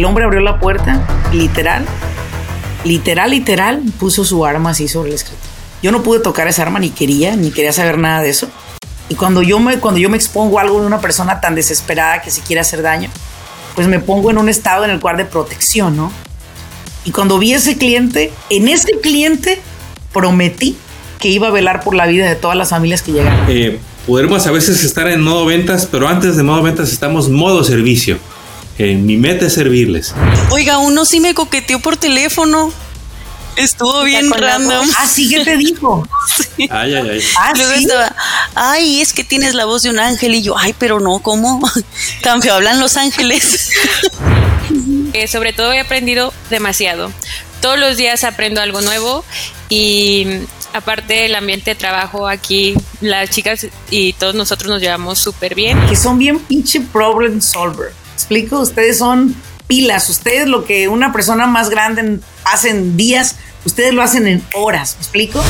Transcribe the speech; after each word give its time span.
el 0.00 0.06
hombre 0.06 0.24
abrió 0.24 0.40
la 0.40 0.58
puerta, 0.58 1.06
literal, 1.30 1.84
literal, 2.84 3.30
literal, 3.30 3.82
puso 3.98 4.24
su 4.24 4.46
arma 4.46 4.70
así 4.70 4.88
sobre 4.88 5.10
el 5.10 5.14
escritorio. 5.16 5.50
Yo 5.82 5.92
no 5.92 6.02
pude 6.02 6.20
tocar 6.20 6.48
esa 6.48 6.62
arma, 6.62 6.78
ni 6.78 6.88
quería, 6.88 7.36
ni 7.36 7.50
quería 7.50 7.72
saber 7.72 7.98
nada 7.98 8.22
de 8.22 8.30
eso. 8.30 8.48
Y 9.10 9.14
cuando 9.14 9.42
yo 9.42 9.60
me, 9.60 9.78
cuando 9.78 10.00
yo 10.00 10.08
me 10.08 10.16
expongo 10.16 10.58
a 10.58 10.62
algo 10.62 10.80
de 10.80 10.86
una 10.86 11.00
persona 11.02 11.42
tan 11.42 11.54
desesperada 11.54 12.22
que 12.22 12.30
se 12.30 12.40
quiere 12.40 12.60
hacer 12.60 12.80
daño, 12.80 13.10
pues 13.74 13.88
me 13.88 13.98
pongo 13.98 14.30
en 14.30 14.38
un 14.38 14.48
estado 14.48 14.86
en 14.86 14.90
el 14.90 15.00
cual 15.00 15.18
de 15.18 15.26
protección, 15.26 15.98
¿no? 15.98 16.10
Y 17.04 17.10
cuando 17.10 17.38
vi 17.38 17.52
a 17.52 17.58
ese 17.58 17.76
cliente, 17.76 18.32
en 18.48 18.68
ese 18.68 18.92
cliente 19.02 19.60
prometí 20.14 20.78
que 21.18 21.28
iba 21.28 21.48
a 21.48 21.50
velar 21.50 21.84
por 21.84 21.94
la 21.94 22.06
vida 22.06 22.26
de 22.26 22.36
todas 22.36 22.56
las 22.56 22.70
familias 22.70 23.02
que 23.02 23.12
llegaron. 23.12 23.44
Eh, 23.48 23.78
podemos 24.06 24.46
a 24.46 24.50
veces 24.50 24.82
estar 24.82 25.08
en 25.08 25.20
modo 25.20 25.44
ventas, 25.44 25.86
pero 25.90 26.08
antes 26.08 26.36
de 26.36 26.42
modo 26.42 26.62
ventas 26.62 26.90
estamos 26.90 27.28
modo 27.28 27.64
servicio. 27.64 28.18
Eh, 28.82 28.94
mi 28.94 29.18
meta 29.18 29.44
es 29.44 29.52
servirles. 29.52 30.14
Oiga, 30.48 30.78
uno 30.78 31.04
sí 31.04 31.20
me 31.20 31.34
coqueteó 31.34 31.80
por 31.80 31.98
teléfono. 31.98 32.72
Estuvo 33.56 34.04
bien 34.04 34.30
random. 34.30 34.88
Ah, 34.96 35.06
sí, 35.06 35.28
¿qué 35.28 35.44
te 35.44 35.58
dijo? 35.58 36.08
Ay, 36.70 36.94
ay, 36.94 37.10
ay. 37.10 37.20
Ah, 37.38 37.52
Luego 37.54 37.74
sí. 37.74 37.82
estaba, 37.84 38.16
ay, 38.54 39.02
es 39.02 39.12
que 39.12 39.22
tienes 39.22 39.52
la 39.54 39.66
voz 39.66 39.82
de 39.82 39.90
un 39.90 39.98
ángel. 39.98 40.34
Y 40.34 40.40
yo, 40.42 40.56
ay, 40.56 40.74
pero 40.78 40.98
no, 40.98 41.18
¿cómo? 41.18 41.60
Tan 42.22 42.40
feo 42.40 42.54
hablan 42.54 42.80
los 42.80 42.96
ángeles. 42.96 43.70
Eh, 45.12 45.26
sobre 45.26 45.52
todo 45.52 45.72
he 45.72 45.80
aprendido 45.80 46.32
demasiado. 46.50 47.10
Todos 47.60 47.76
los 47.80 47.96
días 47.96 48.22
aprendo 48.22 48.60
algo 48.60 48.80
nuevo 48.80 49.24
y 49.68 50.24
aparte 50.72 51.26
el 51.26 51.34
ambiente 51.34 51.72
de 51.72 51.74
trabajo 51.74 52.28
aquí, 52.28 52.74
las 53.00 53.28
chicas 53.30 53.66
y 53.90 54.12
todos 54.12 54.36
nosotros 54.36 54.70
nos 54.70 54.80
llevamos 54.80 55.18
súper 55.18 55.56
bien. 55.56 55.84
Que 55.88 55.96
son 55.96 56.16
bien 56.16 56.38
pinche 56.38 56.80
problem 56.80 57.40
solver. 57.40 57.92
¿Explico? 58.20 58.60
Ustedes 58.60 58.98
son 58.98 59.34
pilas. 59.66 60.10
Ustedes 60.10 60.46
lo 60.46 60.66
que 60.66 60.88
una 60.88 61.10
persona 61.10 61.46
más 61.46 61.70
grande 61.70 62.20
hace 62.44 62.68
en 62.68 62.98
días, 62.98 63.36
ustedes 63.64 63.94
lo 63.94 64.02
hacen 64.02 64.26
en 64.26 64.44
horas. 64.54 64.96
¿Me 64.96 65.00
explico? 65.00 65.40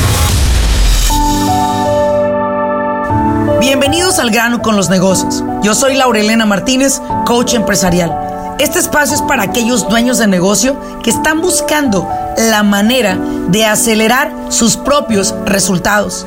Bienvenidos 3.59 4.19
al 4.19 4.31
grano 4.31 4.61
con 4.61 4.77
los 4.77 4.89
negocios. 4.89 5.43
Yo 5.61 5.75
soy 5.75 5.95
Laurelena 5.95 6.45
Martínez, 6.45 7.01
coach 7.25 7.55
empresarial. 7.55 8.55
Este 8.57 8.79
espacio 8.79 9.15
es 9.15 9.21
para 9.21 9.43
aquellos 9.43 9.89
dueños 9.89 10.17
de 10.17 10.27
negocio 10.27 10.79
que 11.03 11.09
están 11.09 11.41
buscando 11.41 12.07
la 12.37 12.63
manera 12.63 13.17
de 13.49 13.65
acelerar 13.65 14.33
sus 14.47 14.77
propios 14.77 15.35
resultados. 15.43 16.25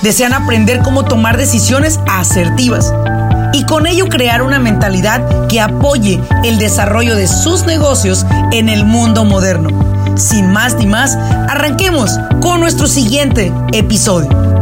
Desean 0.00 0.32
aprender 0.32 0.80
cómo 0.82 1.04
tomar 1.04 1.36
decisiones 1.36 2.00
asertivas 2.08 2.94
y 3.52 3.64
con 3.64 3.86
ello 3.86 4.08
crear 4.08 4.42
una 4.42 4.58
mentalidad 4.58 5.46
que 5.48 5.60
apoye 5.60 6.20
el 6.44 6.58
desarrollo 6.58 7.14
de 7.16 7.26
sus 7.26 7.64
negocios 7.66 8.24
en 8.52 8.68
el 8.68 8.84
mundo 8.84 9.24
moderno. 9.24 9.92
Sin 10.16 10.52
más 10.52 10.74
ni 10.74 10.86
más, 10.86 11.16
arranquemos 11.16 12.18
con 12.40 12.60
nuestro 12.60 12.86
siguiente 12.86 13.52
episodio. 13.72 14.61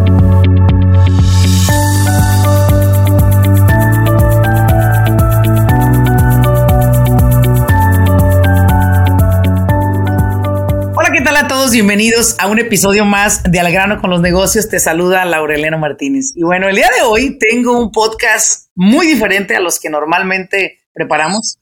Hola, 11.41 11.49
¿qué 11.49 11.55
tal 11.55 11.57
a 11.57 11.61
todos? 11.61 11.73
Bienvenidos 11.73 12.37
a 12.39 12.49
un 12.49 12.59
episodio 12.59 13.07
más 13.07 13.43
de 13.45 13.61
Al 13.61 13.73
grano 13.73 13.99
con 14.03 14.11
los 14.11 14.21
negocios. 14.21 14.69
Te 14.69 14.79
saluda 14.79 15.25
Laurelena 15.25 15.79
Martínez. 15.79 16.33
Y 16.37 16.43
bueno, 16.43 16.69
el 16.69 16.77
día 16.77 16.91
de 16.95 17.03
hoy 17.03 17.39
tengo 17.39 17.79
un 17.79 17.91
podcast 17.93 18.69
muy 18.75 19.07
diferente 19.07 19.57
a 19.57 19.61
los 19.61 19.81
que 19.81 19.89
normalmente 19.89 20.81
preparamos. 20.93 21.59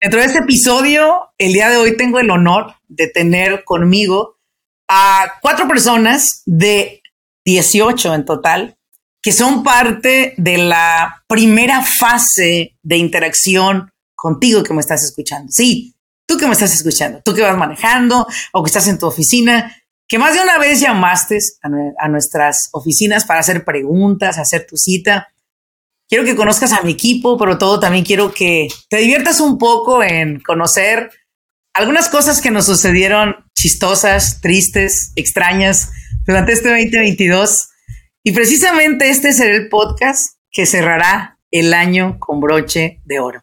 Dentro 0.00 0.18
de 0.18 0.26
este 0.26 0.40
episodio, 0.40 1.28
el 1.38 1.52
día 1.52 1.68
de 1.68 1.76
hoy 1.76 1.96
tengo 1.96 2.18
el 2.18 2.30
honor 2.30 2.74
de 2.88 3.06
tener 3.06 3.62
conmigo 3.62 4.38
a 4.88 5.34
cuatro 5.40 5.68
personas 5.68 6.42
de 6.44 7.00
18 7.44 8.14
en 8.14 8.24
total 8.24 8.76
que 9.22 9.30
son 9.30 9.62
parte 9.62 10.34
de 10.36 10.58
la 10.58 11.22
primera 11.28 11.82
fase 11.82 12.76
de 12.82 12.96
interacción 12.96 13.92
contigo 14.16 14.64
que 14.64 14.74
me 14.74 14.80
estás 14.80 15.04
escuchando. 15.04 15.46
Sí, 15.52 15.94
tú 16.26 16.36
que 16.36 16.46
me 16.46 16.52
estás 16.52 16.72
escuchando, 16.74 17.20
tú 17.24 17.34
que 17.34 17.42
vas 17.42 17.56
manejando 17.56 18.26
o 18.52 18.62
que 18.62 18.68
estás 18.68 18.88
en 18.88 18.98
tu 18.98 19.06
oficina, 19.06 19.76
que 20.08 20.18
más 20.18 20.34
de 20.34 20.42
una 20.42 20.58
vez 20.58 20.80
llamaste 20.80 21.38
a, 21.62 21.68
a 22.04 22.08
nuestras 22.08 22.68
oficinas 22.72 23.24
para 23.24 23.40
hacer 23.40 23.64
preguntas, 23.64 24.38
hacer 24.38 24.66
tu 24.66 24.76
cita. 24.76 25.28
Quiero 26.08 26.24
que 26.24 26.36
conozcas 26.36 26.72
a 26.72 26.82
mi 26.82 26.92
equipo, 26.92 27.38
pero 27.38 27.56
todo 27.56 27.80
también 27.80 28.04
quiero 28.04 28.32
que 28.32 28.68
te 28.90 28.98
diviertas 28.98 29.40
un 29.40 29.56
poco 29.56 30.02
en 30.02 30.40
conocer 30.40 31.10
algunas 31.74 32.08
cosas 32.08 32.40
que 32.40 32.50
nos 32.50 32.66
sucedieron 32.66 33.36
chistosas, 33.54 34.40
tristes, 34.40 35.12
extrañas 35.16 35.90
durante 36.26 36.52
este 36.52 36.68
2022. 36.68 37.70
Y 38.24 38.32
precisamente 38.32 39.08
este 39.08 39.32
será 39.32 39.56
el 39.56 39.68
podcast 39.68 40.36
que 40.50 40.66
cerrará 40.66 41.38
el 41.50 41.74
año 41.74 42.18
con 42.18 42.40
broche 42.40 43.00
de 43.04 43.20
oro. 43.20 43.42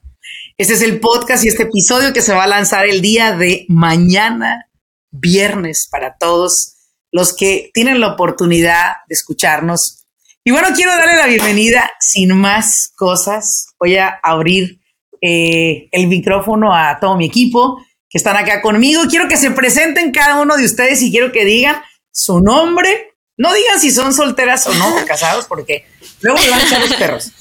Este 0.60 0.74
es 0.74 0.82
el 0.82 1.00
podcast 1.00 1.46
y 1.46 1.48
este 1.48 1.64
episodio 1.64 2.12
que 2.12 2.22
se 2.22 2.34
va 2.34 2.44
a 2.44 2.48
lanzar 2.48 2.86
el 2.86 3.00
día 3.00 3.34
de 3.34 3.66
mañana, 3.70 4.70
viernes, 5.10 5.88
para 5.90 6.18
todos 6.20 6.76
los 7.14 7.34
que 7.34 7.72
tienen 7.74 8.02
la 8.02 8.10
oportunidad 8.10 8.98
de 9.08 9.14
escucharnos. 9.14 10.04
Y 10.44 10.52
bueno, 10.52 10.68
quiero 10.76 10.92
darle 10.92 11.16
la 11.16 11.28
bienvenida 11.28 11.90
sin 12.02 12.36
más 12.36 12.92
cosas. 12.98 13.68
Voy 13.80 13.96
a 13.96 14.20
abrir 14.22 14.82
eh, 15.22 15.88
el 15.94 16.08
micrófono 16.08 16.76
a 16.76 17.00
todo 17.00 17.16
mi 17.16 17.28
equipo 17.28 17.82
que 18.10 18.18
están 18.18 18.36
acá 18.36 18.62
conmigo. 18.62 19.04
Quiero 19.10 19.30
que 19.30 19.38
se 19.38 19.52
presenten 19.52 20.12
cada 20.12 20.42
uno 20.42 20.58
de 20.58 20.66
ustedes 20.66 21.02
y 21.02 21.10
quiero 21.10 21.32
que 21.32 21.46
digan 21.46 21.82
su 22.12 22.42
nombre. 22.42 23.14
No 23.38 23.54
digan 23.54 23.80
si 23.80 23.92
son 23.92 24.14
solteras 24.14 24.68
o 24.68 24.74
no, 24.74 25.06
casados, 25.08 25.46
porque 25.46 25.86
luego 26.20 26.38
le 26.38 26.50
van 26.50 26.60
a 26.60 26.64
echar 26.64 26.82
los 26.82 26.94
perros. 26.96 27.32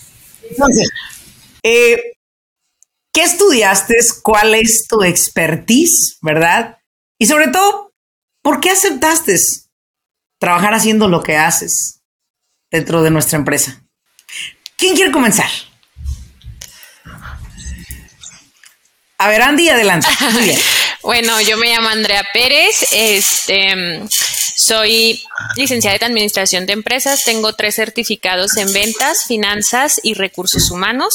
Entonces, 0.48 0.88
eh, 1.64 2.12
¿qué 3.12 3.22
estudiaste? 3.22 3.94
¿Cuál 4.22 4.54
es 4.54 4.86
tu 4.88 5.02
expertise? 5.02 6.18
¿Verdad? 6.22 6.78
Y 7.18 7.26
sobre 7.26 7.48
todo, 7.48 7.92
¿por 8.42 8.60
qué 8.60 8.70
aceptaste 8.70 9.36
trabajar 10.38 10.74
haciendo 10.74 11.08
lo 11.08 11.22
que 11.22 11.36
haces 11.36 12.00
dentro 12.70 13.02
de 13.02 13.10
nuestra 13.10 13.38
empresa? 13.38 13.82
¿Quién 14.76 14.94
quiere 14.94 15.10
comenzar? 15.10 15.50
A 19.18 19.28
ver, 19.28 19.42
Andy, 19.42 19.68
adelante. 19.68 20.06
Muy 20.32 20.44
bien. 20.44 20.58
Bueno, 21.00 21.40
yo 21.40 21.56
me 21.56 21.72
llamo 21.72 21.88
Andrea 21.88 22.26
Pérez, 22.34 22.84
este, 22.90 24.02
soy 24.56 25.22
licenciada 25.56 25.96
en 25.96 26.04
Administración 26.04 26.66
de 26.66 26.72
Empresas, 26.72 27.20
tengo 27.24 27.52
tres 27.54 27.76
certificados 27.76 28.56
en 28.56 28.70
ventas, 28.72 29.24
finanzas 29.26 30.00
y 30.02 30.14
recursos 30.14 30.70
humanos. 30.70 31.14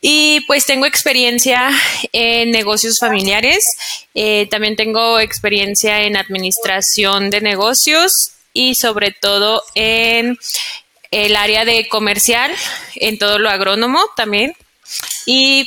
Y 0.00 0.40
pues 0.46 0.64
tengo 0.64 0.86
experiencia 0.86 1.70
en 2.12 2.50
negocios 2.50 2.96
familiares, 2.98 3.62
eh, 4.14 4.46
también 4.50 4.74
tengo 4.74 5.20
experiencia 5.20 6.02
en 6.02 6.16
administración 6.16 7.28
de 7.28 7.42
negocios 7.42 8.10
y 8.54 8.74
sobre 8.80 9.10
todo 9.10 9.62
en 9.74 10.38
el 11.10 11.36
área 11.36 11.64
de 11.64 11.88
comercial, 11.88 12.50
en 12.94 13.18
todo 13.18 13.38
lo 13.38 13.50
agrónomo 13.50 14.00
también. 14.16 14.54
Y 15.26 15.66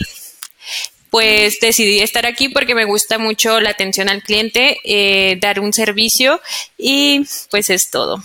pues 1.14 1.60
decidí 1.60 2.00
estar 2.00 2.26
aquí 2.26 2.50
porque 2.50 2.74
me 2.74 2.86
gusta 2.86 3.20
mucho 3.20 3.62
la 3.62 3.70
atención 3.70 4.10
al 4.10 4.24
cliente, 4.24 4.80
eh, 4.84 5.38
dar 5.40 5.60
un 5.60 5.72
servicio 5.72 6.42
y 6.76 7.22
pues 7.52 7.70
es 7.70 7.92
todo. 7.92 8.22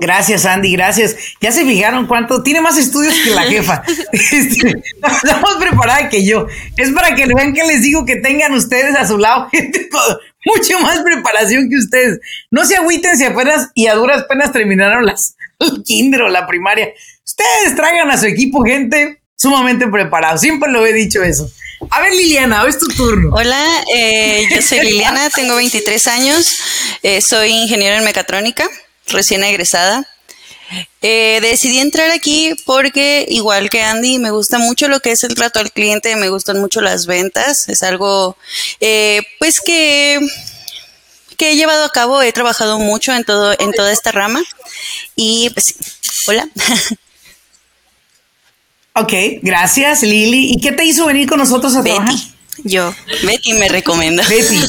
Gracias, 0.00 0.46
Andy, 0.46 0.72
gracias. 0.72 1.16
Ya 1.40 1.50
se 1.50 1.64
fijaron 1.64 2.06
cuánto 2.06 2.44
tiene 2.44 2.60
más 2.60 2.78
estudios 2.78 3.14
que 3.24 3.30
la 3.30 3.42
jefa. 3.42 3.82
Este, 4.12 4.74
está 5.02 5.40
más 5.40 5.56
preparada 5.56 6.08
que 6.08 6.24
yo. 6.24 6.46
Es 6.76 6.90
para 6.90 7.16
que 7.16 7.26
vean 7.26 7.52
que 7.52 7.64
les 7.64 7.82
digo 7.82 8.04
que 8.06 8.16
tengan 8.16 8.52
ustedes 8.52 8.94
a 8.96 9.06
su 9.06 9.18
lado 9.18 9.48
gente 9.52 9.88
con 9.88 10.00
mucho 10.44 10.78
más 10.78 11.00
preparación 11.00 11.68
que 11.68 11.76
ustedes. 11.76 12.20
No 12.50 12.64
se 12.64 12.76
agüiten 12.76 13.16
si 13.18 13.24
apenas 13.24 13.70
y 13.74 13.88
a 13.88 13.94
duras 13.94 14.24
penas 14.28 14.52
terminaron 14.52 15.04
las 15.04 15.34
el 15.58 15.82
kinder 15.82 16.22
o 16.22 16.28
la 16.28 16.46
primaria. 16.46 16.90
Ustedes 17.24 17.74
traigan 17.74 18.08
a 18.10 18.18
su 18.18 18.26
equipo 18.26 18.62
gente 18.62 19.20
sumamente 19.34 19.88
preparado. 19.88 20.38
Siempre 20.38 20.70
lo 20.70 20.86
he 20.86 20.92
dicho 20.92 21.24
eso. 21.24 21.50
A 21.90 22.00
ver, 22.00 22.12
Liliana, 22.12 22.62
hoy 22.62 22.70
es 22.70 22.78
tu 22.78 22.86
turno. 22.88 23.34
Hola, 23.34 23.64
eh, 23.94 24.46
yo 24.54 24.62
soy 24.62 24.80
Liliana, 24.84 25.28
tengo 25.30 25.56
23 25.56 26.06
años, 26.08 26.58
eh, 27.02 27.20
soy 27.20 27.50
ingeniera 27.50 27.98
en 27.98 28.04
mecatrónica, 28.04 28.68
recién 29.08 29.44
egresada. 29.44 30.08
Eh, 31.00 31.38
decidí 31.40 31.78
entrar 31.78 32.10
aquí 32.10 32.54
porque, 32.66 33.24
igual 33.28 33.70
que 33.70 33.82
Andy, 33.82 34.18
me 34.18 34.30
gusta 34.30 34.58
mucho 34.58 34.88
lo 34.88 35.00
que 35.00 35.12
es 35.12 35.24
el 35.24 35.34
trato 35.34 35.60
al 35.60 35.72
cliente, 35.72 36.14
me 36.16 36.28
gustan 36.28 36.60
mucho 36.60 36.80
las 36.80 37.06
ventas, 37.06 37.68
es 37.68 37.82
algo, 37.82 38.36
eh, 38.80 39.22
pues 39.38 39.60
que 39.60 40.20
que 41.38 41.52
he 41.52 41.56
llevado 41.56 41.84
a 41.84 41.90
cabo, 41.90 42.20
he 42.20 42.32
trabajado 42.32 42.80
mucho 42.80 43.14
en 43.14 43.22
todo 43.22 43.54
en 43.58 43.72
toda 43.72 43.92
esta 43.92 44.10
rama 44.10 44.42
y 45.16 45.50
pues 45.50 45.74
hola. 46.26 46.48
Ok, 49.00 49.12
gracias 49.42 50.02
Lili. 50.02 50.50
¿Y 50.50 50.60
qué 50.60 50.72
te 50.72 50.84
hizo 50.84 51.06
venir 51.06 51.28
con 51.28 51.38
nosotros 51.38 51.76
a 51.76 51.84
trabajar? 51.84 52.16
Yo, 52.64 52.94
Betty 53.24 53.52
me 53.54 53.68
recomienda. 53.68 54.24
Betty. 54.28 54.60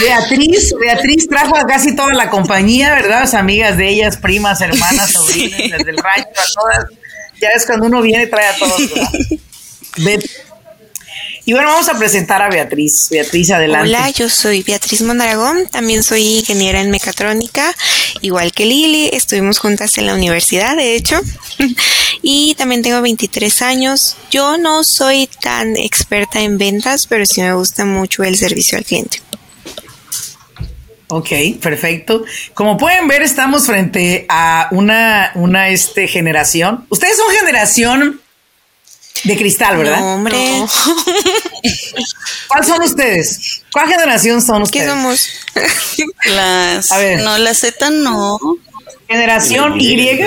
Beatriz, 0.00 0.74
Beatriz 0.80 1.28
trajo 1.28 1.56
a 1.56 1.66
casi 1.66 1.94
toda 1.94 2.14
la 2.14 2.30
compañía, 2.30 2.94
¿verdad? 2.94 3.20
Las 3.20 3.34
amigas 3.34 3.76
de 3.76 3.88
ellas, 3.88 4.16
primas, 4.16 4.60
hermanas, 4.60 5.12
sobrinas, 5.12 5.60
desde 5.60 5.90
el 5.90 5.96
rancho, 5.96 6.28
a 6.28 6.60
todas. 6.60 6.86
Ya 7.40 7.48
es 7.54 7.66
cuando 7.66 7.86
uno 7.86 8.00
viene 8.00 8.26
trae 8.26 8.46
a 8.48 8.56
todos. 8.56 8.80
Betty. 9.98 10.28
Y 11.46 11.52
bueno, 11.52 11.68
vamos 11.68 11.88
a 11.90 11.98
presentar 11.98 12.40
a 12.40 12.48
Beatriz. 12.48 13.08
Beatriz, 13.10 13.50
adelante. 13.50 13.88
Hola, 13.88 14.08
yo 14.10 14.30
soy 14.30 14.62
Beatriz 14.62 15.02
Mondragón, 15.02 15.66
también 15.68 16.02
soy 16.02 16.38
ingeniera 16.38 16.80
en 16.80 16.90
mecatrónica, 16.90 17.74
igual 18.22 18.52
que 18.52 18.64
Lili, 18.64 19.10
estuvimos 19.12 19.58
juntas 19.58 19.98
en 19.98 20.06
la 20.06 20.14
universidad, 20.14 20.74
de 20.74 20.96
hecho, 20.96 21.20
y 22.22 22.54
también 22.54 22.80
tengo 22.80 23.02
23 23.02 23.60
años. 23.60 24.16
Yo 24.30 24.56
no 24.56 24.84
soy 24.84 25.28
tan 25.42 25.76
experta 25.76 26.40
en 26.40 26.56
ventas, 26.56 27.06
pero 27.06 27.26
sí 27.26 27.42
me 27.42 27.52
gusta 27.52 27.84
mucho 27.84 28.24
el 28.24 28.38
servicio 28.38 28.78
al 28.78 28.84
cliente. 28.84 29.20
Ok, 31.08 31.28
perfecto. 31.60 32.24
Como 32.54 32.78
pueden 32.78 33.06
ver, 33.06 33.20
estamos 33.20 33.66
frente 33.66 34.24
a 34.30 34.68
una, 34.70 35.30
una 35.34 35.68
este, 35.68 36.08
generación. 36.08 36.86
Ustedes 36.88 37.18
son 37.18 37.36
generación 37.36 38.23
de 39.24 39.36
cristal, 39.36 39.78
¿verdad? 39.78 40.00
No, 40.00 40.14
hombre. 40.14 40.36
¿Cuál 42.48 42.64
son 42.64 42.82
ustedes? 42.82 43.62
¿Cuál 43.72 43.88
generación 43.88 44.42
son 44.42 44.62
ustedes? 44.62 44.84
¿Qué 44.84 44.90
somos? 44.90 45.28
Las, 46.26 46.92
A 46.92 46.98
ver. 46.98 47.20
No, 47.22 47.38
la 47.38 47.54
Z 47.54 47.90
no. 47.90 48.38
¿Generación 49.08 49.80
Y? 49.80 50.20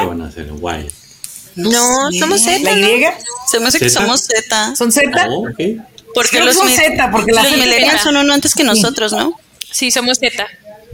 No, 1.56 2.12
somos 2.12 2.42
Z. 2.44 2.60
¿La 2.64 2.76
¿no? 2.76 2.88
Y? 2.88 3.06
Se 3.50 3.60
me 3.60 3.68
hace 3.68 3.80
que 3.80 3.90
¿Zeta? 3.90 4.02
somos 4.02 4.22
Z. 4.22 4.76
¿Son 4.76 4.92
Z? 4.92 5.28
Oh, 5.30 5.48
ok. 5.50 5.60
Porque 6.14 6.40
los, 6.40 6.56
son 6.56 6.70
Z, 6.70 7.12
porque 7.12 7.32
los 7.32 7.52
millennials 7.52 8.02
son 8.02 8.18
uno 8.18 8.34
antes 8.34 8.54
que 8.54 8.64
nosotros, 8.64 9.12
¿no? 9.12 9.40
Sí, 9.72 9.92
somos 9.92 10.18
Z. 10.20 10.46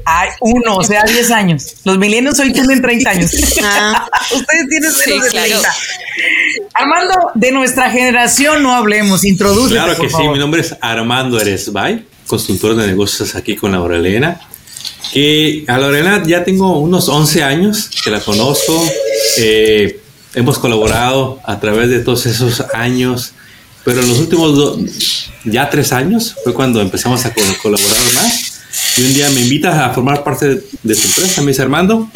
Ay, 0.06 0.30
uno, 0.42 0.78
o 0.78 0.84
sea, 0.84 1.04
10 1.04 1.32
años. 1.32 1.76
Los 1.86 1.98
milenios 1.98 2.38
hoy 2.40 2.52
tienen 2.52 2.82
30 2.82 3.10
años. 3.10 3.32
Ah. 3.64 4.06
Ustedes 4.34 4.68
tienen 4.70 4.92
menos 4.92 4.98
Sí, 5.04 5.20
de 5.20 5.30
claro. 5.30 5.62
30. 6.74 6.80
Armando, 6.80 7.31
de 7.36 7.52
nuestra 7.52 7.90
generación 7.92 8.64
no 8.64 8.74
hablemos, 8.75 9.24
introduce. 9.25 9.74
Claro 9.74 9.96
que 10.00 10.10
sí, 10.10 10.24
mi 10.31 10.40
nombre 10.40 10.62
es 10.62 10.75
Armando 10.81 11.40
Eresbay, 11.40 12.06
consultor 12.28 12.75
de 12.75 12.88
negocios 12.88 13.36
aquí 13.36 13.56
con 13.56 13.72
Laurelena. 13.72 14.40
Que 15.12 15.64
a 15.68 15.78
Laurelena 15.78 16.24
ya 16.25 16.44
tengo 16.44 16.80
unos 16.80 17.08
11 17.10 17.44
años 17.44 17.90
que 18.04 18.10
la 18.10 18.20
conozco. 18.20 18.84
eh, 19.38 20.00
hemos 20.36 20.58
colaborado 20.58 21.40
a 21.46 21.60
través 21.60 21.90
de 21.90 22.00
todos 22.00 22.25
esos 22.25 22.62
años, 22.74 23.34
pero 23.86 24.02
en 24.02 24.10
los 24.10 24.18
últimos 24.18 24.56
do- 24.56 24.80
ya 25.46 25.69
tres 25.69 25.92
años 25.94 26.36
fue 26.44 26.54
cuando 26.56 26.81
empezamos 26.81 27.24
a 27.26 27.34
co- 27.34 27.42
colaborar 27.62 27.98
más. 28.16 28.62
Y 28.98 29.04
un 29.04 29.14
día 29.14 29.30
me 29.30 29.42
invitas 29.42 29.76
a 29.78 29.92
formar 29.92 30.24
parte 30.24 30.50
de, 30.50 30.56
de 30.81 30.96
tu 30.96 31.08
empresa. 31.08 31.42
Me 31.44 31.50
dice 31.52 31.62
Armando, 31.62 32.10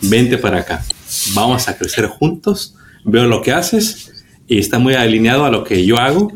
vente 0.00 0.38
para 0.38 0.58
acá. 0.60 0.84
Vamos 1.32 1.66
a 1.68 1.76
crecer 1.76 2.06
juntos. 2.06 2.74
Veo 3.10 3.26
lo 3.26 3.42
que 3.42 3.52
haces 3.52 4.24
y 4.46 4.58
está 4.58 4.78
muy 4.78 4.94
alineado 4.94 5.44
a 5.44 5.50
lo 5.50 5.64
que 5.64 5.84
yo 5.84 5.98
hago. 5.98 6.32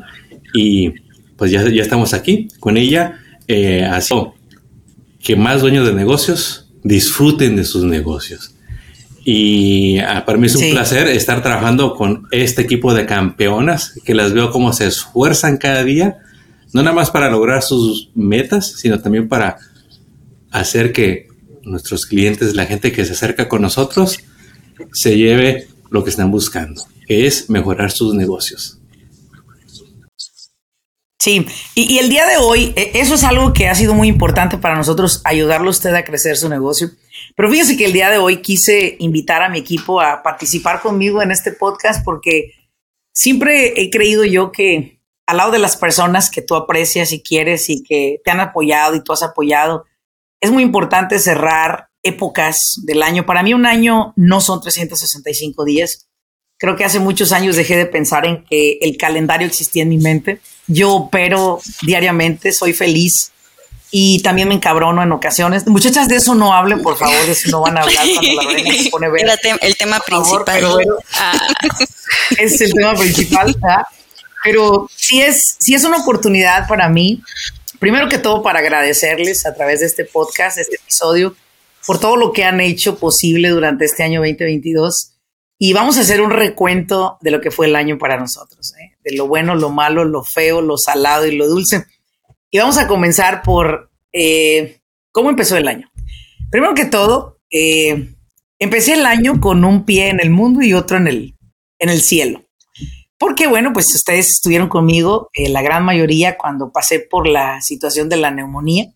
Y 0.54 0.90
pues 1.36 1.50
ya, 1.50 1.68
ya 1.68 1.82
estamos 1.82 2.14
aquí 2.14 2.48
con 2.60 2.76
ella. 2.76 3.18
Eh, 3.48 3.84
así 3.84 4.14
que 5.22 5.36
más 5.36 5.60
dueños 5.60 5.86
de 5.86 5.92
negocios 5.94 6.70
disfruten 6.82 7.56
de 7.56 7.64
sus 7.64 7.84
negocios. 7.84 8.54
Y 9.24 9.98
ah, 9.98 10.24
para 10.26 10.36
mí 10.38 10.46
es 10.46 10.56
un 10.56 10.62
Sí. 10.62 10.70
placer 10.72 11.06
estar 11.08 11.42
trabajando 11.42 11.94
con 11.94 12.26
este 12.32 12.62
equipo 12.62 12.92
de 12.92 13.06
campeonas 13.06 13.92
que 14.04 14.14
las 14.14 14.32
veo 14.32 14.50
cómo 14.50 14.72
se 14.72 14.86
esfuerzan 14.88 15.58
cada 15.58 15.84
día, 15.84 16.16
no 16.72 16.82
nada 16.82 16.94
más 16.96 17.10
para 17.10 17.30
lograr 17.30 17.62
sus 17.62 18.10
metas, 18.16 18.72
sino 18.76 18.98
también 19.00 19.28
para 19.28 19.58
hacer 20.50 20.92
que 20.92 21.28
nuestros 21.62 22.06
clientes, 22.06 22.56
la 22.56 22.66
gente 22.66 22.90
que 22.90 23.04
se 23.04 23.12
acerca 23.12 23.48
con 23.48 23.62
nosotros, 23.62 24.18
se 24.92 25.16
lleve 25.16 25.68
lo 25.92 26.02
que 26.02 26.10
están 26.10 26.30
buscando, 26.30 26.82
que 27.06 27.26
es 27.26 27.50
mejorar 27.50 27.90
sus 27.90 28.14
negocios. 28.14 28.78
Sí, 31.20 31.46
y, 31.76 31.94
y 31.94 31.98
el 31.98 32.08
día 32.08 32.26
de 32.26 32.38
hoy, 32.38 32.72
eh, 32.74 32.92
eso 32.94 33.14
es 33.14 33.22
algo 33.22 33.52
que 33.52 33.68
ha 33.68 33.74
sido 33.76 33.94
muy 33.94 34.08
importante 34.08 34.58
para 34.58 34.74
nosotros, 34.74 35.20
ayudarlo 35.24 35.68
a 35.68 35.70
usted 35.70 35.94
a 35.94 36.04
crecer 36.04 36.36
su 36.36 36.48
negocio. 36.48 36.90
Pero 37.36 37.50
fíjese 37.50 37.76
que 37.76 37.84
el 37.84 37.92
día 37.92 38.10
de 38.10 38.18
hoy 38.18 38.38
quise 38.38 38.96
invitar 38.98 39.42
a 39.42 39.48
mi 39.48 39.58
equipo 39.58 40.00
a 40.00 40.22
participar 40.22 40.80
conmigo 40.80 41.22
en 41.22 41.30
este 41.30 41.52
podcast 41.52 42.04
porque 42.04 42.54
siempre 43.12 43.80
he 43.80 43.90
creído 43.90 44.24
yo 44.24 44.50
que 44.50 45.00
al 45.26 45.36
lado 45.36 45.52
de 45.52 45.60
las 45.60 45.76
personas 45.76 46.30
que 46.30 46.42
tú 46.42 46.56
aprecias 46.56 47.12
y 47.12 47.22
quieres 47.22 47.70
y 47.70 47.84
que 47.84 48.20
te 48.24 48.30
han 48.30 48.40
apoyado 48.40 48.96
y 48.96 49.04
tú 49.04 49.12
has 49.12 49.22
apoyado, 49.22 49.84
es 50.40 50.50
muy 50.50 50.62
importante 50.62 51.18
cerrar 51.18 51.91
épocas 52.02 52.56
del 52.82 53.02
año. 53.02 53.24
Para 53.26 53.42
mí 53.42 53.54
un 53.54 53.66
año 53.66 54.12
no 54.16 54.40
son 54.40 54.60
365 54.60 55.64
días. 55.64 56.06
Creo 56.58 56.76
que 56.76 56.84
hace 56.84 57.00
muchos 57.00 57.32
años 57.32 57.56
dejé 57.56 57.76
de 57.76 57.86
pensar 57.86 58.24
en 58.26 58.44
que 58.44 58.78
el 58.82 58.96
calendario 58.96 59.46
existía 59.46 59.82
en 59.82 59.88
mi 59.88 59.98
mente. 59.98 60.40
Yo 60.68 60.92
opero 60.92 61.60
diariamente, 61.82 62.52
soy 62.52 62.72
feliz 62.72 63.32
y 63.90 64.22
también 64.22 64.48
me 64.48 64.54
encabrono 64.54 65.02
en 65.02 65.10
ocasiones. 65.12 65.66
Muchachas, 65.66 66.08
de 66.08 66.16
eso 66.16 66.34
no 66.34 66.54
hablen, 66.54 66.80
por 66.80 66.96
favor, 66.96 67.26
de 67.26 67.32
eso 67.32 67.50
no 67.50 67.60
van 67.62 67.76
a 67.78 67.82
hablar 67.82 68.04
cuando 68.14 68.32
la 68.34 68.42
Lorena 68.44 68.74
se 68.82 68.90
pone 68.90 69.08
verde. 69.10 69.34
Tem- 69.42 69.58
el 69.60 69.76
tema 69.76 70.00
favor, 70.00 70.44
principal. 70.44 70.72
bueno, 70.72 70.94
Ah, 71.18 71.46
es 72.38 72.60
el 72.60 72.72
tema 72.72 72.94
principal, 72.94 73.54
¿verdad? 73.60 73.82
Pero 74.44 74.88
sí 74.96 75.20
es, 75.20 75.56
sí 75.58 75.74
es 75.74 75.84
una 75.84 75.98
oportunidad 75.98 76.66
para 76.68 76.88
mí, 76.88 77.22
primero 77.78 78.08
que 78.08 78.18
todo 78.18 78.42
para 78.42 78.60
agradecerles 78.60 79.46
a 79.46 79.54
través 79.54 79.80
de 79.80 79.86
este 79.86 80.04
podcast, 80.04 80.58
este 80.58 80.76
episodio, 80.76 81.36
por 81.86 81.98
todo 81.98 82.16
lo 82.16 82.32
que 82.32 82.44
han 82.44 82.60
hecho 82.60 82.98
posible 82.98 83.48
durante 83.48 83.84
este 83.84 84.02
año 84.02 84.20
2022. 84.20 85.18
Y 85.58 85.72
vamos 85.72 85.96
a 85.96 86.00
hacer 86.00 86.20
un 86.20 86.30
recuento 86.30 87.18
de 87.20 87.30
lo 87.30 87.40
que 87.40 87.50
fue 87.50 87.66
el 87.66 87.76
año 87.76 87.98
para 87.98 88.18
nosotros, 88.18 88.74
¿eh? 88.80 88.96
de 89.04 89.16
lo 89.16 89.28
bueno, 89.28 89.54
lo 89.54 89.70
malo, 89.70 90.04
lo 90.04 90.24
feo, 90.24 90.60
lo 90.60 90.76
salado 90.76 91.26
y 91.26 91.36
lo 91.36 91.46
dulce. 91.46 91.84
Y 92.50 92.58
vamos 92.58 92.78
a 92.78 92.88
comenzar 92.88 93.42
por 93.42 93.90
eh, 94.12 94.80
cómo 95.12 95.30
empezó 95.30 95.56
el 95.56 95.68
año. 95.68 95.90
Primero 96.50 96.74
que 96.74 96.84
todo, 96.84 97.40
eh, 97.50 98.14
empecé 98.58 98.94
el 98.94 99.06
año 99.06 99.40
con 99.40 99.64
un 99.64 99.84
pie 99.84 100.08
en 100.08 100.20
el 100.20 100.30
mundo 100.30 100.62
y 100.62 100.74
otro 100.74 100.96
en 100.96 101.06
el, 101.06 101.34
en 101.78 101.88
el 101.88 102.00
cielo. 102.00 102.44
Porque 103.18 103.46
bueno, 103.46 103.72
pues 103.72 103.86
ustedes 103.94 104.30
estuvieron 104.30 104.68
conmigo, 104.68 105.30
eh, 105.32 105.48
la 105.48 105.62
gran 105.62 105.84
mayoría, 105.84 106.36
cuando 106.36 106.72
pasé 106.72 106.98
por 106.98 107.28
la 107.28 107.60
situación 107.62 108.08
de 108.08 108.16
la 108.16 108.32
neumonía 108.32 108.86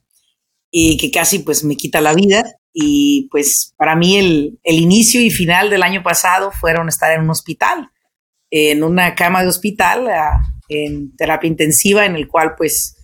y 0.70 0.96
que 0.96 1.12
casi 1.12 1.38
pues 1.38 1.62
me 1.62 1.76
quita 1.76 2.00
la 2.00 2.12
vida. 2.12 2.44
Y 2.78 3.28
pues 3.30 3.72
para 3.78 3.96
mí 3.96 4.18
el, 4.18 4.60
el 4.62 4.74
inicio 4.74 5.22
y 5.22 5.30
final 5.30 5.70
del 5.70 5.82
año 5.82 6.02
pasado 6.02 6.50
fueron 6.52 6.90
estar 6.90 7.10
en 7.10 7.22
un 7.22 7.30
hospital, 7.30 7.88
en 8.50 8.84
una 8.84 9.14
cama 9.14 9.40
de 9.40 9.48
hospital, 9.48 10.06
ah, 10.10 10.42
en 10.68 11.16
terapia 11.16 11.48
intensiva, 11.48 12.04
en 12.04 12.16
el 12.16 12.28
cual 12.28 12.54
pues 12.54 12.94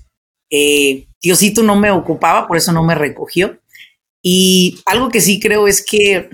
eh, 0.50 1.06
Diosito 1.22 1.62
no 1.62 1.74
me 1.74 1.90
ocupaba, 1.90 2.46
por 2.46 2.58
eso 2.58 2.70
no 2.72 2.84
me 2.84 2.94
recogió. 2.94 3.62
Y 4.22 4.82
algo 4.84 5.08
que 5.08 5.22
sí 5.22 5.40
creo 5.40 5.66
es 5.66 5.82
que 5.82 6.28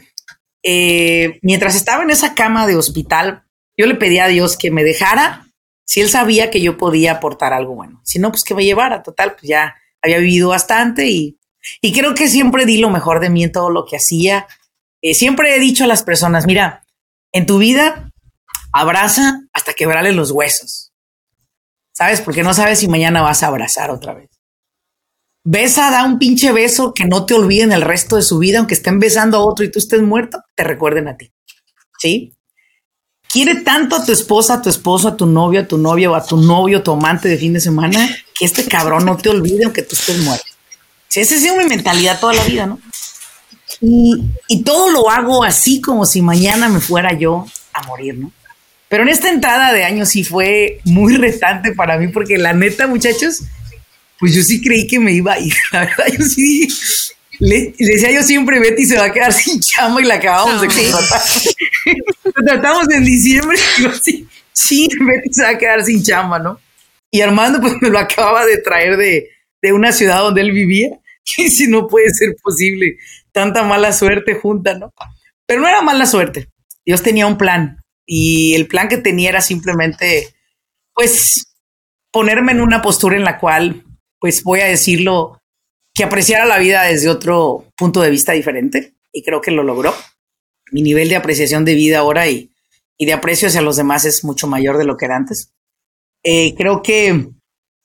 eh, 0.64 1.38
mientras 1.40 1.76
estaba 1.76 2.02
en 2.02 2.10
esa 2.10 2.34
cama 2.34 2.66
de 2.66 2.74
hospital, 2.74 3.44
yo 3.76 3.86
le 3.86 3.94
pedí 3.94 4.18
a 4.18 4.26
Dios 4.26 4.56
que 4.56 4.72
me 4.72 4.82
dejara 4.82 5.46
si 5.86 6.00
él 6.00 6.08
sabía 6.08 6.50
que 6.50 6.60
yo 6.60 6.76
podía 6.76 7.12
aportar 7.12 7.52
algo 7.52 7.76
bueno. 7.76 8.00
Si 8.04 8.18
no, 8.18 8.32
pues 8.32 8.42
que 8.42 8.56
me 8.56 8.64
llevara. 8.64 9.04
Total, 9.04 9.36
pues 9.36 9.44
ya 9.44 9.76
había 10.02 10.18
vivido 10.18 10.48
bastante 10.48 11.06
y, 11.06 11.37
y 11.80 11.92
creo 11.92 12.14
que 12.14 12.28
siempre 12.28 12.66
di 12.66 12.78
lo 12.78 12.90
mejor 12.90 13.20
de 13.20 13.30
mí 13.30 13.44
en 13.44 13.52
todo 13.52 13.70
lo 13.70 13.84
que 13.84 13.96
hacía. 13.96 14.46
Eh, 15.02 15.14
siempre 15.14 15.54
he 15.54 15.60
dicho 15.60 15.84
a 15.84 15.86
las 15.86 16.02
personas, 16.02 16.46
mira, 16.46 16.84
en 17.32 17.46
tu 17.46 17.58
vida 17.58 18.10
abraza 18.72 19.40
hasta 19.52 19.74
quebrarle 19.74 20.12
los 20.12 20.30
huesos. 20.30 20.92
¿Sabes? 21.92 22.20
Porque 22.20 22.42
no 22.42 22.54
sabes 22.54 22.78
si 22.78 22.88
mañana 22.88 23.22
vas 23.22 23.42
a 23.42 23.48
abrazar 23.48 23.90
otra 23.90 24.14
vez. 24.14 24.30
Besa, 25.44 25.90
da 25.90 26.04
un 26.04 26.18
pinche 26.18 26.52
beso 26.52 26.92
que 26.94 27.06
no 27.06 27.24
te 27.24 27.34
olviden 27.34 27.72
el 27.72 27.82
resto 27.82 28.16
de 28.16 28.22
su 28.22 28.38
vida, 28.38 28.58
aunque 28.58 28.74
estén 28.74 29.00
besando 29.00 29.38
a 29.38 29.44
otro 29.44 29.64
y 29.64 29.70
tú 29.70 29.78
estés 29.78 30.02
muerto, 30.02 30.38
te 30.54 30.62
recuerden 30.62 31.08
a 31.08 31.16
ti. 31.16 31.32
¿Sí? 31.98 32.34
Quiere 33.28 33.56
tanto 33.56 33.96
a 33.96 34.04
tu 34.04 34.12
esposa, 34.12 34.54
a 34.54 34.62
tu 34.62 34.68
esposo, 34.68 35.08
a 35.08 35.16
tu 35.16 35.26
novio, 35.26 35.60
a 35.60 35.66
tu 35.66 35.76
novia 35.76 36.10
o 36.10 36.14
a 36.14 36.24
tu 36.24 36.36
novio, 36.36 36.82
tu 36.82 36.92
amante 36.92 37.28
de 37.28 37.36
fin 37.36 37.52
de 37.52 37.60
semana, 37.60 38.08
que 38.38 38.44
este 38.44 38.64
cabrón 38.66 39.04
no 39.04 39.16
te 39.16 39.28
olvide 39.28 39.64
aunque 39.64 39.82
tú 39.82 39.96
estés 39.96 40.18
muerto. 40.18 40.46
Sí, 41.08 41.20
esa 41.20 41.34
ha 41.34 41.38
sido 41.38 41.56
mi 41.56 41.64
mentalidad 41.64 42.20
toda 42.20 42.34
la 42.34 42.44
vida, 42.44 42.66
¿no? 42.66 42.78
Y, 43.80 44.24
y 44.48 44.62
todo 44.62 44.90
lo 44.90 45.10
hago 45.10 45.44
así 45.44 45.80
como 45.80 46.04
si 46.04 46.20
mañana 46.20 46.68
me 46.68 46.80
fuera 46.80 47.12
yo 47.12 47.46
a 47.72 47.82
morir, 47.86 48.16
¿no? 48.16 48.32
Pero 48.88 49.02
en 49.02 49.10
esta 49.10 49.28
entrada 49.28 49.72
de 49.72 49.84
año 49.84 50.06
sí 50.06 50.24
fue 50.24 50.80
muy 50.84 51.16
retante 51.16 51.72
para 51.72 51.98
mí, 51.98 52.08
porque 52.08 52.38
la 52.38 52.54
neta, 52.54 52.86
muchachos, 52.86 53.42
pues 54.18 54.34
yo 54.34 54.42
sí 54.42 54.60
creí 54.62 54.86
que 54.86 54.98
me 54.98 55.12
iba 55.12 55.34
a 55.34 55.40
ir. 55.40 55.54
La 55.72 55.80
verdad, 55.80 56.06
yo 56.18 56.24
sí 56.24 56.42
dije, 56.42 56.74
le, 57.40 57.74
decía 57.78 58.10
yo 58.10 58.22
siempre, 58.22 58.58
Betty 58.58 58.86
se 58.86 58.96
va 58.96 59.04
a 59.04 59.12
quedar 59.12 59.32
sin 59.34 59.60
chama 59.60 60.00
y 60.00 60.04
la 60.04 60.14
acabamos 60.14 60.60
de 60.60 60.68
contratar. 60.68 61.22
Lo 62.24 62.44
tratamos 62.44 62.90
en 62.90 63.04
diciembre 63.04 63.58
y 63.58 63.80
digo, 63.82 63.94
sí, 64.02 64.26
sí, 64.52 64.88
Betty 65.00 65.32
se 65.32 65.42
va 65.42 65.50
a 65.50 65.58
quedar 65.58 65.84
sin 65.84 66.02
chama, 66.02 66.38
¿no? 66.38 66.60
Y 67.10 67.20
Armando 67.20 67.60
pues 67.60 67.74
me 67.80 67.88
lo 67.88 67.98
acaba 67.98 68.44
de 68.44 68.58
traer 68.58 68.96
de, 68.98 69.30
de 69.62 69.72
una 69.72 69.92
ciudad 69.92 70.20
donde 70.20 70.40
él 70.42 70.52
vivía. 70.52 70.90
Y 71.36 71.50
si 71.50 71.66
no 71.66 71.88
puede 71.88 72.08
ser 72.14 72.34
posible, 72.42 72.96
tanta 73.32 73.62
mala 73.62 73.92
suerte 73.92 74.34
junta, 74.34 74.78
¿no? 74.78 74.94
Pero 75.44 75.60
no 75.60 75.68
era 75.68 75.82
mala 75.82 76.06
suerte. 76.06 76.48
Dios 76.86 77.02
tenía 77.02 77.26
un 77.26 77.36
plan 77.36 77.84
y 78.06 78.54
el 78.54 78.66
plan 78.66 78.88
que 78.88 78.96
tenía 78.96 79.28
era 79.28 79.42
simplemente, 79.42 80.34
pues, 80.94 81.54
ponerme 82.10 82.52
en 82.52 82.62
una 82.62 82.80
postura 82.80 83.16
en 83.16 83.24
la 83.24 83.38
cual, 83.38 83.84
pues, 84.18 84.42
voy 84.42 84.60
a 84.60 84.66
decirlo, 84.66 85.42
que 85.94 86.04
apreciara 86.04 86.46
la 86.46 86.58
vida 86.58 86.84
desde 86.84 87.10
otro 87.10 87.70
punto 87.76 88.00
de 88.00 88.08
vista 88.08 88.32
diferente 88.32 88.94
y 89.12 89.22
creo 89.22 89.42
que 89.42 89.50
lo 89.50 89.62
logró. 89.62 89.94
Mi 90.70 90.80
nivel 90.80 91.10
de 91.10 91.16
apreciación 91.16 91.66
de 91.66 91.74
vida 91.74 91.98
ahora 91.98 92.26
y, 92.28 92.50
y 92.96 93.04
de 93.04 93.12
aprecio 93.12 93.48
hacia 93.48 93.62
los 93.62 93.76
demás 93.76 94.04
es 94.04 94.24
mucho 94.24 94.46
mayor 94.46 94.78
de 94.78 94.84
lo 94.84 94.96
que 94.96 95.04
era 95.04 95.16
antes. 95.16 95.52
Eh, 96.22 96.54
creo 96.56 96.82
que 96.82 97.28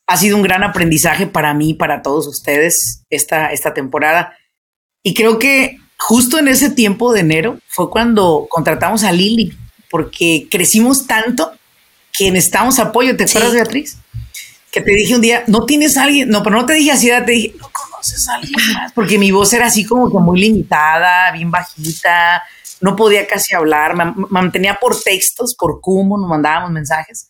ha 0.08 0.18
sido 0.18 0.38
un 0.38 0.44
gran 0.44 0.64
aprendizaje 0.64 1.28
para 1.28 1.54
mí, 1.54 1.74
para 1.74 2.02
todos 2.02 2.28
ustedes, 2.28 3.04
esta, 3.10 3.48
esta 3.48 3.74
temporada. 3.74 4.38
Y 5.02 5.14
creo 5.14 5.40
que 5.40 5.78
justo 5.98 6.38
en 6.38 6.48
ese 6.48 6.70
tiempo 6.70 7.14
de 7.14 7.22
enero 7.22 7.60
fue 7.68 7.90
cuando 7.90 8.48
contratamos 8.50 9.04
a 9.04 9.12
Lili, 9.12 9.58
porque 9.90 10.48
crecimos 10.50 11.08
tanto 11.08 11.52
que 12.12 12.32
necesitamos 12.32 12.80
apoyo. 12.80 13.16
¿Te 13.16 13.24
acuerdas, 13.24 13.54
Beatriz? 13.54 13.98
Que 14.72 14.82
te 14.82 14.92
dije 14.92 15.16
un 15.16 15.22
día, 15.22 15.44
no 15.48 15.66
tienes 15.66 15.98
a 15.98 16.04
alguien, 16.04 16.30
no, 16.30 16.42
pero 16.44 16.56
no 16.56 16.66
te 16.66 16.74
dije 16.74 16.92
así, 16.92 17.08
te 17.08 17.32
dije, 17.32 17.56
no 17.60 17.70
conoces 17.72 18.28
a 18.28 18.36
alguien 18.36 18.56
más, 18.74 18.92
porque 18.94 19.20
mi 19.20 19.32
voz 19.32 19.54
era 19.54 19.68
así 19.68 19.86
como 19.86 20.12
que 20.12 20.18
muy 20.18 20.40
limitada, 20.40 21.32
bien 21.32 21.52
bajita, 21.52 22.42
no 22.82 22.96
podía 22.96 23.28
casi 23.28 23.54
hablar, 23.54 23.96
me 23.96 24.14
mantenía 24.30 24.78
por 24.82 25.00
textos, 25.00 25.56
por 25.56 25.80
cómo 25.80 26.18
nos 26.18 26.28
mandábamos 26.28 26.72
mensajes. 26.72 27.30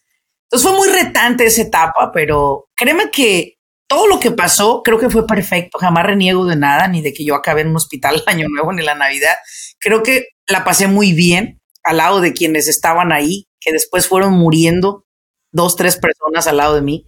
Entonces 0.53 0.69
fue 0.69 0.77
muy 0.77 0.89
retante 0.89 1.47
esa 1.47 1.63
etapa, 1.63 2.11
pero 2.13 2.69
créeme 2.75 3.09
que 3.09 3.55
todo 3.87 4.05
lo 4.05 4.19
que 4.19 4.29
pasó 4.29 4.83
creo 4.83 4.99
que 4.99 5.09
fue 5.09 5.25
perfecto. 5.25 5.79
Jamás 5.79 6.05
reniego 6.05 6.45
de 6.45 6.55
nada, 6.55 6.87
ni 6.87 7.01
de 7.01 7.11
que 7.11 7.25
yo 7.25 7.33
acabé 7.33 7.61
en 7.61 7.69
un 7.69 7.77
hospital 7.77 8.15
el 8.15 8.23
año 8.27 8.45
nuevo 8.49 8.71
ni 8.71 8.83
la 8.83 8.93
Navidad. 8.93 9.33
Creo 9.79 10.03
que 10.03 10.27
la 10.47 10.63
pasé 10.63 10.87
muy 10.87 11.13
bien 11.13 11.59
al 11.83 11.97
lado 11.97 12.21
de 12.21 12.33
quienes 12.33 12.67
estaban 12.67 13.11
ahí, 13.11 13.47
que 13.59 13.71
después 13.71 14.07
fueron 14.07 14.33
muriendo 14.33 15.07
dos, 15.51 15.75
tres 15.75 15.97
personas 15.97 16.45
al 16.45 16.57
lado 16.57 16.75
de 16.75 16.83
mí. 16.83 17.07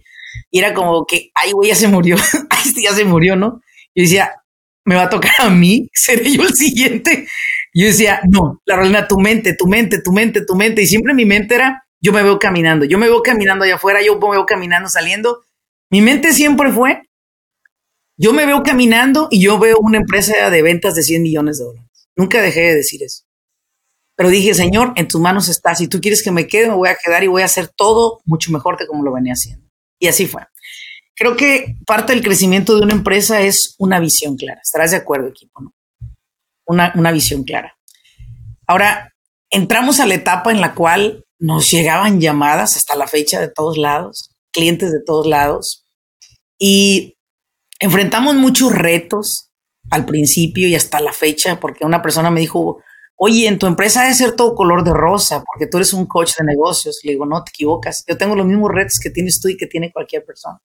Y 0.50 0.58
era 0.58 0.74
como 0.74 1.06
que, 1.06 1.30
ay, 1.36 1.52
güey, 1.52 1.68
ya 1.68 1.76
se 1.76 1.86
murió, 1.86 2.16
ay, 2.50 2.62
este 2.66 2.82
ya 2.82 2.94
se 2.94 3.04
murió, 3.04 3.36
¿no? 3.36 3.60
Y 3.94 4.02
decía, 4.02 4.42
me 4.84 4.96
va 4.96 5.04
a 5.04 5.08
tocar 5.08 5.34
a 5.38 5.50
mí, 5.50 5.88
seré 5.94 6.32
yo 6.32 6.42
el 6.42 6.52
siguiente. 6.52 7.28
Yo 7.72 7.86
decía, 7.86 8.20
no, 8.28 8.60
la 8.64 8.74
realidad, 8.74 9.06
tu 9.08 9.20
mente, 9.20 9.54
tu 9.54 9.68
mente, 9.68 10.02
tu 10.02 10.10
mente, 10.10 10.44
tu 10.44 10.56
mente. 10.56 10.82
Y 10.82 10.88
siempre 10.88 11.14
mi 11.14 11.24
mente 11.24 11.54
era, 11.54 11.85
yo 12.00 12.12
me 12.12 12.22
veo 12.22 12.38
caminando, 12.38 12.84
yo 12.84 12.98
me 12.98 13.06
veo 13.06 13.22
caminando 13.22 13.64
allá 13.64 13.76
afuera, 13.76 14.02
yo 14.02 14.18
me 14.18 14.30
veo 14.30 14.46
caminando 14.46 14.88
saliendo. 14.88 15.44
Mi 15.90 16.00
mente 16.00 16.32
siempre 16.32 16.72
fue, 16.72 17.02
yo 18.18 18.32
me 18.32 18.46
veo 18.46 18.62
caminando 18.62 19.28
y 19.30 19.40
yo 19.40 19.58
veo 19.58 19.78
una 19.78 19.98
empresa 19.98 20.50
de 20.50 20.62
ventas 20.62 20.94
de 20.94 21.02
100 21.02 21.22
millones 21.22 21.58
de 21.58 21.64
dólares. 21.64 22.08
Nunca 22.16 22.40
dejé 22.40 22.60
de 22.60 22.74
decir 22.74 23.02
eso. 23.02 23.24
Pero 24.16 24.30
dije, 24.30 24.54
Señor, 24.54 24.94
en 24.96 25.06
tus 25.06 25.20
manos 25.20 25.48
está. 25.48 25.74
Si 25.74 25.88
tú 25.88 26.00
quieres 26.00 26.22
que 26.22 26.30
me 26.30 26.46
quede, 26.46 26.68
me 26.68 26.74
voy 26.74 26.88
a 26.88 26.96
quedar 26.96 27.22
y 27.22 27.26
voy 27.26 27.42
a 27.42 27.46
hacer 27.46 27.68
todo 27.68 28.20
mucho 28.24 28.50
mejor 28.50 28.78
de 28.78 28.86
como 28.86 29.04
lo 29.04 29.12
venía 29.12 29.34
haciendo. 29.34 29.68
Y 29.98 30.06
así 30.08 30.26
fue. 30.26 30.42
Creo 31.14 31.36
que 31.36 31.76
parte 31.86 32.14
del 32.14 32.22
crecimiento 32.22 32.74
de 32.74 32.82
una 32.82 32.94
empresa 32.94 33.42
es 33.42 33.74
una 33.78 34.00
visión 34.00 34.36
clara. 34.36 34.60
Estarás 34.62 34.92
de 34.92 34.96
acuerdo, 34.96 35.28
equipo, 35.28 35.60
¿no? 35.60 35.74
Una, 36.64 36.92
una 36.96 37.12
visión 37.12 37.44
clara. 37.44 37.76
Ahora, 38.66 39.14
entramos 39.50 40.00
a 40.00 40.06
la 40.06 40.14
etapa 40.14 40.50
en 40.50 40.62
la 40.62 40.74
cual 40.74 41.25
nos 41.38 41.70
llegaban 41.70 42.20
llamadas 42.20 42.76
hasta 42.76 42.96
la 42.96 43.06
fecha 43.06 43.40
de 43.40 43.48
todos 43.48 43.76
lados, 43.76 44.30
clientes 44.52 44.92
de 44.92 45.00
todos 45.04 45.26
lados, 45.26 45.84
y 46.58 47.16
enfrentamos 47.80 48.34
muchos 48.34 48.72
retos 48.72 49.50
al 49.90 50.06
principio 50.06 50.66
y 50.66 50.74
hasta 50.74 51.00
la 51.00 51.12
fecha, 51.12 51.60
porque 51.60 51.84
una 51.84 52.02
persona 52.02 52.30
me 52.30 52.40
dijo, 52.40 52.82
oye, 53.16 53.46
en 53.46 53.58
tu 53.58 53.66
empresa 53.66 54.02
debe 54.02 54.14
ser 54.14 54.32
todo 54.32 54.54
color 54.54 54.84
de 54.84 54.92
rosa, 54.92 55.42
porque 55.44 55.66
tú 55.66 55.78
eres 55.78 55.92
un 55.92 56.06
coach 56.06 56.32
de 56.38 56.44
negocios. 56.44 57.00
Le 57.02 57.12
digo, 57.12 57.26
no, 57.26 57.42
te 57.44 57.50
equivocas, 57.50 58.04
yo 58.06 58.16
tengo 58.16 58.34
los 58.34 58.46
mismos 58.46 58.70
retos 58.72 58.98
que 59.02 59.10
tienes 59.10 59.40
tú 59.40 59.48
y 59.48 59.56
que 59.56 59.66
tiene 59.66 59.92
cualquier 59.92 60.24
persona. 60.24 60.60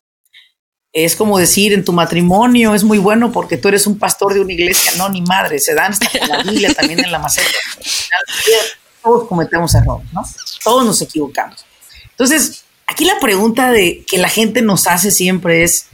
Es 0.94 1.16
como 1.16 1.38
decir, 1.38 1.72
en 1.72 1.86
tu 1.86 1.94
matrimonio 1.94 2.76
es 2.76 2.84
muy 2.84 2.98
bueno 2.98 3.32
porque 3.32 3.56
tú 3.56 3.70
eres 3.70 3.88
un 3.88 3.98
pastor 3.98 4.34
de 4.34 4.42
una 4.42 4.52
iglesia. 4.52 4.92
No, 4.98 5.08
ni 5.08 5.22
madre, 5.22 5.60
se 5.60 5.74
dan 5.74 5.94
hasta 5.94 6.10
en 6.18 6.28
la 6.28 6.44
Biblia, 6.44 6.74
también 6.74 7.00
en 7.00 7.12
la 7.12 7.20
maceta 7.20 7.48
todos 9.02 9.28
cometemos 9.28 9.74
errores, 9.76 10.12
¿no? 10.14 10.22
Todos 10.64 10.86
nos 10.86 11.02
equivocamos. 11.02 11.66
Entonces, 12.10 12.66
aquí 12.88 13.06
la 13.06 13.20
pregunta 13.20 13.72
de 13.72 14.06
que 14.08 14.18
la 14.18 14.30
gente 14.30 14.62
nos 14.62 14.88
hace 14.88 15.12
siempre 15.12 15.64
es, 15.64 15.88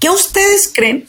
¿qué 0.00 0.10
ustedes 0.10 0.72
creen 0.74 1.08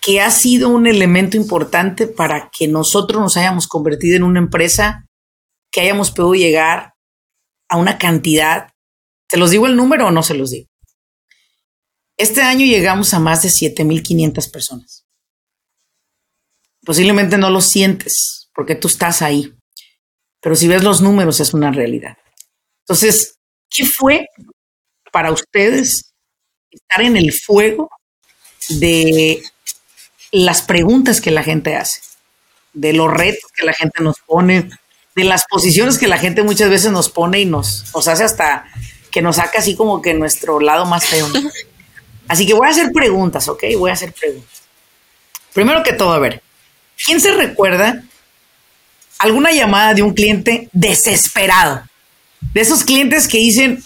que 0.00 0.20
ha 0.20 0.30
sido 0.30 0.68
un 0.68 0.86
elemento 0.86 1.36
importante 1.36 2.06
para 2.06 2.50
que 2.50 2.68
nosotros 2.68 3.20
nos 3.20 3.36
hayamos 3.36 3.66
convertido 3.66 4.16
en 4.16 4.22
una 4.22 4.38
empresa 4.38 5.06
que 5.70 5.82
hayamos 5.82 6.10
podido 6.10 6.34
llegar 6.34 6.94
a 7.68 7.76
una 7.76 7.98
cantidad? 7.98 8.70
¿Se 9.28 9.36
los 9.36 9.50
digo 9.50 9.66
el 9.66 9.76
número 9.76 10.06
o 10.06 10.10
no 10.10 10.22
se 10.22 10.34
los 10.34 10.50
digo? 10.50 10.68
Este 12.16 12.42
año 12.42 12.66
llegamos 12.66 13.14
a 13.14 13.20
más 13.20 13.42
de 13.42 13.48
7.500 13.50 14.50
personas. 14.50 15.04
Posiblemente 16.84 17.36
no 17.36 17.50
lo 17.50 17.60
sientes 17.60 18.48
porque 18.54 18.74
tú 18.74 18.88
estás 18.88 19.22
ahí 19.22 19.57
pero 20.40 20.56
si 20.56 20.68
ves 20.68 20.82
los 20.82 21.00
números 21.00 21.40
es 21.40 21.54
una 21.54 21.70
realidad. 21.70 22.16
Entonces, 22.80 23.36
¿qué 23.70 23.84
fue 23.84 24.26
para 25.12 25.32
ustedes 25.32 26.12
estar 26.70 27.02
en 27.02 27.16
el 27.16 27.32
fuego 27.32 27.90
de 28.68 29.42
las 30.30 30.62
preguntas 30.62 31.20
que 31.20 31.30
la 31.30 31.42
gente 31.42 31.76
hace, 31.76 32.00
de 32.72 32.92
los 32.92 33.12
retos 33.12 33.50
que 33.54 33.64
la 33.64 33.72
gente 33.72 34.02
nos 34.02 34.20
pone, 34.20 34.70
de 35.14 35.24
las 35.24 35.44
posiciones 35.48 35.98
que 35.98 36.06
la 36.06 36.18
gente 36.18 36.42
muchas 36.42 36.70
veces 36.70 36.92
nos 36.92 37.08
pone 37.08 37.40
y 37.40 37.46
nos, 37.46 37.84
nos 37.94 38.06
hace 38.08 38.24
hasta 38.24 38.66
que 39.10 39.22
nos 39.22 39.36
saca 39.36 39.58
así 39.58 39.74
como 39.74 40.02
que 40.02 40.14
nuestro 40.14 40.60
lado 40.60 40.84
más 40.86 41.06
feo. 41.06 41.26
Así 42.28 42.46
que 42.46 42.52
voy 42.52 42.68
a 42.68 42.72
hacer 42.72 42.92
preguntas, 42.92 43.48
¿ok? 43.48 43.64
Voy 43.78 43.88
a 43.88 43.94
hacer 43.94 44.12
preguntas. 44.12 44.62
Primero 45.54 45.82
que 45.82 45.94
todo, 45.94 46.12
a 46.12 46.18
ver, 46.18 46.42
¿quién 47.06 47.22
se 47.22 47.32
recuerda 47.32 48.04
alguna 49.18 49.52
llamada 49.52 49.94
de 49.94 50.02
un 50.02 50.14
cliente 50.14 50.68
desesperado. 50.72 51.82
De 52.52 52.60
esos 52.60 52.84
clientes 52.84 53.26
que 53.26 53.38
dicen, 53.38 53.82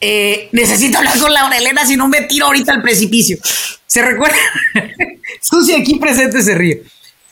eh, 0.00 0.48
necesito 0.52 0.98
hablar 0.98 1.18
con 1.18 1.32
Laura 1.32 1.56
Elena, 1.56 1.86
si 1.86 1.96
no 1.96 2.08
me 2.08 2.22
tiro 2.22 2.46
ahorita 2.46 2.72
al 2.72 2.82
precipicio. 2.82 3.38
¿Se 3.86 4.02
recuerda? 4.02 4.36
Susi 5.40 5.74
aquí 5.74 5.96
presente 5.96 6.42
se 6.42 6.54
ríe. 6.54 6.82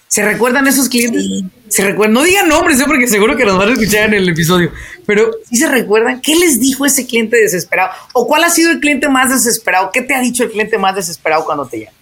¿Se 0.08 0.22
recuerdan 0.22 0.66
esos 0.68 0.88
clientes? 0.88 1.24
Se 1.68 1.84
recuerdan, 1.84 2.14
no 2.14 2.22
digan 2.22 2.48
nombres, 2.48 2.78
¿eh? 2.78 2.84
porque 2.86 3.08
seguro 3.08 3.36
que 3.36 3.44
nos 3.44 3.58
van 3.58 3.70
a 3.70 3.72
escuchar 3.72 4.04
en 4.04 4.14
el 4.14 4.28
episodio, 4.28 4.70
pero 5.06 5.28
sí 5.50 5.56
se 5.56 5.68
recuerdan 5.68 6.20
qué 6.20 6.36
les 6.36 6.60
dijo 6.60 6.86
ese 6.86 7.04
cliente 7.04 7.36
desesperado 7.36 7.90
o 8.12 8.24
cuál 8.28 8.44
ha 8.44 8.50
sido 8.50 8.70
el 8.70 8.78
cliente 8.78 9.08
más 9.08 9.30
desesperado, 9.30 9.90
qué 9.92 10.02
te 10.02 10.14
ha 10.14 10.20
dicho 10.20 10.44
el 10.44 10.52
cliente 10.52 10.78
más 10.78 10.94
desesperado 10.94 11.44
cuando 11.44 11.66
te 11.66 11.80
llama. 11.80 11.96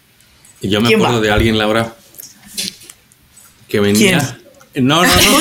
Yo 0.60 0.80
me 0.82 0.94
acuerdo 0.94 1.22
de 1.22 1.30
alguien, 1.30 1.56
Laura, 1.56 1.96
que 3.66 3.80
venía, 3.80 4.41
no, 4.76 5.04
no, 5.04 5.14
no. 5.14 5.38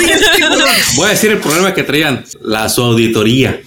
Voy 0.95 1.05
a 1.05 1.09
decir 1.09 1.31
el 1.31 1.37
problema 1.39 1.73
que 1.73 1.83
traían, 1.83 2.23
la 2.41 2.67
su 2.69 2.81
auditoría. 2.81 3.61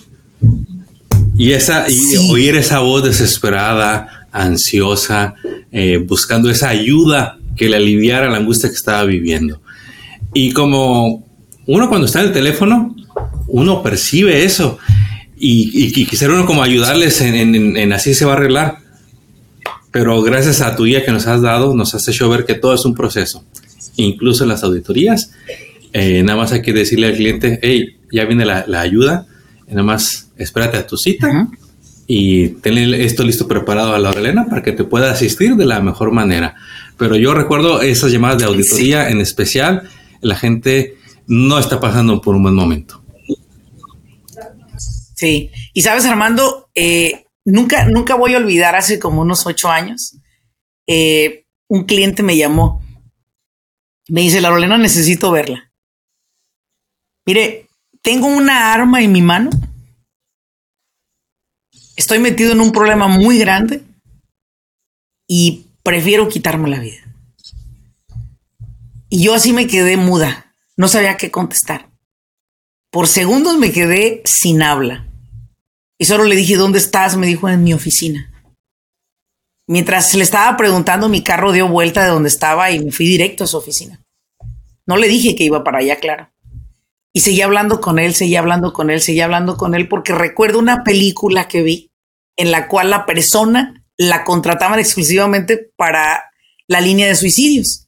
Y 1.37 1.53
esa, 1.53 1.87
y 1.89 2.17
oír 2.31 2.57
esa 2.57 2.81
voz 2.81 3.03
desesperada, 3.03 4.29
ansiosa, 4.31 5.35
eh, 5.73 5.97
buscando 5.97 6.51
esa 6.51 6.69
ayuda 6.69 7.39
que 7.57 7.69
le 7.69 7.77
aliviara 7.77 8.31
la 8.31 8.37
angustia 8.37 8.69
que 8.69 8.77
estaba 8.77 9.05
viviendo. 9.05 9.61
Y 10.33 10.53
como 10.53 11.25
uno 11.67 11.89
cuando 11.89 12.07
está 12.07 12.21
en 12.21 12.27
el 12.27 12.33
teléfono, 12.33 12.95
uno 13.49 13.83
percibe 13.83 14.45
eso. 14.45 14.79
Y, 15.37 15.93
quisiera 16.07 16.35
uno 16.35 16.47
como 16.47 16.63
ayudarles 16.63 17.21
en, 17.21 17.77
en, 17.77 17.93
así 17.93 18.15
se 18.15 18.25
va 18.25 18.33
a 18.33 18.37
arreglar. 18.37 18.79
Pero 19.91 20.23
gracias 20.23 20.61
a 20.61 20.75
tu 20.77 20.85
guía 20.85 21.05
que 21.05 21.13
nos 21.13 21.27
has 21.27 21.43
dado, 21.43 21.75
nos 21.75 21.95
has 21.95 22.07
hecho 22.09 22.29
ver 22.29 22.45
que 22.45 22.55
todo 22.55 22.75
es 22.75 22.85
un 22.85 22.95
proceso 22.95 23.45
incluso 23.97 24.45
en 24.45 24.51
las 24.51 24.63
auditorías. 24.63 25.33
Eh, 25.93 26.23
nada 26.23 26.39
más 26.39 26.53
hay 26.53 26.63
que 26.63 26.73
decirle 26.73 27.07
al 27.07 27.15
cliente, 27.15 27.59
hey, 27.63 27.99
ya 28.11 28.25
viene 28.25 28.45
la, 28.45 28.65
ayuda, 28.81 29.27
nada 29.69 29.83
más 29.83 30.31
espérate 30.37 30.77
a 30.77 30.87
tu 30.87 30.97
cita 30.97 31.49
y 32.07 32.49
tenle 32.49 33.05
esto 33.05 33.23
listo 33.25 33.49
preparado 33.49 33.95
a 33.95 33.99
la 33.99 34.11
Elena 34.11 34.47
para 34.47 34.63
que 34.63 34.73
te 34.73 34.85
pueda 34.85 35.11
asistir 35.11 35.57
de 35.57 35.65
la 35.65 35.81
mejor 35.81 36.13
manera. 36.13 36.57
Pero 36.97 37.17
yo 37.17 37.35
recuerdo 37.35 37.81
esas 37.81 38.13
llamadas 38.13 38.39
de 38.39 38.45
auditoría 38.45 39.09
en 39.09 39.21
especial, 39.21 39.89
la 40.21 40.37
gente 40.37 40.97
no 41.27 41.59
está 41.59 41.81
pasando 41.81 42.21
por 42.21 42.35
un 42.35 42.43
buen 42.43 42.55
momento. 42.55 43.03
Sí, 45.15 45.51
y 45.73 45.83
sabes 45.83 46.05
Armando, 46.05 46.69
eh, 46.75 47.27
nunca, 47.45 47.87
nunca 47.87 48.17
voy 48.17 48.35
a 48.35 48.39
olvidar 48.39 48.75
hace 48.75 48.99
como 48.99 49.23
unos 49.23 49.47
ocho 49.47 49.71
años, 49.71 50.19
eh, 50.87 51.47
un 51.69 51.85
cliente 51.85 52.23
me 52.23 52.37
llamó. 52.37 52.84
Me 54.09 54.21
dice, 54.21 54.41
la 54.41 54.51
Rolena, 54.51 54.77
necesito 54.77 55.31
verla. 55.31 55.71
Mire, 57.27 57.69
tengo 58.03 58.27
una 58.27 58.73
arma 58.73 59.03
en 59.03 59.13
mi 59.13 59.23
mano. 59.23 59.51
Estoy 61.97 62.19
metido 62.19 62.53
en 62.53 62.61
un 62.61 62.73
problema 62.73 63.09
muy 63.09 63.39
grande 63.39 63.83
y 65.27 65.67
prefiero 65.83 66.29
quitarme 66.29 66.69
la 66.69 66.81
vida. 66.81 67.03
Y 69.09 69.23
yo 69.23 69.35
así 69.35 69.53
me 69.53 69.67
quedé 69.67 69.97
muda. 69.97 70.55
No 70.77 70.89
sabía 70.89 71.17
qué 71.17 71.31
contestar. 71.31 71.89
Por 72.91 73.07
segundos 73.07 73.57
me 73.59 73.73
quedé 73.73 74.23
sin 74.25 74.63
habla. 74.63 75.07
Y 75.99 76.05
solo 76.05 76.25
le 76.25 76.37
dije, 76.37 76.57
¿dónde 76.57 76.79
estás? 76.79 77.17
Me 77.17 77.27
dijo, 77.27 77.49
en 77.49 77.63
mi 77.63 77.73
oficina. 77.73 78.34
Mientras 79.67 80.15
le 80.15 80.23
estaba 80.23 80.57
preguntando, 80.57 81.09
mi 81.09 81.23
carro 81.23 81.53
dio 81.53 81.69
vuelta 81.69 82.05
de 82.05 82.11
donde 82.11 82.29
estaba 82.29 82.71
y 82.71 82.85
me 82.85 82.93
fui 82.93 83.07
directo 83.07 83.45
a 83.45 83.47
su 83.47 83.57
oficina. 83.57 84.03
No 84.87 84.97
le 84.97 85.09
dije 85.09 85.35
que 85.35 85.45
iba 85.45 85.65
para 85.65 85.79
allá, 85.79 85.97
claro. 85.97 86.31
Y 87.13 87.21
seguí 87.21 87.41
hablando 87.41 87.81
con 87.81 87.99
él, 87.99 88.15
seguí 88.15 88.37
hablando 88.37 88.73
con 88.73 88.91
él, 88.91 89.01
seguí 89.01 89.21
hablando 89.21 89.57
con 89.57 89.75
él, 89.75 89.89
porque 89.89 90.13
recuerdo 90.13 90.59
una 90.59 90.85
película 90.85 91.49
que 91.49 91.63
vi 91.63 91.91
en 92.37 92.51
la 92.51 92.69
cual 92.69 92.91
la 92.91 93.07
persona 93.07 93.85
la 93.97 94.25
contrataban 94.25 94.81
exclusivamente 94.81 95.71
para 95.77 96.25
la 96.67 96.81
línea 96.81 97.07
de 97.07 97.15
suicidios. 97.15 97.87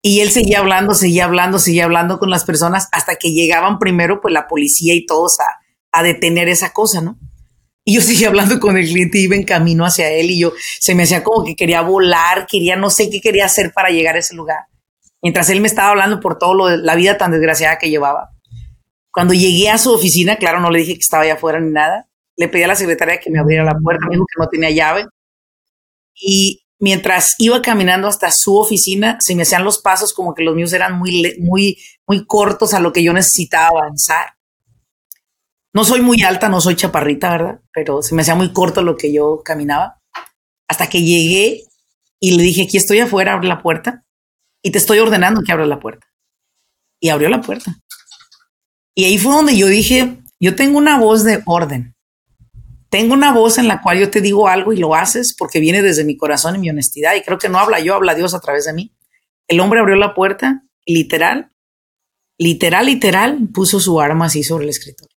Y 0.00 0.20
él 0.20 0.30
seguía 0.30 0.58
hablando, 0.58 0.94
seguía 0.94 1.26
hablando, 1.26 1.58
seguía 1.58 1.84
hablando 1.84 2.18
con 2.18 2.30
las 2.30 2.44
personas 2.44 2.88
hasta 2.90 3.16
que 3.16 3.32
llegaban 3.32 3.78
primero 3.78 4.20
pues 4.20 4.32
la 4.32 4.48
policía 4.48 4.94
y 4.94 5.06
todos 5.06 5.36
a, 5.38 5.98
a 5.98 6.02
detener 6.02 6.48
esa 6.48 6.72
cosa, 6.72 7.00
¿no? 7.00 7.18
Y 7.84 7.94
yo 7.94 8.00
seguía 8.00 8.28
hablando 8.28 8.60
con 8.60 8.76
el 8.76 8.86
cliente, 8.86 9.18
iba 9.18 9.34
en 9.34 9.44
camino 9.44 9.84
hacia 9.84 10.08
él 10.10 10.30
y 10.30 10.38
yo 10.38 10.52
se 10.80 10.94
me 10.94 11.02
hacía 11.02 11.24
como 11.24 11.44
que 11.44 11.56
quería 11.56 11.80
volar, 11.80 12.46
quería, 12.46 12.76
no 12.76 12.90
sé 12.90 13.10
qué 13.10 13.20
quería 13.20 13.46
hacer 13.46 13.72
para 13.72 13.90
llegar 13.90 14.14
a 14.14 14.20
ese 14.20 14.36
lugar. 14.36 14.66
Mientras 15.20 15.50
él 15.50 15.60
me 15.60 15.68
estaba 15.68 15.90
hablando 15.90 16.20
por 16.20 16.38
todo 16.38 16.54
lo 16.54 16.66
de 16.66 16.78
la 16.78 16.94
vida 16.94 17.18
tan 17.18 17.32
desgraciada 17.32 17.78
que 17.78 17.90
llevaba. 17.90 18.30
Cuando 19.12 19.34
llegué 19.34 19.68
a 19.68 19.78
su 19.78 19.92
oficina, 19.92 20.36
claro, 20.36 20.60
no 20.60 20.70
le 20.70 20.80
dije 20.80 20.94
que 20.94 21.00
estaba 21.00 21.24
allá 21.24 21.34
afuera 21.34 21.60
ni 21.60 21.70
nada. 21.70 22.08
Le 22.36 22.48
pedí 22.48 22.62
a 22.62 22.68
la 22.68 22.76
secretaria 22.76 23.20
que 23.20 23.30
me 23.30 23.38
abriera 23.38 23.62
la 23.64 23.76
puerta, 23.80 24.06
me 24.06 24.16
que 24.16 24.22
no 24.38 24.48
tenía 24.48 24.70
llave. 24.70 25.06
Y 26.14 26.64
mientras 26.78 27.34
iba 27.38 27.62
caminando 27.62 28.08
hasta 28.08 28.30
su 28.32 28.56
oficina, 28.56 29.18
se 29.20 29.36
me 29.36 29.42
hacían 29.42 29.64
los 29.64 29.80
pasos 29.80 30.12
como 30.12 30.34
que 30.34 30.42
los 30.42 30.54
míos 30.54 30.72
eran 30.72 30.98
muy, 30.98 31.36
muy, 31.38 31.78
muy 32.06 32.26
cortos 32.26 32.74
a 32.74 32.80
lo 32.80 32.92
que 32.92 33.02
yo 33.02 33.12
necesitaba 33.12 33.80
avanzar. 33.80 34.34
No 35.74 35.84
soy 35.84 36.02
muy 36.02 36.22
alta, 36.22 36.48
no 36.48 36.60
soy 36.60 36.76
chaparrita, 36.76 37.30
¿verdad? 37.30 37.60
Pero 37.72 38.02
se 38.02 38.14
me 38.14 38.22
hacía 38.22 38.34
muy 38.34 38.52
corto 38.52 38.82
lo 38.82 38.96
que 38.96 39.12
yo 39.12 39.42
caminaba. 39.44 39.98
Hasta 40.68 40.88
que 40.88 41.02
llegué 41.02 41.64
y 42.20 42.36
le 42.36 42.42
dije, 42.42 42.64
aquí 42.64 42.76
estoy 42.76 43.00
afuera, 43.00 43.32
abre 43.32 43.48
la 43.48 43.62
puerta. 43.62 44.04
Y 44.62 44.70
te 44.70 44.78
estoy 44.78 44.98
ordenando 44.98 45.42
que 45.42 45.52
abra 45.52 45.66
la 45.66 45.80
puerta. 45.80 46.06
Y 47.00 47.08
abrió 47.08 47.28
la 47.28 47.40
puerta. 47.40 47.74
Y 48.94 49.04
ahí 49.04 49.18
fue 49.18 49.32
donde 49.34 49.56
yo 49.56 49.66
dije, 49.66 50.18
yo 50.38 50.54
tengo 50.54 50.78
una 50.78 50.98
voz 50.98 51.24
de 51.24 51.42
orden. 51.46 51.94
Tengo 52.90 53.14
una 53.14 53.32
voz 53.32 53.56
en 53.56 53.68
la 53.68 53.80
cual 53.80 53.98
yo 53.98 54.10
te 54.10 54.20
digo 54.20 54.48
algo 54.48 54.74
y 54.74 54.76
lo 54.76 54.94
haces 54.94 55.34
porque 55.36 55.60
viene 55.60 55.80
desde 55.80 56.04
mi 56.04 56.16
corazón 56.18 56.56
y 56.56 56.58
mi 56.58 56.68
honestidad. 56.68 57.14
Y 57.14 57.22
creo 57.22 57.38
que 57.38 57.48
no 57.48 57.58
habla 57.58 57.80
yo, 57.80 57.94
habla 57.94 58.14
Dios 58.14 58.34
a 58.34 58.40
través 58.40 58.66
de 58.66 58.74
mí. 58.74 58.94
El 59.48 59.60
hombre 59.60 59.80
abrió 59.80 59.96
la 59.96 60.14
puerta, 60.14 60.62
literal, 60.84 61.50
literal, 62.38 62.86
literal, 62.86 63.38
puso 63.54 63.80
su 63.80 64.00
arma 64.00 64.26
así 64.26 64.42
sobre 64.42 64.64
el 64.64 64.70
escritorio. 64.70 65.11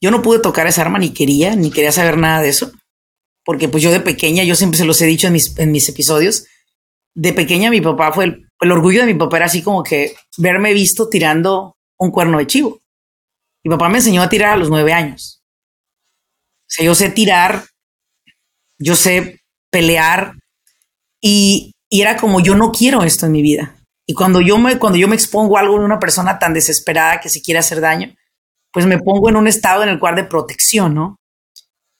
Yo 0.00 0.10
no 0.10 0.22
pude 0.22 0.38
tocar 0.38 0.66
esa 0.66 0.82
arma, 0.82 0.98
ni 0.98 1.12
quería, 1.12 1.56
ni 1.56 1.70
quería 1.70 1.92
saber 1.92 2.18
nada 2.18 2.42
de 2.42 2.50
eso, 2.50 2.72
porque 3.44 3.68
pues 3.68 3.82
yo 3.82 3.90
de 3.90 4.00
pequeña, 4.00 4.44
yo 4.44 4.56
siempre 4.56 4.76
se 4.78 4.84
los 4.84 5.00
he 5.00 5.06
dicho 5.06 5.28
en 5.28 5.32
mis, 5.32 5.56
en 5.58 5.72
mis 5.72 5.88
episodios, 5.88 6.46
de 7.14 7.32
pequeña 7.32 7.70
mi 7.70 7.80
papá 7.80 8.12
fue 8.12 8.24
el, 8.24 8.72
orgullo 8.72 9.00
de 9.00 9.12
mi 9.12 9.18
papá 9.18 9.38
era 9.38 9.46
así 9.46 9.62
como 9.62 9.82
que 9.82 10.14
verme 10.36 10.74
visto 10.74 11.08
tirando 11.08 11.76
un 11.98 12.10
cuerno 12.10 12.38
de 12.38 12.46
chivo. 12.46 12.80
Mi 13.64 13.70
papá 13.70 13.88
me 13.88 13.98
enseñó 13.98 14.22
a 14.22 14.28
tirar 14.28 14.52
a 14.52 14.56
los 14.56 14.68
nueve 14.68 14.92
años. 14.92 15.42
O 16.26 16.68
sea, 16.68 16.84
yo 16.84 16.94
sé 16.94 17.10
tirar, 17.10 17.64
yo 18.78 18.94
sé 18.96 19.40
pelear 19.70 20.34
y, 21.22 21.72
y 21.88 22.02
era 22.02 22.16
como 22.16 22.40
yo 22.40 22.54
no 22.54 22.70
quiero 22.70 23.02
esto 23.02 23.26
en 23.26 23.32
mi 23.32 23.42
vida. 23.42 23.76
Y 24.06 24.14
cuando 24.14 24.40
yo 24.40 24.58
me, 24.58 24.78
cuando 24.78 24.98
yo 24.98 25.08
me 25.08 25.16
expongo 25.16 25.56
a 25.56 25.60
algo 25.60 25.78
de 25.78 25.84
una 25.84 25.98
persona 25.98 26.38
tan 26.38 26.52
desesperada 26.52 27.20
que 27.20 27.28
se 27.28 27.40
quiere 27.40 27.58
hacer 27.58 27.80
daño, 27.80 28.14
pues 28.76 28.84
me 28.84 28.98
pongo 28.98 29.30
en 29.30 29.36
un 29.36 29.48
estado 29.48 29.82
en 29.84 29.88
el 29.88 29.98
cual 29.98 30.16
de 30.16 30.24
protección, 30.24 30.94
¿no? 30.94 31.16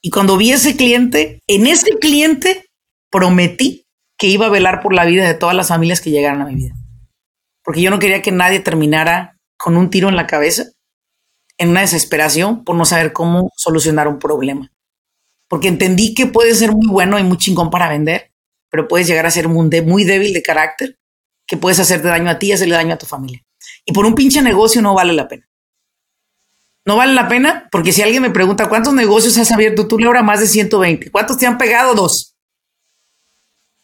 Y 0.03 0.11
cuando 0.11 0.37
vi 0.37 0.53
ese 0.53 0.77
cliente, 0.77 1.41
en 1.47 1.67
ese 1.67 1.93
cliente 1.99 2.67
prometí 3.11 3.87
que 4.19 4.27
iba 4.27 4.45
a 4.45 4.51
velar 4.51 4.83
por 4.83 4.93
la 4.93 5.07
vida 5.07 5.27
de 5.27 5.33
todas 5.33 5.57
las 5.57 5.69
familias 5.69 6.03
que 6.03 6.11
llegaran 6.11 6.43
a 6.43 6.45
mi 6.45 6.55
vida. 6.55 6.75
Porque 7.65 7.81
yo 7.81 7.89
no 7.89 7.99
quería 7.99 8.21
que 8.21 8.31
nadie 8.31 8.61
terminara 8.61 9.39
con 9.57 9.79
un 9.79 9.89
tiro 9.89 10.11
en 10.11 10.17
la 10.17 10.27
cabeza, 10.27 10.65
en 11.57 11.71
una 11.71 11.81
desesperación 11.81 12.63
por 12.63 12.77
no 12.77 12.85
saber 12.85 13.15
cómo 13.15 13.51
solucionar 13.57 14.07
un 14.07 14.19
problema. 14.19 14.71
Porque 15.49 15.69
entendí 15.69 16.13
que 16.13 16.27
puede 16.27 16.55
ser 16.55 16.73
muy 16.73 16.89
bueno 16.89 17.19
y 17.19 17.23
muy 17.23 17.39
chingón 17.39 17.71
para 17.71 17.89
vender, 17.89 18.33
pero 18.71 18.87
puedes 18.87 19.07
llegar 19.07 19.25
a 19.25 19.31
ser 19.31 19.49
muy 19.49 19.71
débil 20.05 20.35
de 20.35 20.43
carácter, 20.43 20.99
que 21.47 21.57
puedes 21.57 21.81
hacerte 21.81 22.09
daño 22.09 22.29
a 22.29 22.39
ti 22.39 22.49
y 22.49 22.53
hacerle 22.53 22.75
daño 22.75 22.93
a 22.93 22.99
tu 22.99 23.07
familia. 23.07 23.43
Y 23.87 23.95
por 23.95 24.05
un 24.05 24.15
pinche 24.15 24.43
negocio 24.43 24.83
no 24.83 24.93
vale 24.93 25.15
la 25.15 25.27
pena 25.27 25.49
no 26.87 26.97
vale 26.97 27.13
la 27.15 27.29
pena 27.29 27.69
porque 27.73 27.93
si 27.93 28.01
alguien 28.01 28.23
me 28.23 28.31
pregunta 28.31 28.69
cuántos 28.69 28.95
negocios 28.95 29.37
has 29.39 29.51
abierto 29.51 29.89
tú, 29.89 29.99
Laura, 29.99 30.23
más 30.23 30.39
de 30.41 30.47
120. 30.47 31.11
¿Cuántos 31.11 31.37
te 31.37 31.47
han 31.47 31.59
pegado? 31.59 31.95
Dos. 31.95 32.37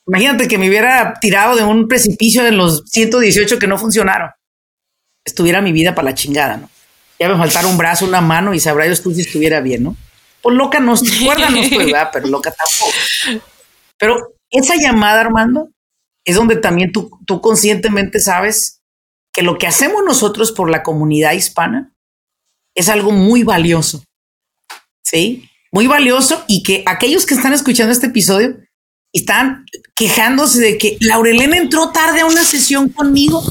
Imagínate 0.07 0.47
que 0.47 0.57
me 0.57 0.69
hubiera 0.69 1.15
tirado 1.21 1.57
de 1.57 1.65
un 1.65 1.89
precipicio 1.89 2.45
de 2.45 2.53
los 2.53 2.85
118 2.87 3.59
que 3.59 3.67
no 3.67 3.77
funcionaron. 3.77 4.31
Estuviera 5.25 5.61
mi 5.61 5.73
vida 5.73 5.95
para 5.95 6.11
la 6.11 6.15
chingada, 6.15 6.57
¿no? 6.57 6.71
Ya 7.19 7.29
me 7.29 7.37
faltara 7.37 7.67
un 7.67 7.77
brazo, 7.77 8.05
una 8.05 8.21
mano 8.21 8.55
y 8.55 8.61
sabrá 8.61 8.85
Dios 8.85 9.03
tú 9.03 9.13
si 9.13 9.23
estuviera 9.23 9.61
bien, 9.61 9.83
¿no? 9.83 9.97
Pues 10.41 10.57
loca 10.57 10.79
no, 10.81 10.95
cuerda 11.25 11.51
no 11.51 11.59
estoy. 11.59 11.93
Pero 12.13 12.27
loca 12.29 12.53
tampoco. 12.53 13.43
Pero 13.99 14.35
esa 14.51 14.77
llamada, 14.77 15.21
Armando, 15.21 15.71
es 16.25 16.37
donde 16.37 16.57
también 16.57 16.93
tú, 16.93 17.11
tú 17.27 17.41
conscientemente 17.41 18.21
sabes 18.21 18.81
que 19.33 19.43
lo 19.43 19.59
que 19.59 19.67
hacemos 19.67 20.03
nosotros 20.05 20.53
por 20.53 20.71
la 20.71 20.83
comunidad 20.83 21.33
hispana 21.33 21.92
es 22.75 22.89
algo 22.89 23.11
muy 23.11 23.43
valioso. 23.43 24.05
¿Sí? 25.03 25.49
Muy 25.71 25.87
valioso 25.87 26.45
y 26.49 26.63
que 26.63 26.83
aquellos 26.87 27.27
que 27.27 27.35
están 27.35 27.53
escuchando 27.53 27.93
este 27.93 28.07
episodio 28.07 28.57
están 29.13 29.67
quejándose 29.95 30.61
de 30.61 30.79
que 30.79 30.97
Laurelena 31.01 31.57
entró 31.57 31.91
tarde 31.91 32.21
a 32.21 32.27
una 32.27 32.45
sesión 32.45 32.89
conmigo. 32.89 33.43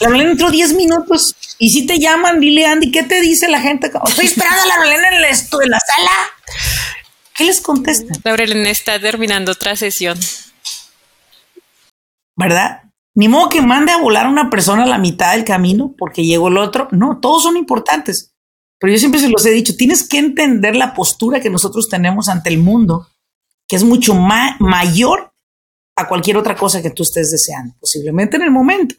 Laurelena 0.00 0.32
entró 0.32 0.50
10 0.50 0.74
minutos 0.74 1.34
y 1.58 1.70
si 1.70 1.86
te 1.86 1.98
llaman, 1.98 2.40
dile 2.40 2.66
Andy, 2.66 2.90
¿qué 2.90 3.02
te 3.02 3.20
dice 3.20 3.48
la 3.48 3.60
gente? 3.60 3.90
Estoy 4.06 4.26
esperando 4.26 4.62
a 4.62 4.66
Laurelena 4.66 5.08
en, 5.08 5.24
en 5.24 5.70
la 5.70 5.80
sala. 5.80 6.10
¿Qué 7.34 7.44
les 7.44 7.60
contesta? 7.60 8.14
Laurelena 8.24 8.70
está 8.70 8.98
terminando 8.98 9.52
otra 9.52 9.76
sesión. 9.76 10.18
¿Verdad? 12.34 12.82
Ni 13.16 13.28
modo 13.28 13.48
que 13.48 13.62
mande 13.62 13.92
a 13.92 13.98
volar 13.98 14.26
a 14.26 14.28
una 14.28 14.50
persona 14.50 14.82
a 14.82 14.86
la 14.86 14.98
mitad 14.98 15.32
del 15.32 15.44
camino 15.44 15.94
porque 15.96 16.24
llegó 16.24 16.48
el 16.48 16.58
otro. 16.58 16.88
No, 16.92 17.18
todos 17.18 17.44
son 17.44 17.56
importantes. 17.56 18.34
Pero 18.78 18.92
yo 18.92 18.98
siempre 18.98 19.20
se 19.20 19.30
los 19.30 19.44
he 19.46 19.50
dicho, 19.50 19.74
tienes 19.74 20.06
que 20.06 20.18
entender 20.18 20.76
la 20.76 20.92
postura 20.92 21.40
que 21.40 21.48
nosotros 21.48 21.88
tenemos 21.88 22.28
ante 22.28 22.50
el 22.50 22.58
mundo, 22.58 23.08
que 23.66 23.76
es 23.76 23.84
mucho 23.84 24.14
mayor 24.14 25.32
a 25.96 26.06
cualquier 26.06 26.36
otra 26.36 26.54
cosa 26.54 26.82
que 26.82 26.90
tú 26.90 27.02
estés 27.02 27.30
deseando, 27.30 27.74
posiblemente 27.80 28.36
en 28.36 28.42
el 28.42 28.50
momento. 28.50 28.94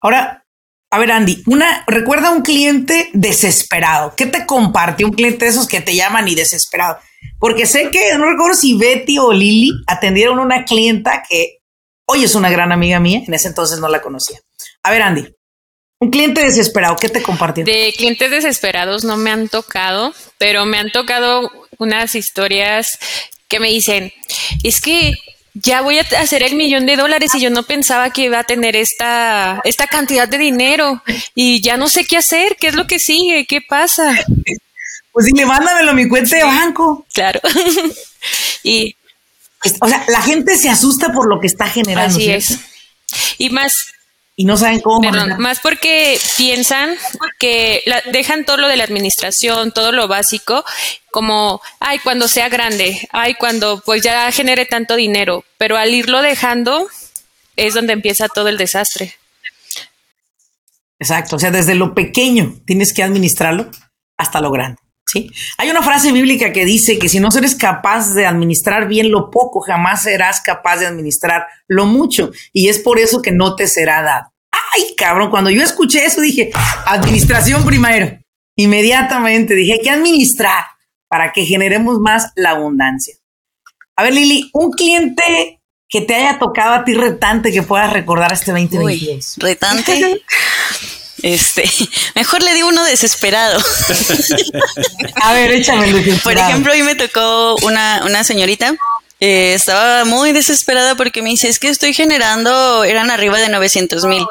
Ahora, 0.00 0.46
a 0.90 0.98
ver, 0.98 1.12
Andy, 1.12 1.42
una, 1.46 1.84
recuerda 1.86 2.30
un 2.30 2.40
cliente 2.40 3.10
desesperado. 3.12 4.14
¿Qué 4.16 4.24
te 4.24 4.46
comparte 4.46 5.04
un 5.04 5.12
cliente 5.12 5.44
de 5.44 5.50
esos 5.50 5.68
que 5.68 5.82
te 5.82 5.94
llaman 5.94 6.26
y 6.26 6.34
desesperado? 6.34 6.98
Porque 7.38 7.66
sé 7.66 7.90
que 7.90 8.16
no 8.16 8.30
recuerdo 8.30 8.54
si 8.54 8.78
Betty 8.78 9.18
o 9.18 9.30
Lily 9.30 9.72
atendieron 9.86 10.38
a 10.38 10.42
una 10.42 10.64
clienta 10.64 11.22
que 11.28 11.57
Hoy 12.10 12.24
es 12.24 12.34
una 12.34 12.48
gran 12.48 12.72
amiga 12.72 12.98
mía, 13.00 13.20
en 13.26 13.34
ese 13.34 13.48
entonces 13.48 13.80
no 13.80 13.88
la 13.88 14.00
conocía. 14.00 14.38
A 14.82 14.90
ver, 14.90 15.02
Andy, 15.02 15.28
un 16.00 16.10
cliente 16.10 16.40
desesperado, 16.40 16.96
¿qué 16.96 17.10
te 17.10 17.22
compartió? 17.22 17.66
De 17.66 17.92
clientes 17.94 18.30
desesperados 18.30 19.04
no 19.04 19.18
me 19.18 19.30
han 19.30 19.48
tocado, 19.48 20.14
pero 20.38 20.64
me 20.64 20.78
han 20.78 20.90
tocado 20.90 21.50
unas 21.76 22.14
historias 22.14 22.98
que 23.46 23.60
me 23.60 23.68
dicen, 23.68 24.10
es 24.62 24.80
que 24.80 25.12
ya 25.52 25.82
voy 25.82 25.98
a 25.98 26.06
hacer 26.18 26.42
el 26.42 26.54
millón 26.54 26.86
de 26.86 26.96
dólares 26.96 27.34
y 27.34 27.40
yo 27.40 27.50
no 27.50 27.64
pensaba 27.64 28.08
que 28.10 28.22
iba 28.22 28.38
a 28.38 28.44
tener 28.44 28.74
esta, 28.74 29.60
esta 29.64 29.86
cantidad 29.86 30.26
de 30.26 30.38
dinero 30.38 31.02
y 31.34 31.60
ya 31.60 31.76
no 31.76 31.88
sé 31.88 32.06
qué 32.06 32.16
hacer, 32.16 32.56
qué 32.58 32.68
es 32.68 32.74
lo 32.74 32.86
que 32.86 32.98
sigue, 32.98 33.44
qué 33.46 33.60
pasa. 33.60 34.16
Pues 35.12 35.26
dile, 35.26 35.44
mándamelo 35.44 35.90
a 35.90 35.94
mi 35.94 36.08
cuenta 36.08 36.36
de 36.36 36.44
banco. 36.44 37.06
Claro. 37.12 37.40
y 38.62 38.94
o 39.80 39.88
sea, 39.88 40.04
la 40.08 40.22
gente 40.22 40.56
se 40.56 40.68
asusta 40.68 41.12
por 41.12 41.28
lo 41.28 41.40
que 41.40 41.46
está 41.46 41.68
generando. 41.68 42.16
Así 42.16 42.30
es. 42.30 42.58
Y 43.38 43.50
más. 43.50 43.72
Y 44.36 44.44
no 44.44 44.56
saben 44.56 44.80
cómo. 44.80 45.00
Perdón, 45.00 45.34
más 45.38 45.58
porque 45.58 46.20
piensan 46.36 46.96
que 47.40 47.82
dejan 48.12 48.44
todo 48.44 48.56
lo 48.56 48.68
de 48.68 48.76
la 48.76 48.84
administración, 48.84 49.72
todo 49.72 49.90
lo 49.90 50.06
básico, 50.06 50.64
como, 51.10 51.60
ay, 51.80 51.98
cuando 51.98 52.28
sea 52.28 52.48
grande, 52.48 53.08
ay, 53.10 53.34
cuando 53.34 53.82
pues 53.84 54.02
ya 54.02 54.30
genere 54.30 54.64
tanto 54.64 54.94
dinero, 54.94 55.44
pero 55.56 55.76
al 55.76 55.92
irlo 55.92 56.22
dejando 56.22 56.86
es 57.56 57.74
donde 57.74 57.94
empieza 57.94 58.28
todo 58.28 58.48
el 58.48 58.58
desastre. 58.58 59.16
Exacto, 61.00 61.34
o 61.36 61.38
sea, 61.40 61.50
desde 61.50 61.74
lo 61.74 61.94
pequeño 61.94 62.60
tienes 62.64 62.92
que 62.92 63.02
administrarlo 63.02 63.68
hasta 64.16 64.40
lo 64.40 64.52
grande. 64.52 64.80
¿Sí? 65.08 65.32
Hay 65.56 65.70
una 65.70 65.82
frase 65.82 66.12
bíblica 66.12 66.52
que 66.52 66.64
dice 66.64 66.98
que 66.98 67.08
si 67.08 67.20
no 67.20 67.28
eres 67.36 67.54
capaz 67.54 68.14
de 68.14 68.26
administrar 68.26 68.86
bien 68.86 69.10
lo 69.10 69.30
poco, 69.30 69.60
jamás 69.60 70.02
serás 70.02 70.40
capaz 70.40 70.78
de 70.78 70.86
administrar 70.86 71.46
lo 71.66 71.86
mucho. 71.86 72.30
Y 72.52 72.68
es 72.68 72.78
por 72.78 72.98
eso 72.98 73.22
que 73.22 73.32
no 73.32 73.56
te 73.56 73.66
será 73.66 74.02
dado. 74.02 74.32
Ay, 74.74 74.94
cabrón, 74.96 75.30
cuando 75.30 75.50
yo 75.50 75.62
escuché 75.62 76.04
eso 76.04 76.20
dije, 76.20 76.50
administración 76.86 77.64
primero. 77.64 78.18
Inmediatamente 78.56 79.54
dije, 79.54 79.74
hay 79.74 79.80
que 79.80 79.90
administrar 79.90 80.64
para 81.08 81.32
que 81.32 81.44
generemos 81.44 81.98
más 82.00 82.32
la 82.36 82.50
abundancia. 82.50 83.14
A 83.96 84.02
ver, 84.02 84.14
Lili, 84.14 84.50
un 84.52 84.72
cliente 84.72 85.60
que 85.88 86.02
te 86.02 86.14
haya 86.14 86.38
tocado 86.38 86.74
a 86.74 86.84
ti 86.84 86.92
retante 86.94 87.50
que 87.50 87.62
puedas 87.62 87.92
recordar 87.92 88.32
este 88.32 88.52
2022. 88.52 89.36
retante. 89.38 90.22
Este, 91.22 91.64
mejor 92.14 92.42
le 92.42 92.54
digo 92.54 92.68
uno 92.68 92.84
desesperado. 92.84 93.60
A 95.22 95.32
ver, 95.32 95.52
échame 95.52 95.92
Por 96.22 96.36
ejemplo, 96.36 96.72
hoy 96.72 96.82
me 96.82 96.94
tocó 96.94 97.56
una, 97.62 98.02
una 98.04 98.24
señorita. 98.24 98.74
Eh, 99.20 99.54
estaba 99.54 100.04
muy 100.04 100.32
desesperada 100.32 100.94
porque 100.94 101.22
me 101.22 101.30
dice, 101.30 101.48
es 101.48 101.58
que 101.58 101.68
estoy 101.68 101.92
generando, 101.92 102.84
eran 102.84 103.10
arriba 103.10 103.38
de 103.38 103.48
900 103.48 104.04
mil. 104.04 104.24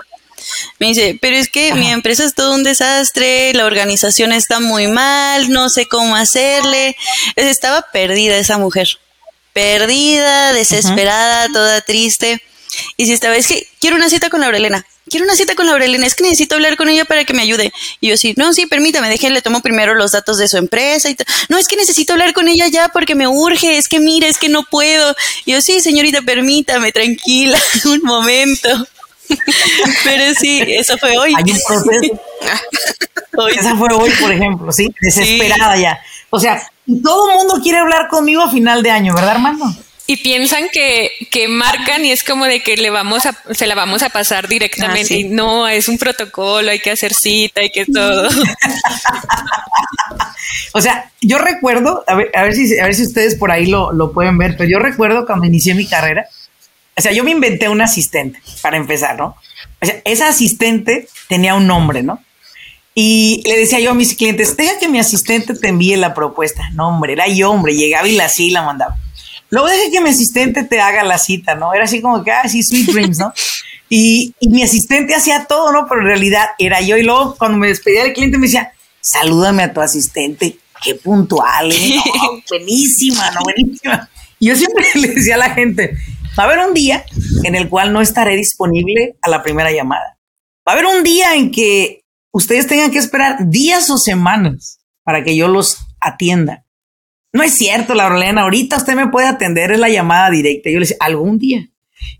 Me 0.80 0.88
dice, 0.88 1.18
pero 1.22 1.36
es 1.36 1.50
que 1.50 1.74
mi 1.74 1.90
empresa 1.92 2.24
es 2.24 2.34
todo 2.34 2.54
un 2.54 2.64
desastre, 2.64 3.54
la 3.54 3.66
organización 3.66 4.32
está 4.32 4.62
muy 4.62 4.88
mal, 4.88 5.50
no 5.50 5.70
sé 5.70 5.88
cómo 5.88 6.16
hacerle. 6.16 6.96
Estaba 7.36 7.82
perdida 7.92 8.38
esa 8.38 8.58
mujer. 8.58 8.88
Perdida, 9.52 10.54
desesperada, 10.54 11.48
toda 11.52 11.82
triste. 11.82 12.42
Y 12.96 13.08
si 13.08 13.14
estaba, 13.14 13.36
es 13.36 13.48
que 13.48 13.68
quiero 13.82 13.98
una 13.98 14.10
cita 14.10 14.30
con 14.30 14.40
Laurelena 14.40 14.86
quiero 15.10 15.26
una 15.26 15.36
cita 15.36 15.56
con 15.56 15.66
Laurelina, 15.68 16.06
es 16.06 16.16
que 16.16 16.24
necesito 16.24 16.56
hablar 16.56 16.78
con 16.78 16.90
ella 16.90 17.06
para 17.06 17.26
que 17.26 17.34
me 17.34 17.42
ayude. 17.42 17.72
Y 18.00 18.10
yo 18.10 18.18
sí, 18.18 18.34
no, 18.38 18.54
sí, 18.54 18.66
permítame, 18.66 19.10
déjenle, 19.10 19.42
tomo 19.42 19.62
primero 19.62 19.96
los 19.96 20.12
datos 20.12 20.38
de 20.38 20.48
su 20.48 20.58
empresa. 20.58 21.10
Y 21.10 21.18
no, 21.50 21.58
es 21.58 21.68
que 21.68 21.76
necesito 21.76 22.14
hablar 22.14 22.34
con 22.34 22.48
ella 22.48 22.68
ya 22.68 22.90
porque 22.90 23.16
me 23.16 23.28
urge, 23.28 23.78
es 23.78 23.88
que 23.88 24.00
mira, 24.00 24.28
es 24.28 24.38
que 24.38 24.50
no 24.50 24.64
puedo. 24.64 25.16
Y 25.46 25.54
yo 25.54 25.62
sí, 25.62 25.80
señorita, 25.82 26.22
permítame, 26.22 26.92
tranquila, 26.92 27.60
un 27.86 28.02
momento. 28.04 28.70
Pero 30.04 30.34
sí, 30.40 30.62
eso 30.68 30.98
fue 30.98 31.18
hoy. 31.18 31.34
Hay 31.36 31.52
un 31.52 31.60
proceso. 31.68 32.22
Esa 33.60 33.76
fue 33.76 33.94
hoy, 33.94 34.12
por 34.20 34.32
ejemplo, 34.32 34.72
¿sí? 34.72 34.94
Desesperada 35.00 35.78
ya. 35.78 36.00
O 36.30 36.40
sea, 36.40 36.62
todo 37.04 37.30
el 37.30 37.36
mundo 37.36 37.60
quiere 37.62 37.78
hablar 37.78 38.08
conmigo 38.08 38.42
a 38.42 38.50
final 38.50 38.82
de 38.82 38.90
año, 38.90 39.14
¿verdad, 39.14 39.32
Armando? 39.32 39.66
Y 40.10 40.18
piensan 40.18 40.70
que, 40.72 41.12
que, 41.30 41.50
marcan 41.50 42.06
y 42.06 42.14
es 42.14 42.24
como 42.24 42.46
de 42.46 42.62
que 42.62 42.78
le 42.78 42.90
vamos 42.90 43.26
a, 43.26 43.38
se 43.54 43.68
la 43.68 43.76
vamos 43.76 44.04
a 44.04 44.10
pasar 44.10 44.48
directamente. 44.48 45.14
Ah, 45.14 45.18
y 45.18 45.24
no, 45.26 45.68
es 45.68 45.90
un 45.90 45.98
protocolo, 45.98 46.72
hay 46.72 46.80
que 46.80 46.92
hacer 46.92 47.14
cita, 47.14 47.60
hay 47.60 47.70
que 47.70 47.86
todo. 47.86 48.30
o 50.74 50.82
sea, 50.82 51.12
yo 51.20 51.38
recuerdo, 51.38 52.06
a 52.08 52.16
ver, 52.16 52.32
a 52.34 52.44
ver, 52.44 52.56
si, 52.56 52.80
a 52.80 52.86
ver 52.86 52.96
si 52.96 53.04
ustedes 53.04 53.36
por 53.36 53.52
ahí 53.52 53.66
lo, 53.66 53.92
lo 53.92 54.14
pueden 54.14 54.38
ver, 54.38 54.56
pero 54.58 54.70
yo 54.70 54.80
recuerdo 54.80 55.26
cuando 55.26 55.46
inicié 55.46 55.76
mi 55.76 55.86
carrera, 55.86 56.26
o 56.96 57.02
sea, 57.02 57.12
yo 57.12 57.26
me 57.26 57.32
inventé 57.32 57.68
un 57.68 57.82
asistente 57.82 58.40
para 58.62 58.78
empezar, 58.78 59.18
¿no? 59.18 59.36
O 59.82 59.86
sea, 59.86 60.02
esa 60.06 60.30
asistente 60.30 61.10
tenía 61.28 61.54
un 61.54 61.68
nombre, 61.68 62.02
¿no? 62.02 62.24
Y 62.96 63.44
le 63.46 63.60
decía 63.60 63.82
yo 63.82 63.92
a 63.92 63.94
mis 63.94 64.16
clientes, 64.16 64.56
deja 64.56 64.80
que 64.80 64.88
mi 64.88 65.00
asistente 65.00 65.54
te 65.54 65.68
envíe 65.68 65.98
la 65.98 66.14
propuesta. 66.14 66.70
No, 66.74 66.88
hombre, 66.88 67.14
era 67.14 67.28
yo, 67.28 67.52
hombre, 67.52 67.76
llegaba 67.76 68.08
y 68.08 68.16
la 68.16 68.26
así 68.26 68.50
la 68.50 68.64
mandaba. 68.64 68.96
Luego 69.50 69.68
dejé 69.68 69.92
que 69.92 70.02
mi 70.02 70.10
asistente 70.10 70.64
te 70.64 70.82
haga 70.82 71.04
la 71.04 71.18
cita, 71.18 71.56
¿no? 71.56 71.74
Era 71.74 71.86
así 71.86 72.02
como 72.02 72.24
que, 72.24 72.32
ah, 72.32 72.48
sí, 72.48 72.64
sweet 72.64 72.88
dreams, 72.92 73.20
¿no? 73.20 73.34
Y, 73.90 74.36
mi 74.42 74.64
asistente 74.64 75.16
hacía 75.16 75.46
todo, 75.46 75.72
¿no? 75.72 75.88
Pero 75.88 76.02
en 76.02 76.08
realidad 76.08 76.48
era 76.60 76.82
yo. 76.82 76.98
Y 76.98 77.04
luego 77.04 77.36
cuando 77.38 77.58
me 77.58 77.70
despedía 77.70 78.04
del 78.04 78.12
cliente 78.12 78.38
me 78.38 78.48
decía, 78.48 78.74
salúdame 79.00 79.64
a 79.64 79.74
tu 79.74 79.80
asistente, 79.80 80.60
qué 80.84 80.96
puntual, 80.96 81.72
¿eh? 81.72 81.96
buenísima, 82.50 83.32
¿no? 83.32 83.40
Buenísima. 83.44 84.10
Y 84.40 84.48
yo 84.48 84.56
siempre 84.56 84.86
le 84.96 85.08
decía 85.10 85.36
a 85.36 85.40
la 85.40 85.52
gente, 85.52 85.98
va 86.38 86.44
a 86.44 86.48
haber 86.48 86.60
un 86.60 86.74
día 86.74 87.06
en 87.44 87.56
el 87.56 87.70
cual 87.70 87.94
no 87.94 88.02
estaré 88.02 88.36
disponible 88.36 89.16
a 89.22 89.30
la 89.30 89.42
primera 89.42 89.72
llamada. 89.72 90.18
Va 90.68 90.74
a 90.74 90.76
haber 90.76 90.86
un 90.86 91.04
día 91.04 91.36
en 91.36 91.52
que 91.52 92.02
ustedes 92.32 92.68
tengan 92.68 92.92
que 92.92 93.00
esperar 93.00 93.50
días 93.50 93.90
o 93.90 93.98
semanas 93.98 94.80
para 95.04 95.24
que 95.24 95.36
yo 95.36 95.48
los 95.48 95.78
atienda. 96.02 96.66
No 97.38 97.44
es 97.44 97.54
cierto, 97.54 97.94
Laurelena, 97.94 98.42
ahorita 98.42 98.78
usted 98.78 98.96
me 98.96 99.10
puede 99.10 99.28
atender 99.28 99.70
en 99.70 99.82
la 99.82 99.90
llamada 99.90 100.32
directa. 100.32 100.72
Yo 100.72 100.80
le 100.80 100.86
decía, 100.86 100.98
algún 101.00 101.38
día. 101.38 101.70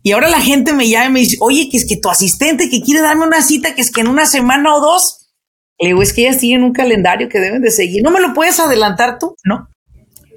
Y 0.04 0.12
ahora 0.12 0.30
la 0.30 0.40
gente 0.40 0.74
me 0.74 0.88
llama 0.88 1.08
y 1.08 1.12
me 1.12 1.20
dice, 1.22 1.38
oye, 1.40 1.70
que 1.72 1.78
es 1.78 1.88
que 1.90 1.98
tu 1.98 2.12
asistente 2.12 2.70
que 2.70 2.84
quiere 2.84 3.02
darme 3.02 3.26
una 3.26 3.42
cita, 3.42 3.74
que 3.74 3.82
es 3.82 3.90
que 3.90 4.02
en 4.02 4.10
una 4.10 4.28
semana 4.28 4.76
o 4.76 4.80
dos. 4.80 5.32
Le 5.80 5.88
digo, 5.88 6.04
es 6.04 6.14
que 6.14 6.22
ellas 6.22 6.38
tienen 6.38 6.64
un 6.64 6.72
calendario 6.72 7.30
que 7.30 7.40
deben 7.40 7.64
de 7.64 7.72
seguir. 7.72 8.04
¿No 8.04 8.12
me 8.12 8.22
lo 8.22 8.36
puedes 8.36 8.60
adelantar 8.60 9.18
tú? 9.18 9.36
No, 9.44 9.68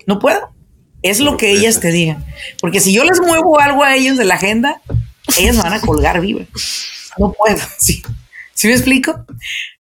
no 0.07 0.19
puedo. 0.19 0.49
Es 1.03 1.21
lo 1.21 1.37
que 1.37 1.51
ellas 1.51 1.79
te 1.81 1.93
digan. 1.93 2.25
Porque 2.63 2.81
si 2.81 2.95
yo 2.95 3.05
les 3.05 3.21
muevo 3.21 3.61
algo 3.61 3.85
a 3.85 3.95
ellos 3.95 4.17
de 4.17 4.25
la 4.25 4.37
agenda, 4.37 4.81
ellas 5.39 5.57
me 5.57 5.63
van 5.63 5.75
a 5.75 5.81
colgar 5.83 6.23
viva. 6.23 6.47
No 7.19 7.35
puedo, 7.35 7.59
sí. 7.79 8.03
¿Sí 8.61 8.69
me 8.69 8.75
explico? 8.75 9.25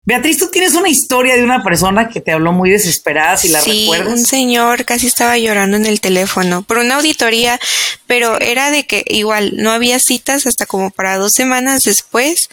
Beatriz, 0.06 0.38
tú 0.38 0.48
tienes 0.50 0.72
una 0.72 0.88
historia 0.88 1.36
de 1.36 1.44
una 1.44 1.62
persona 1.62 2.08
que 2.08 2.22
te 2.22 2.32
habló 2.32 2.54
muy 2.54 2.70
desesperada, 2.70 3.36
si 3.36 3.50
la 3.50 3.60
sí, 3.60 3.82
recuerdas. 3.82 4.18
Un 4.18 4.24
señor 4.24 4.86
casi 4.86 5.06
estaba 5.06 5.36
llorando 5.36 5.76
en 5.76 5.84
el 5.84 6.00
teléfono 6.00 6.62
por 6.62 6.78
una 6.78 6.96
auditoría, 6.96 7.60
pero 8.06 8.40
era 8.40 8.70
de 8.70 8.86
que 8.86 9.04
igual 9.06 9.52
no 9.56 9.70
había 9.70 9.98
citas 9.98 10.46
hasta 10.46 10.64
como 10.64 10.90
para 10.90 11.18
dos 11.18 11.32
semanas 11.32 11.82
después 11.82 12.48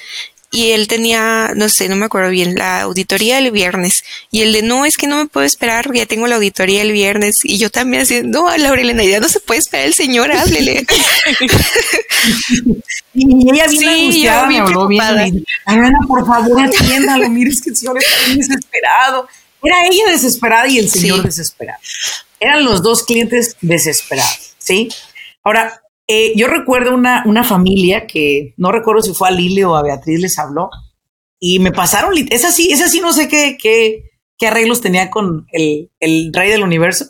y 0.49 0.71
él 0.71 0.88
tenía, 0.88 1.51
no 1.55 1.67
sé, 1.67 1.89
no 1.89 1.97
me 1.97 2.05
acuerdo 2.05 2.29
bien, 2.29 2.55
la 2.55 2.81
auditoría 2.81 3.38
el 3.38 3.51
viernes. 3.51 4.03
Y 4.31 4.43
el 4.43 4.53
de, 4.53 4.62
no, 4.62 4.86
es 4.86 4.95
que 4.95 5.07
no 5.07 5.17
me 5.17 5.25
puedo 5.27 5.45
esperar, 5.45 5.91
ya 5.93 6.05
tengo 6.05 6.25
la 6.27 6.38
auditoría 6.38 6.81
el 6.81 6.93
viernes. 6.93 7.36
Y 7.43 7.57
yo 7.57 7.69
también 7.69 8.03
así, 8.03 8.21
no, 8.23 8.55
Laurelena, 8.55 9.03
ya 9.03 9.19
no 9.19 9.27
se 9.27 9.41
puede 9.41 9.60
esperar 9.60 9.88
el 9.88 9.93
señor, 9.93 10.31
háblele. 10.31 10.86
y 13.13 13.49
ella 13.51 13.67
vino 13.67 13.91
sí, 13.91 13.99
angustiada, 13.99 14.47
me 14.47 14.60
habló 14.60 14.88
bien. 14.88 15.45
por 16.07 16.25
favor, 16.25 16.62
atiéndalo, 16.65 17.29
mire, 17.29 17.49
es 17.49 17.62
que 17.62 17.71
el 17.71 17.75
señor 17.75 17.97
está 17.97 18.25
bien 18.25 18.38
desesperado. 18.39 19.27
Era 19.62 19.86
ella 19.86 20.12
desesperada 20.12 20.67
y 20.67 20.79
el 20.79 20.89
señor 20.89 21.23
desesperado. 21.23 21.79
Eran 22.39 22.63
los 22.63 22.81
dos 22.81 23.03
clientes 23.03 23.57
desesperados, 23.60 24.53
¿sí? 24.60 24.89
Ahora, 25.43 25.81
eh, 26.08 26.34
yo 26.36 26.48
recuerdo 26.48 26.93
una, 26.93 27.24
una 27.26 27.43
familia 27.43 28.08
que 28.08 28.54
no 28.58 28.72
recuerdo 28.72 29.02
si 29.02 29.13
fue 29.13 29.28
a 29.28 29.32
Lili 29.32 29.63
o 29.63 29.76
a 29.76 29.84
Beatriz 29.84 30.20
les 30.22 30.39
habló 30.39 30.70
y 31.39 31.60
me 31.60 31.72
pasaron, 31.72 32.13
esa 32.30 32.52
sí, 32.52 32.72
esa 32.72 32.88
sí 32.88 33.00
no 33.00 33.13
sé 33.13 33.28
qué, 33.28 33.58
qué, 33.62 34.12
qué 34.38 34.48
arreglos 34.48 34.82
tenía 34.82 35.10
con 35.10 35.46
el, 35.52 35.91
el, 36.00 36.32
rey 36.34 36.50
del 36.50 36.63
universo, 36.63 37.06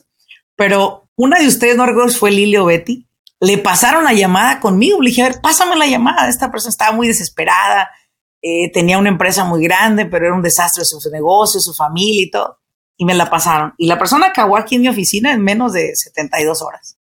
pero 0.56 1.10
una 1.16 1.40
de 1.40 1.48
ustedes, 1.48 1.78
no 1.78 1.86
recuerdo 1.86 2.10
si 2.10 2.20
fue 2.20 2.32
Lili 2.32 2.58
o 2.58 2.66
Betty, 2.66 3.08
le 3.40 3.58
pasaron 3.58 4.04
la 4.04 4.14
llamada 4.14 4.60
conmigo. 4.60 5.02
Le 5.02 5.10
dije, 5.10 5.24
a 5.24 5.30
ver, 5.30 5.42
pásame 5.42 5.76
la 5.76 5.88
llamada. 5.88 6.30
Esta 6.30 6.52
persona 6.52 6.70
estaba 6.70 6.96
muy 6.96 7.08
desesperada, 7.08 7.90
eh, 8.42 8.72
tenía 8.72 8.98
una 8.98 9.10
empresa 9.10 9.44
muy 9.44 9.64
grande, 9.64 10.06
pero 10.06 10.28
era 10.28 10.36
un 10.36 10.42
desastre 10.42 10.84
su 10.86 10.98
negocio, 11.12 11.60
su 11.60 11.74
familia 11.74 12.24
y 12.24 12.32
todo. 12.32 12.60
Y 12.98 13.06
me 13.06 13.14
la 13.14 13.30
pasaron. 13.30 13.74
Y 13.78 13.88
la 13.88 14.00
persona 14.00 14.28
acabó 14.28 14.58
aquí 14.58 14.76
en 14.76 14.82
mi 14.82 14.88
oficina 14.90 15.32
en 15.32 15.44
menos 15.44 15.74
de 15.74 15.96
72 15.96 16.62
horas. 16.62 16.97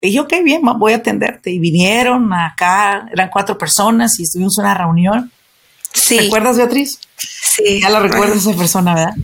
Le 0.00 0.08
dije, 0.08 0.20
ok, 0.20 0.32
bien, 0.44 0.62
voy 0.78 0.92
a 0.92 0.96
atenderte. 0.96 1.50
Y 1.50 1.58
vinieron 1.58 2.32
acá, 2.32 3.08
eran 3.12 3.30
cuatro 3.30 3.58
personas 3.58 4.18
y 4.18 4.22
estuvimos 4.22 4.58
en 4.58 4.64
una 4.64 4.74
reunión. 4.74 5.32
Sí. 5.92 6.18
¿Recuerdas, 6.18 6.56
Beatriz? 6.56 7.00
Sí. 7.16 7.80
Ya 7.80 7.90
la 7.90 8.00
recuerdas 8.00 8.38
esa 8.38 8.56
persona, 8.56 8.94
¿verdad? 8.94 9.14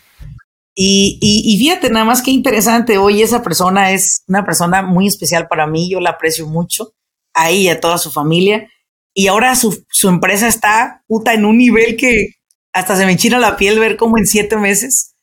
Y, 0.75 1.19
y, 1.21 1.55
y, 1.55 1.59
fíjate, 1.59 1.89
nada 1.91 2.05
más 2.05 2.21
que 2.21 2.33
interesante, 2.33 2.99
hoy 2.99 3.23
esa 3.23 3.43
persona 3.43 3.93
es 3.93 4.25
una 4.27 4.45
persona 4.45 4.83
muy 4.83 5.07
especial 5.07 5.47
para 5.47 5.69
mí, 5.69 5.89
yo 5.89 6.01
la 6.01 6.11
aprecio 6.11 6.49
mucho, 6.49 6.95
a 7.33 7.51
ella 7.51 7.75
a 7.75 7.81
toda 7.81 7.99
su 7.99 8.11
familia. 8.11 8.69
Y 9.15 9.29
ahora 9.29 9.55
su, 9.55 9.85
su 9.91 10.09
empresa 10.09 10.49
está 10.49 11.05
puta 11.07 11.33
en 11.35 11.45
un 11.45 11.59
nivel 11.59 11.97
que 11.97 12.31
hasta 12.73 12.97
se 12.97 13.07
me 13.07 13.13
enchina 13.13 13.39
la 13.39 13.57
piel 13.57 13.79
ver 13.79 13.97
cómo 13.97 14.19
en 14.19 14.27
siete 14.27 14.57
meses 14.57 15.15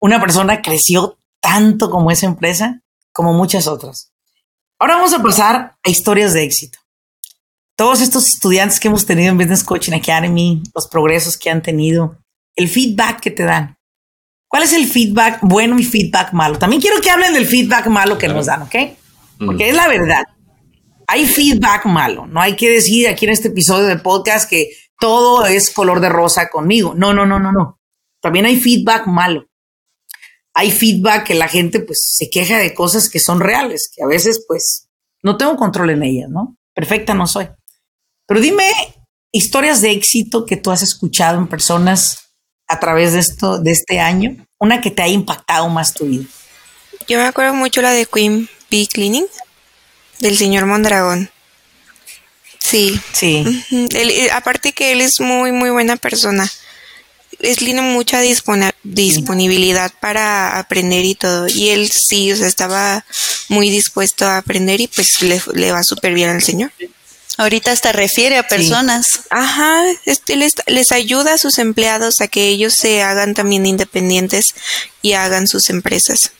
una 0.00 0.20
persona 0.20 0.60
creció 0.60 1.18
tanto 1.40 1.88
como 1.88 2.10
esa 2.10 2.26
empresa, 2.26 2.82
como 3.12 3.32
muchas 3.32 3.68
otras. 3.68 4.12
Ahora 4.78 4.96
vamos 4.96 5.14
a 5.14 5.22
pasar 5.22 5.74
a 5.82 5.90
historias 5.90 6.34
de 6.34 6.42
éxito. 6.42 6.78
Todos 7.76 8.00
estos 8.00 8.28
estudiantes 8.28 8.78
que 8.78 8.88
hemos 8.88 9.06
tenido 9.06 9.30
en 9.30 9.38
Business 9.38 9.64
Coaching 9.64 9.94
Academy, 9.94 10.62
los 10.74 10.86
progresos 10.86 11.38
que 11.38 11.48
han 11.48 11.62
tenido, 11.62 12.18
el 12.54 12.68
feedback 12.68 13.20
que 13.20 13.30
te 13.30 13.44
dan. 13.44 13.76
¿Cuál 14.48 14.62
es 14.62 14.72
el 14.74 14.86
feedback 14.86 15.40
bueno 15.42 15.78
y 15.78 15.84
feedback 15.84 16.32
malo? 16.32 16.58
También 16.58 16.80
quiero 16.80 17.00
que 17.00 17.10
hablen 17.10 17.32
del 17.32 17.46
feedback 17.46 17.86
malo 17.86 18.18
que 18.18 18.28
nos 18.28 18.46
dan, 18.46 18.62
¿ok? 18.62 18.74
Porque 19.44 19.70
es 19.70 19.74
la 19.74 19.88
verdad. 19.88 20.22
Hay 21.06 21.26
feedback 21.26 21.86
malo. 21.86 22.26
No 22.26 22.40
hay 22.40 22.54
que 22.54 22.70
decir 22.70 23.08
aquí 23.08 23.24
en 23.24 23.32
este 23.32 23.48
episodio 23.48 23.86
de 23.86 23.96
podcast 23.96 24.48
que 24.48 24.70
todo 24.98 25.46
es 25.46 25.70
color 25.70 26.00
de 26.00 26.08
rosa 26.08 26.48
conmigo. 26.50 26.94
No, 26.94 27.14
no, 27.14 27.26
no, 27.26 27.38
no, 27.38 27.50
no. 27.50 27.80
También 28.20 28.44
hay 28.44 28.60
feedback 28.60 29.06
malo. 29.06 29.46
Hay 30.58 30.70
feedback 30.70 31.26
que 31.26 31.34
la 31.34 31.48
gente 31.48 31.80
pues 31.80 32.14
se 32.16 32.30
queja 32.30 32.56
de 32.56 32.72
cosas 32.72 33.10
que 33.10 33.20
son 33.20 33.40
reales, 33.40 33.90
que 33.94 34.02
a 34.02 34.06
veces 34.06 34.42
pues 34.48 34.88
no 35.22 35.36
tengo 35.36 35.54
control 35.54 35.90
en 35.90 36.02
ellas, 36.02 36.30
¿no? 36.30 36.56
Perfecta 36.74 37.12
no 37.12 37.26
soy. 37.26 37.48
Pero 38.26 38.40
dime 38.40 38.70
historias 39.32 39.82
de 39.82 39.90
éxito 39.90 40.46
que 40.46 40.56
tú 40.56 40.70
has 40.70 40.80
escuchado 40.80 41.36
en 41.36 41.46
personas 41.46 42.32
a 42.66 42.80
través 42.80 43.12
de 43.12 43.18
esto, 43.18 43.58
de 43.58 43.72
este 43.72 44.00
año, 44.00 44.46
una 44.58 44.80
que 44.80 44.90
te 44.90 45.02
haya 45.02 45.12
impactado 45.12 45.68
más 45.68 45.92
tu 45.92 46.06
vida. 46.06 46.24
Yo 47.06 47.18
me 47.18 47.24
acuerdo 47.24 47.52
mucho 47.52 47.82
la 47.82 47.92
de 47.92 48.06
Queen 48.06 48.48
Bee 48.70 48.88
Cleaning, 48.88 49.26
del 50.20 50.38
señor 50.38 50.64
Mondragón. 50.64 51.28
Sí. 52.60 52.98
Sí. 53.12 53.44
Eh, 53.70 54.30
aparte 54.32 54.72
que 54.72 54.92
él 54.92 55.02
es 55.02 55.20
muy, 55.20 55.52
muy 55.52 55.68
buena 55.68 55.96
persona. 55.96 56.50
Es 57.40 57.58
tiene 57.58 57.82
mucha 57.82 58.20
disponibilidad 58.20 59.92
para 60.00 60.58
aprender 60.58 61.04
y 61.04 61.14
todo. 61.14 61.48
Y 61.48 61.68
él 61.70 61.90
sí, 61.90 62.32
o 62.32 62.36
sea, 62.36 62.46
estaba 62.46 63.04
muy 63.48 63.70
dispuesto 63.70 64.26
a 64.26 64.38
aprender 64.38 64.80
y 64.80 64.88
pues 64.88 65.22
le, 65.22 65.40
le 65.54 65.72
va 65.72 65.82
súper 65.82 66.14
bien 66.14 66.30
al 66.30 66.42
señor. 66.42 66.72
Ahorita 67.38 67.70
hasta 67.70 67.92
refiere 67.92 68.38
a 68.38 68.48
personas. 68.48 69.20
Ajá, 69.30 69.84
este 70.06 70.36
les, 70.36 70.54
les 70.66 70.90
ayuda 70.90 71.34
a 71.34 71.38
sus 71.38 71.58
empleados 71.58 72.20
a 72.22 72.28
que 72.28 72.48
ellos 72.48 72.74
se 72.74 73.02
hagan 73.02 73.34
también 73.34 73.66
independientes 73.66 74.54
y 75.02 75.12
hagan 75.12 75.46
sus 75.46 75.68
empresas. 75.68 76.32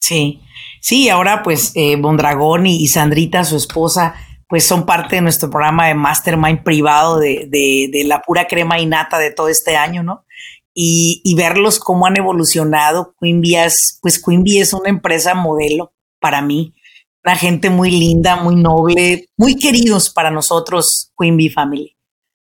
Sí, 0.00 0.40
sí, 0.80 1.08
ahora 1.08 1.42
pues 1.44 1.70
eh, 1.76 1.96
Bondragón 1.96 2.66
y, 2.66 2.88
Sandrita, 2.88 3.44
su 3.44 3.56
esposa, 3.56 4.14
pues 4.48 4.66
son 4.66 4.86
parte 4.86 5.16
de 5.16 5.22
nuestro 5.22 5.50
programa 5.50 5.88
de 5.88 5.94
Mastermind 5.94 6.62
privado 6.62 7.18
de, 7.18 7.46
de, 7.48 7.88
de 7.92 8.04
la 8.04 8.20
pura 8.22 8.46
crema 8.46 8.78
y 8.80 8.86
nata 8.86 9.18
de 9.18 9.30
todo 9.30 9.48
este 9.48 9.76
año, 9.76 10.02
¿no? 10.02 10.24
Y, 10.80 11.34
verlos 11.36 11.80
cómo 11.80 12.06
han 12.06 12.16
evolucionado. 12.16 13.14
Quimby 13.20 13.56
es, 13.56 13.98
pues 14.00 14.22
Quimby 14.22 14.58
es 14.58 14.72
una 14.72 14.88
empresa 14.88 15.34
modelo 15.34 15.92
para 16.20 16.40
mí 16.40 16.72
una 17.28 17.36
gente 17.36 17.68
muy 17.68 17.90
linda, 17.90 18.36
muy 18.36 18.56
noble, 18.56 19.28
muy 19.36 19.56
queridos 19.56 20.10
para 20.10 20.30
nosotros, 20.30 21.12
Bee 21.18 21.50
Family. 21.50 21.94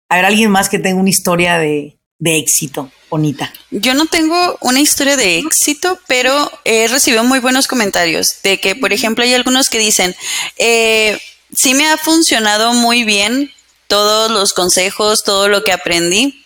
A 0.08 0.26
alguien 0.26 0.50
más 0.50 0.68
que 0.68 0.78
tenga 0.78 1.00
una 1.00 1.10
historia 1.10 1.58
de, 1.58 1.98
éxito 2.24 2.90
bonita. 3.10 3.52
Yo 3.70 3.94
no 3.94 4.06
tengo 4.06 4.56
una 4.60 4.80
historia 4.80 5.16
de 5.16 5.38
éxito, 5.40 5.98
pero 6.06 6.50
he 6.64 6.88
recibido 6.88 7.24
muy 7.24 7.40
buenos 7.40 7.66
comentarios 7.66 8.36
de 8.42 8.60
que, 8.60 8.76
por 8.76 8.92
ejemplo, 8.92 9.24
hay 9.24 9.34
algunos 9.34 9.68
que 9.68 9.78
dicen, 9.78 10.14
eh, 10.56 11.18
sí 11.54 11.74
me 11.74 11.88
ha 11.88 11.96
funcionado 11.96 12.72
muy 12.72 13.04
bien 13.04 13.52
todos 13.86 14.30
los 14.30 14.52
consejos, 14.52 15.22
todo 15.24 15.48
lo 15.48 15.64
que 15.64 15.72
aprendí, 15.72 16.44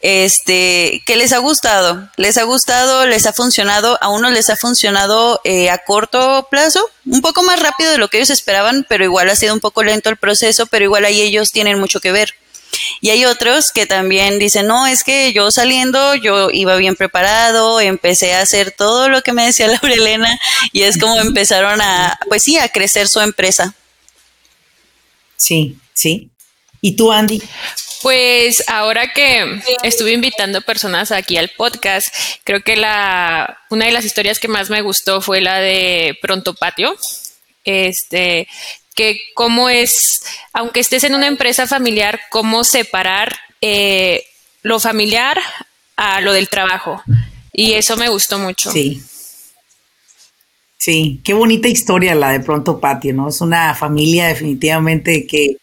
este, 0.00 1.02
que 1.04 1.16
les 1.16 1.32
ha 1.32 1.38
gustado, 1.38 2.08
les 2.16 2.38
ha 2.38 2.44
gustado, 2.44 3.06
les 3.06 3.26
ha 3.26 3.32
funcionado, 3.32 3.98
a 4.00 4.08
unos 4.08 4.32
les 4.32 4.48
ha 4.50 4.56
funcionado 4.56 5.40
eh, 5.44 5.70
a 5.70 5.78
corto 5.78 6.46
plazo, 6.50 6.88
un 7.04 7.20
poco 7.20 7.42
más 7.42 7.60
rápido 7.60 7.90
de 7.90 7.98
lo 7.98 8.08
que 8.08 8.18
ellos 8.18 8.30
esperaban, 8.30 8.86
pero 8.88 9.04
igual 9.04 9.28
ha 9.28 9.36
sido 9.36 9.54
un 9.54 9.60
poco 9.60 9.82
lento 9.82 10.10
el 10.10 10.16
proceso, 10.16 10.66
pero 10.66 10.84
igual 10.84 11.04
ahí 11.04 11.20
ellos 11.20 11.50
tienen 11.50 11.78
mucho 11.78 12.00
que 12.00 12.12
ver. 12.12 12.34
Y 13.00 13.10
hay 13.10 13.24
otros 13.24 13.70
que 13.72 13.86
también 13.86 14.38
dicen, 14.38 14.66
no, 14.66 14.86
es 14.86 15.02
que 15.02 15.32
yo 15.32 15.50
saliendo, 15.50 16.14
yo 16.14 16.50
iba 16.50 16.76
bien 16.76 16.96
preparado, 16.96 17.80
empecé 17.80 18.34
a 18.34 18.42
hacer 18.42 18.70
todo 18.70 19.08
lo 19.08 19.22
que 19.22 19.32
me 19.32 19.46
decía 19.46 19.66
Laura 19.68 19.94
Elena 19.94 20.38
y 20.72 20.82
es 20.82 20.98
como 20.98 21.18
empezaron 21.18 21.80
a, 21.80 22.18
pues 22.28 22.42
sí, 22.42 22.58
a 22.58 22.68
crecer 22.68 23.08
su 23.08 23.20
empresa. 23.20 23.74
Sí, 25.36 25.76
sí. 25.92 26.30
¿Y 26.80 26.96
tú, 26.96 27.12
Andy? 27.12 27.42
Pues 28.02 28.62
ahora 28.68 29.12
que 29.12 29.60
estuve 29.82 30.12
invitando 30.12 30.60
personas 30.60 31.10
aquí 31.10 31.36
al 31.36 31.48
podcast, 31.48 32.06
creo 32.44 32.62
que 32.62 32.76
la 32.76 33.58
una 33.70 33.86
de 33.86 33.92
las 33.92 34.04
historias 34.04 34.38
que 34.38 34.48
más 34.48 34.70
me 34.70 34.82
gustó 34.82 35.20
fue 35.20 35.40
la 35.40 35.58
de 35.58 36.16
Pronto 36.20 36.54
Patio. 36.54 36.96
Este, 37.64 38.46
que 38.94 39.20
cómo 39.34 39.68
es, 39.68 39.92
aunque 40.52 40.80
estés 40.80 41.04
en 41.04 41.14
una 41.14 41.26
empresa 41.26 41.66
familiar, 41.66 42.20
cómo 42.30 42.64
separar 42.64 43.36
eh, 43.60 44.24
lo 44.62 44.80
familiar 44.80 45.38
a 45.96 46.20
lo 46.20 46.32
del 46.32 46.48
trabajo. 46.48 47.02
Y 47.52 47.74
eso 47.74 47.96
me 47.96 48.08
gustó 48.08 48.38
mucho. 48.38 48.70
Sí. 48.70 49.02
Sí, 50.86 51.20
qué 51.24 51.34
bonita 51.34 51.66
historia 51.66 52.14
la 52.14 52.30
de 52.30 52.38
Pronto 52.38 52.78
Patio, 52.78 53.12
¿no? 53.12 53.28
Es 53.28 53.40
una 53.40 53.74
familia 53.74 54.28
definitivamente 54.28 55.26
que 55.26 55.56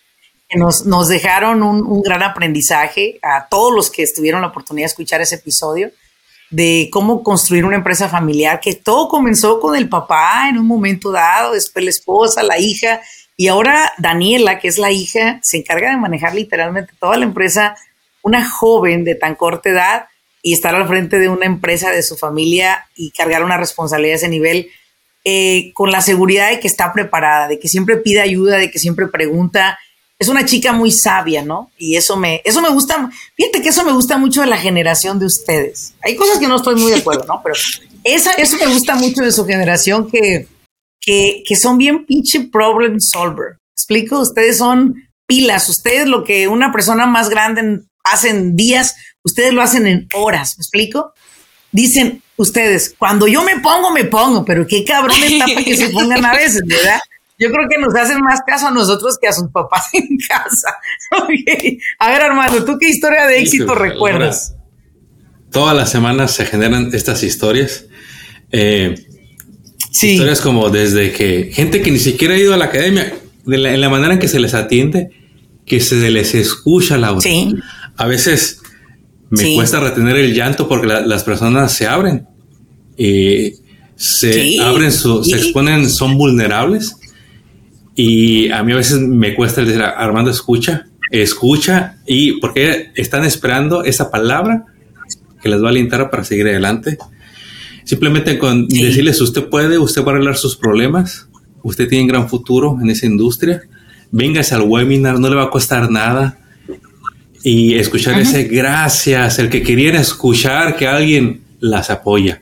nos, 0.53 0.85
nos 0.85 1.07
dejaron 1.07 1.63
un, 1.63 2.01
gran 2.01 2.21
aprendizaje 2.23 3.19
a 3.21 3.47
todos 3.47 3.73
los 3.73 3.89
que 3.89 4.03
estuvieron 4.03 4.41
la 4.41 4.49
oportunidad 4.49 4.83
de 4.83 4.89
escuchar 4.89 5.21
ese 5.21 5.35
episodio 5.35 5.91
de 6.49 6.89
cómo 6.91 7.23
construir 7.23 7.63
una 7.63 7.77
empresa 7.77 8.09
familiar, 8.09 8.59
que 8.59 8.75
todo 8.75 9.07
comenzó 9.07 9.61
con 9.61 9.77
el 9.77 9.87
papá 9.87 10.49
en 10.49 10.57
un 10.57 10.67
momento 10.67 11.09
dado, 11.09 11.53
después 11.53 11.85
la 11.85 11.91
esposa, 11.91 12.43
la 12.43 12.59
hija, 12.59 12.99
y 13.37 13.47
ahora 13.47 13.93
Daniela, 13.99 14.59
que 14.59 14.67
es 14.67 14.77
la 14.77 14.91
hija, 14.91 15.39
se 15.41 15.55
encarga 15.55 15.91
de 15.91 15.95
manejar 15.95 16.35
literalmente 16.35 16.91
toda 16.99 17.15
la 17.15 17.23
empresa, 17.23 17.77
una 18.23 18.45
joven 18.45 19.05
de 19.05 19.15
tan 19.15 19.35
corta 19.35 19.69
edad 19.69 20.05
y 20.41 20.51
estar 20.51 20.75
al 20.75 20.85
frente 20.85 21.17
de 21.17 21.29
una 21.29 21.45
empresa 21.45 21.91
de 21.91 22.03
su 22.03 22.17
familia 22.17 22.89
y 22.97 23.11
cargar 23.11 23.41
una 23.45 23.55
responsabilidad 23.55 24.15
a 24.15 24.17
ese 24.17 24.27
nivel. 24.27 24.69
Eh, 25.25 25.71
con 25.73 25.89
la 25.89 26.01
seguridad 26.01 26.49
de 26.49 26.59
que 26.59 26.67
está 26.67 26.91
preparada, 26.91 27.47
de 27.47 27.57
que 27.57 27.69
siempre 27.69 27.95
pide 27.95 28.19
ayuda, 28.19 28.57
de 28.57 28.69
que 28.69 28.77
siempre 28.77 29.07
pregunta, 29.07 29.79
es 30.19 30.27
una 30.27 30.45
chica 30.45 30.73
muy 30.73 30.91
sabia, 30.91 31.43
¿no? 31.43 31.71
Y 31.77 31.95
eso 31.95 32.17
me, 32.17 32.41
eso 32.43 32.61
me 32.61 32.69
gusta, 32.69 33.09
fíjate 33.35 33.61
que 33.61 33.69
eso 33.69 33.85
me 33.85 33.93
gusta 33.93 34.17
mucho 34.17 34.41
de 34.41 34.47
la 34.47 34.57
generación 34.57 35.19
de 35.19 35.25
ustedes. 35.25 35.93
Hay 36.01 36.15
cosas 36.17 36.39
que 36.39 36.47
no 36.47 36.57
estoy 36.57 36.75
muy 36.75 36.91
de 36.91 36.97
acuerdo, 36.97 37.25
¿no? 37.25 37.41
Pero 37.41 37.55
esa, 38.03 38.31
eso 38.33 38.57
me 38.57 38.67
gusta 38.67 38.95
mucho 38.95 39.21
de 39.21 39.31
su 39.31 39.45
generación 39.45 40.09
que, 40.09 40.47
que, 40.99 41.43
que 41.47 41.55
son 41.55 41.77
bien 41.77 42.05
pinche 42.05 42.41
problem 42.41 42.99
solver. 42.99 43.57
¿Explico? 43.75 44.19
Ustedes 44.19 44.57
son 44.57 45.09
pilas, 45.25 45.69
ustedes 45.69 46.07
lo 46.07 46.23
que 46.23 46.47
una 46.47 46.71
persona 46.71 47.05
más 47.05 47.29
grande 47.29 47.81
hace 48.03 48.29
en 48.29 48.55
días, 48.55 48.95
ustedes 49.23 49.53
lo 49.53 49.61
hacen 49.61 49.87
en 49.87 50.07
horas, 50.13 50.57
¿me 50.57 50.63
explico? 50.63 51.13
Dicen 51.73 52.23
ustedes, 52.37 52.95
cuando 52.97 53.27
yo 53.27 53.43
me 53.43 53.59
pongo, 53.59 53.91
me 53.91 54.05
pongo, 54.05 54.45
pero 54.45 54.65
qué 54.65 54.85
cabrón 54.85 55.21
está 55.21 55.45
para 55.45 55.63
que 55.65 55.75
se 55.75 55.89
pongan 55.89 56.23
a 56.23 56.33
veces, 56.33 56.61
¿verdad? 56.65 56.99
Yo 57.37 57.49
creo 57.49 57.67
que 57.67 57.77
nos 57.77 57.93
hacen 57.95 58.21
más 58.21 58.39
caso 58.47 58.67
a 58.67 58.71
nosotros 58.71 59.17
que 59.19 59.27
a 59.27 59.33
sus 59.33 59.49
papás 59.51 59.89
en 59.93 60.17
casa. 60.17 60.73
A 61.99 62.09
ver, 62.09 62.21
Armando, 62.21 62.63
¿tú 62.63 62.77
qué 62.79 62.87
historia 62.87 63.27
de 63.27 63.39
éxito 63.39 63.75
recuerdas? 63.75 64.55
todas 65.53 65.75
las 65.75 65.89
semanas 65.89 66.31
se 66.31 66.45
generan 66.45 66.89
estas 66.93 67.23
historias. 67.23 67.85
Eh, 68.51 68.95
historias 69.89 70.41
como 70.41 70.69
desde 70.69 71.13
que 71.13 71.51
gente 71.53 71.81
que 71.81 71.91
ni 71.91 71.99
siquiera 71.99 72.33
ha 72.33 72.37
ido 72.37 72.53
a 72.53 72.57
la 72.57 72.65
academia, 72.65 73.13
en 73.47 73.81
la 73.81 73.89
manera 73.89 74.15
en 74.15 74.19
que 74.19 74.27
se 74.27 74.39
les 74.39 74.53
atiende, 74.53 75.11
que 75.65 75.79
se 75.79 76.09
les 76.09 76.35
escucha 76.35 76.97
la 76.97 77.11
voz. 77.11 77.23
A 77.95 78.07
veces 78.07 78.59
me 79.37 79.55
cuesta 79.55 79.79
retener 79.79 80.17
el 80.17 80.33
llanto 80.33 80.67
porque 80.67 80.87
las 80.87 81.23
personas 81.23 81.73
se 81.73 81.87
abren. 81.87 82.27
y 82.97 83.53
se 83.95 84.59
abren, 84.59 84.91
su, 84.91 85.23
se 85.23 85.37
exponen, 85.37 85.89
son 85.89 86.17
vulnerables 86.17 86.95
y 87.95 88.51
a 88.51 88.63
mí 88.63 88.71
a 88.71 88.77
veces 88.77 88.99
me 88.99 89.35
cuesta 89.35 89.63
decir, 89.63 89.81
Armando, 89.81 90.31
escucha, 90.31 90.87
escucha, 91.11 91.97
y 92.07 92.39
porque 92.39 92.91
están 92.95 93.23
esperando 93.23 93.83
esa 93.83 94.09
palabra 94.09 94.65
que 95.41 95.49
les 95.49 95.61
va 95.61 95.67
a 95.67 95.69
alentar 95.69 96.09
para 96.09 96.23
seguir 96.23 96.47
adelante. 96.47 96.97
Simplemente 97.83 98.39
con 98.39 98.67
decirles, 98.67 99.21
usted 99.21 99.47
puede, 99.47 99.77
usted 99.77 100.03
va 100.03 100.11
a 100.11 100.15
arreglar 100.15 100.37
sus 100.37 100.55
problemas, 100.55 101.27
usted 101.61 101.87
tiene 101.87 102.03
un 102.03 102.07
gran 102.07 102.29
futuro 102.29 102.77
en 102.81 102.89
esa 102.89 103.05
industria, 103.05 103.61
véngase 104.11 104.55
al 104.55 104.61
webinar, 104.61 105.19
no 105.19 105.29
le 105.29 105.35
va 105.35 105.43
a 105.43 105.49
costar 105.49 105.91
nada. 105.91 106.39
Y 107.43 107.75
escuchar 107.75 108.19
ese 108.19 108.45
gracias, 108.45 109.37
el 109.37 109.49
que 109.49 109.61
querían 109.63 109.95
escuchar 109.95 110.77
que 110.77 110.87
alguien 110.87 111.41
las 111.59 111.89
apoya. 111.89 112.41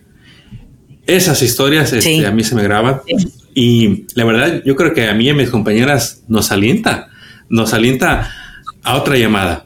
Esas 1.07 1.41
historias 1.41 1.91
este, 1.91 2.25
a 2.25 2.31
mí 2.31 2.43
se 2.43 2.53
me 2.53 2.61
graban. 2.63 3.01
Y 3.55 4.05
la 4.13 4.23
verdad, 4.23 4.61
yo 4.63 4.75
creo 4.75 4.93
que 4.93 5.07
a 5.07 5.13
mí 5.15 5.25
y 5.25 5.29
a 5.29 5.33
mis 5.33 5.49
compañeras 5.49 6.23
nos 6.27 6.51
alienta, 6.51 7.09
nos 7.49 7.73
alienta 7.73 8.31
a 8.83 8.95
otra 8.95 9.17
llamada. 9.17 9.65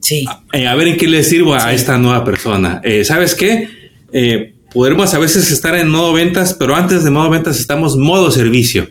Sí. 0.00 0.26
A, 0.28 0.42
eh, 0.52 0.76
ver 0.76 0.88
en 0.88 0.96
qué 0.98 1.08
le 1.08 1.24
sirvo 1.24 1.54
a 1.54 1.72
esta 1.72 1.96
nueva 1.96 2.22
persona. 2.24 2.82
Eh, 2.84 3.04
¿Sabes 3.04 3.34
qué? 3.34 3.68
Eh, 4.12 4.54
podemos 4.72 5.14
a 5.14 5.18
veces 5.18 5.50
estar 5.50 5.74
en 5.76 5.88
modo 5.88 6.12
ventas, 6.12 6.52
pero 6.54 6.76
antes 6.76 7.04
de 7.04 7.10
modo 7.10 7.30
ventas 7.30 7.58
estamos 7.58 7.96
modo 7.96 8.30
servicio. 8.30 8.88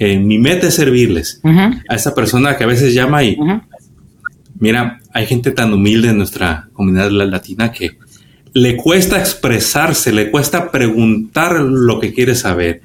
mi 0.00 0.38
meta 0.38 0.68
es 0.68 0.74
servirles 0.74 1.40
a 1.88 1.94
esa 1.94 2.14
persona 2.14 2.56
que 2.56 2.64
a 2.64 2.66
veces 2.66 2.94
llama 2.94 3.24
y 3.24 3.36
mira, 4.60 5.00
hay 5.18 5.26
gente 5.26 5.50
tan 5.50 5.72
humilde 5.74 6.10
en 6.10 6.18
nuestra 6.18 6.68
comunidad 6.72 7.10
latina 7.10 7.72
que 7.72 7.98
le 8.52 8.76
cuesta 8.76 9.18
expresarse, 9.18 10.12
le 10.12 10.30
cuesta 10.30 10.70
preguntar 10.70 11.58
lo 11.58 11.98
que 11.98 12.14
quiere 12.14 12.36
saber. 12.36 12.82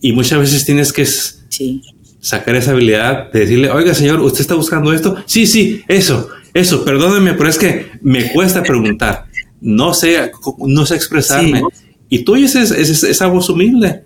Y 0.00 0.12
muchas 0.12 0.38
veces 0.38 0.64
tienes 0.64 0.92
que 0.92 1.04
sacar 2.20 2.54
esa 2.54 2.70
habilidad 2.70 3.32
de 3.32 3.40
decirle, 3.40 3.68
oiga 3.68 3.94
señor, 3.94 4.20
¿usted 4.20 4.42
está 4.42 4.54
buscando 4.54 4.92
esto? 4.92 5.16
Sí, 5.26 5.44
sí, 5.44 5.82
eso, 5.88 6.28
eso, 6.54 6.84
perdóneme, 6.84 7.34
pero 7.34 7.48
es 7.50 7.58
que 7.58 7.90
me 8.00 8.30
cuesta 8.30 8.62
preguntar. 8.62 9.26
no 9.60 9.92
sé, 9.92 10.30
no 10.58 10.86
sé 10.86 10.94
expresarme. 10.94 11.62
Y 12.08 12.20
tú 12.20 12.34
dices 12.34 12.70
esa 12.70 13.26
voz 13.26 13.50
humilde. 13.50 14.04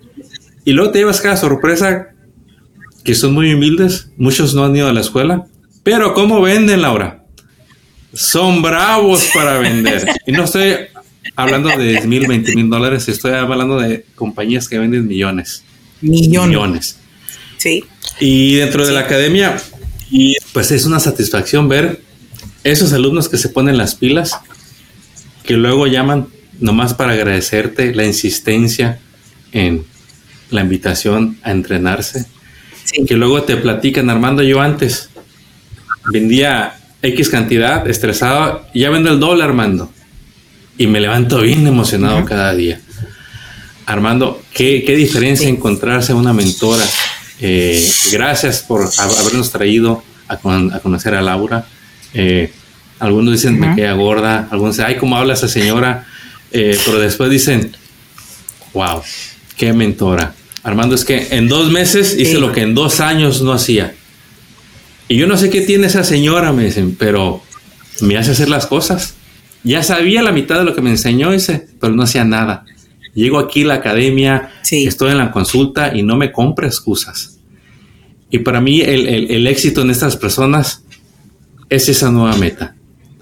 Y 0.65 0.71
luego 0.71 0.89
te 0.89 0.97
llevas 0.97 1.21
cada 1.21 1.37
sorpresa 1.37 2.07
que 3.03 3.13
son 3.13 3.35
muy 3.35 3.53
humildes. 3.53 4.09
Muchos 4.17 4.55
no 4.55 4.65
han 4.65 4.75
ido 4.75 4.87
a 4.87 4.93
la 4.93 5.01
escuela. 5.01 5.45
Pero 5.83 6.15
¿cómo 6.15 6.41
venden, 6.41 6.81
Laura? 6.81 7.26
Son 8.17 8.63
bravos 8.63 9.29
para 9.31 9.59
vender. 9.59 10.07
Y 10.25 10.31
no 10.31 10.45
estoy 10.45 10.73
hablando 11.35 11.69
de 11.69 11.87
10 11.87 12.07
mil, 12.07 12.27
20 12.27 12.55
mil 12.55 12.67
dólares. 12.67 13.07
Estoy 13.07 13.33
hablando 13.33 13.79
de 13.79 14.05
compañías 14.15 14.67
que 14.67 14.79
venden 14.79 15.05
millones. 15.05 15.63
Millones. 16.01 16.47
Millones. 16.47 16.97
Sí. 17.57 17.83
Y 18.19 18.55
dentro 18.55 18.87
de 18.87 18.93
la 18.93 19.01
academia, 19.01 19.55
pues 20.51 20.71
es 20.71 20.87
una 20.87 20.99
satisfacción 20.99 21.69
ver 21.69 22.01
esos 22.63 22.91
alumnos 22.91 23.29
que 23.29 23.37
se 23.37 23.49
ponen 23.49 23.77
las 23.77 23.93
pilas, 23.93 24.35
que 25.43 25.53
luego 25.53 25.85
llaman 25.85 26.27
nomás 26.59 26.95
para 26.95 27.13
agradecerte 27.13 27.93
la 27.93 28.03
insistencia 28.03 28.99
en 29.51 29.85
la 30.49 30.61
invitación 30.61 31.37
a 31.43 31.51
entrenarse, 31.51 32.25
que 33.07 33.13
luego 33.13 33.43
te 33.43 33.57
platican, 33.57 34.09
Armando, 34.09 34.41
yo 34.41 34.59
antes 34.59 35.09
vendía 36.11 36.73
X 37.01 37.29
cantidad, 37.29 37.87
estresado, 37.87 38.65
ya 38.73 38.89
vendo 38.89 39.11
el 39.11 39.19
dólar, 39.19 39.49
Armando, 39.49 39.91
y 40.77 40.87
me 40.87 40.99
levanto 40.99 41.41
bien 41.41 41.65
emocionado 41.67 42.25
cada 42.25 42.53
día. 42.55 42.79
Armando, 43.85 44.41
qué, 44.53 44.83
diferencia 44.97 45.47
encontrarse 45.47 46.11
a 46.11 46.15
una 46.15 46.33
mentora. 46.33 46.83
Eh, 47.39 47.87
gracias 48.11 48.59
por 48.59 48.89
habernos 48.97 49.51
traído 49.51 50.03
a, 50.27 50.37
conocer 50.37 51.15
a 51.15 51.21
Laura. 51.21 51.65
Eh, 52.13 52.51
algunos 52.99 53.33
dicen 53.33 53.59
me 53.59 53.75
queda 53.75 53.93
gorda, 53.93 54.47
algunos 54.51 54.75
dicen, 54.75 54.89
ay, 54.89 54.97
cómo 54.97 55.15
habla 55.15 55.35
esa 55.35 55.47
señora, 55.47 56.05
eh, 56.51 56.77
pero 56.85 56.99
después 56.99 57.29
dicen, 57.29 57.71
wow, 58.73 59.01
qué 59.55 59.71
mentora. 59.71 60.33
Armando, 60.63 60.95
es 60.95 61.05
que 61.05 61.27
en 61.31 61.47
dos 61.47 61.71
meses 61.71 62.15
hice 62.19 62.39
lo 62.39 62.51
que 62.51 62.61
en 62.61 62.75
dos 62.75 62.99
años 62.99 63.41
no 63.41 63.53
hacía. 63.53 63.93
Y 65.07 65.17
yo 65.17 65.27
no 65.27 65.37
sé 65.37 65.49
qué 65.49 65.61
tiene 65.61 65.87
esa 65.87 66.03
señora, 66.03 66.51
me 66.51 66.65
dicen, 66.65 66.95
pero 66.97 67.41
me 68.01 68.17
hace 68.17 68.31
hacer 68.31 68.49
las 68.49 68.67
cosas. 68.67 69.15
Ya 69.63 69.83
sabía 69.83 70.21
la 70.21 70.31
mitad 70.31 70.59
de 70.59 70.65
lo 70.65 70.75
que 70.75 70.81
me 70.81 70.89
enseñó, 70.89 71.31
dice, 71.31 71.67
pero 71.79 71.93
no 71.93 72.03
hacía 72.03 72.23
nada. 72.23 72.65
Llego 73.13 73.39
aquí 73.39 73.63
a 73.63 73.67
la 73.67 73.73
academia, 73.75 74.51
estoy 74.69 75.11
en 75.11 75.17
la 75.17 75.31
consulta 75.31 75.95
y 75.95 76.03
no 76.03 76.15
me 76.17 76.31
compra 76.31 76.67
excusas. 76.67 77.39
Y 78.29 78.39
para 78.39 78.61
mí 78.61 78.81
el, 78.81 79.47
éxito 79.47 79.81
en 79.81 79.89
estas 79.89 80.17
personas 80.17 80.83
es 81.69 81.89
esa 81.89 82.11
nueva 82.11 82.35
meta. 82.37 82.75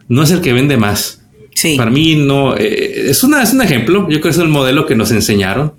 No 0.08 0.24
es 0.24 0.32
el 0.32 0.42
que 0.42 0.54
vende 0.54 0.78
más. 0.78 1.22
Sí. 1.54 1.76
Para 1.78 1.92
mí 1.92 2.16
no, 2.16 2.58
eh, 2.58 3.10
es, 3.10 3.24
una, 3.24 3.42
es 3.42 3.54
un 3.54 3.62
ejemplo, 3.62 4.02
yo 4.10 4.20
creo 4.20 4.22
que 4.24 4.30
es 4.30 4.38
el 4.38 4.50
modelo 4.50 4.86
que 4.86 4.96
nos 4.96 5.12
enseñaron. 5.12 5.74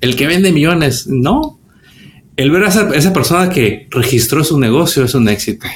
El 0.00 0.14
que 0.16 0.26
vende 0.26 0.52
millones, 0.52 1.06
no. 1.06 1.58
El 2.36 2.50
ver 2.50 2.64
a 2.64 2.68
esa, 2.68 3.12
persona 3.12 3.50
que 3.50 3.88
registró 3.90 4.42
su 4.42 4.58
negocio 4.58 5.04
es 5.04 5.14
un 5.14 5.28
éxito. 5.28 5.66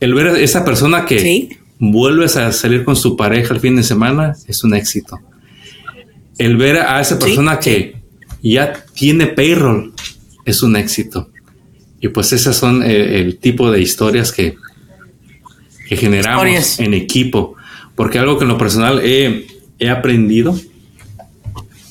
El 0.00 0.14
ver 0.14 0.28
a 0.28 0.38
esa 0.38 0.64
persona 0.64 1.04
que 1.04 1.58
vuelve 1.78 2.24
a 2.24 2.52
salir 2.52 2.84
con 2.84 2.96
su 2.96 3.16
pareja 3.16 3.54
el 3.54 3.60
fin 3.60 3.76
de 3.76 3.82
semana 3.82 4.34
es 4.46 4.64
un 4.64 4.74
éxito. 4.74 5.20
El 6.38 6.56
ver 6.56 6.78
a 6.78 7.00
esa 7.00 7.18
persona 7.18 7.58
que 7.58 7.96
ya 8.42 8.84
tiene 8.94 9.26
payroll 9.26 9.92
es 10.44 10.62
un 10.62 10.76
éxito. 10.76 11.30
Y 12.00 12.08
pues 12.08 12.32
esas 12.32 12.56
son 12.56 12.82
eh, 12.82 13.20
el, 13.20 13.38
tipo 13.38 13.70
de 13.70 13.80
historias 13.80 14.32
que, 14.32 14.56
que 15.88 15.96
generamos 15.96 16.80
en 16.80 16.94
equipo. 16.94 17.54
Porque 17.94 18.18
algo 18.18 18.38
que 18.38 18.44
en 18.44 18.48
lo 18.48 18.58
personal 18.58 19.00
he, 19.04 19.46
aprendido 19.88 20.58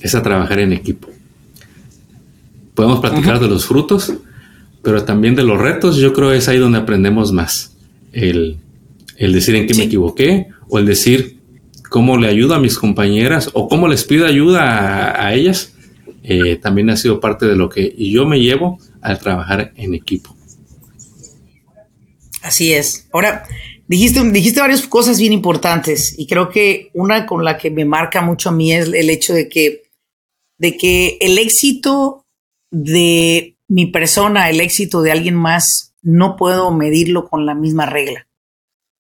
es 0.01 0.15
a 0.15 0.21
trabajar 0.21 0.59
en 0.59 0.73
equipo. 0.73 1.09
Podemos 2.73 2.99
platicar 2.99 3.39
de 3.39 3.47
los 3.47 3.65
frutos, 3.65 4.13
pero 4.81 5.03
también 5.03 5.35
de 5.35 5.43
los 5.43 5.59
retos. 5.59 5.97
Yo 5.97 6.13
creo 6.13 6.31
que 6.31 6.37
es 6.37 6.47
ahí 6.47 6.57
donde 6.57 6.79
aprendemos 6.79 7.31
más. 7.31 7.75
El, 8.11 8.59
decir 9.17 9.55
en 9.55 9.67
qué 9.67 9.73
me 9.75 9.83
equivoqué 9.83 10.47
o 10.69 10.79
el 10.79 10.85
decir 10.85 11.39
cómo 11.89 12.17
le 12.17 12.27
ayudo 12.27 12.55
a 12.55 12.59
mis 12.59 12.77
compañeras 12.77 13.49
o 13.53 13.67
cómo 13.67 13.87
les 13.87 14.03
pido 14.03 14.25
ayuda 14.25 15.21
a, 15.21 15.33
ellas. 15.33 15.73
Eh, 16.23 16.55
también 16.55 16.89
ha 16.89 16.97
sido 16.97 17.19
parte 17.19 17.45
de 17.45 17.55
lo 17.55 17.69
que 17.69 17.93
yo 17.97 18.25
me 18.25 18.39
llevo 18.39 18.79
al 19.01 19.19
trabajar 19.19 19.73
en 19.75 19.93
equipo. 19.93 20.35
Así 22.41 22.73
es. 22.73 23.07
Ahora, 23.11 23.43
dijiste, 23.87 24.23
dijiste 24.31 24.61
varias 24.61 24.87
cosas 24.87 25.19
bien 25.19 25.33
importantes 25.33 26.17
y 26.17 26.25
creo 26.27 26.49
que 26.49 26.89
una 26.93 27.25
con 27.25 27.43
la 27.43 27.57
que 27.57 27.69
me 27.69 27.85
marca 27.85 28.21
mucho 28.21 28.49
a 28.49 28.51
mí 28.51 28.73
es 28.73 28.87
el 28.87 29.09
hecho 29.09 29.33
de 29.33 29.47
que, 29.47 29.83
de 30.57 30.77
que 30.77 31.17
el 31.21 31.37
éxito 31.37 32.20
de 32.71 33.57
mi 33.67 33.85
persona, 33.85 34.49
el 34.49 34.59
éxito 34.59 35.01
de 35.01 35.11
alguien 35.11 35.35
más, 35.35 35.93
no 36.01 36.35
puedo 36.35 36.71
medirlo 36.71 37.29
con 37.29 37.45
la 37.45 37.53
misma 37.53 37.85
regla. 37.85 38.27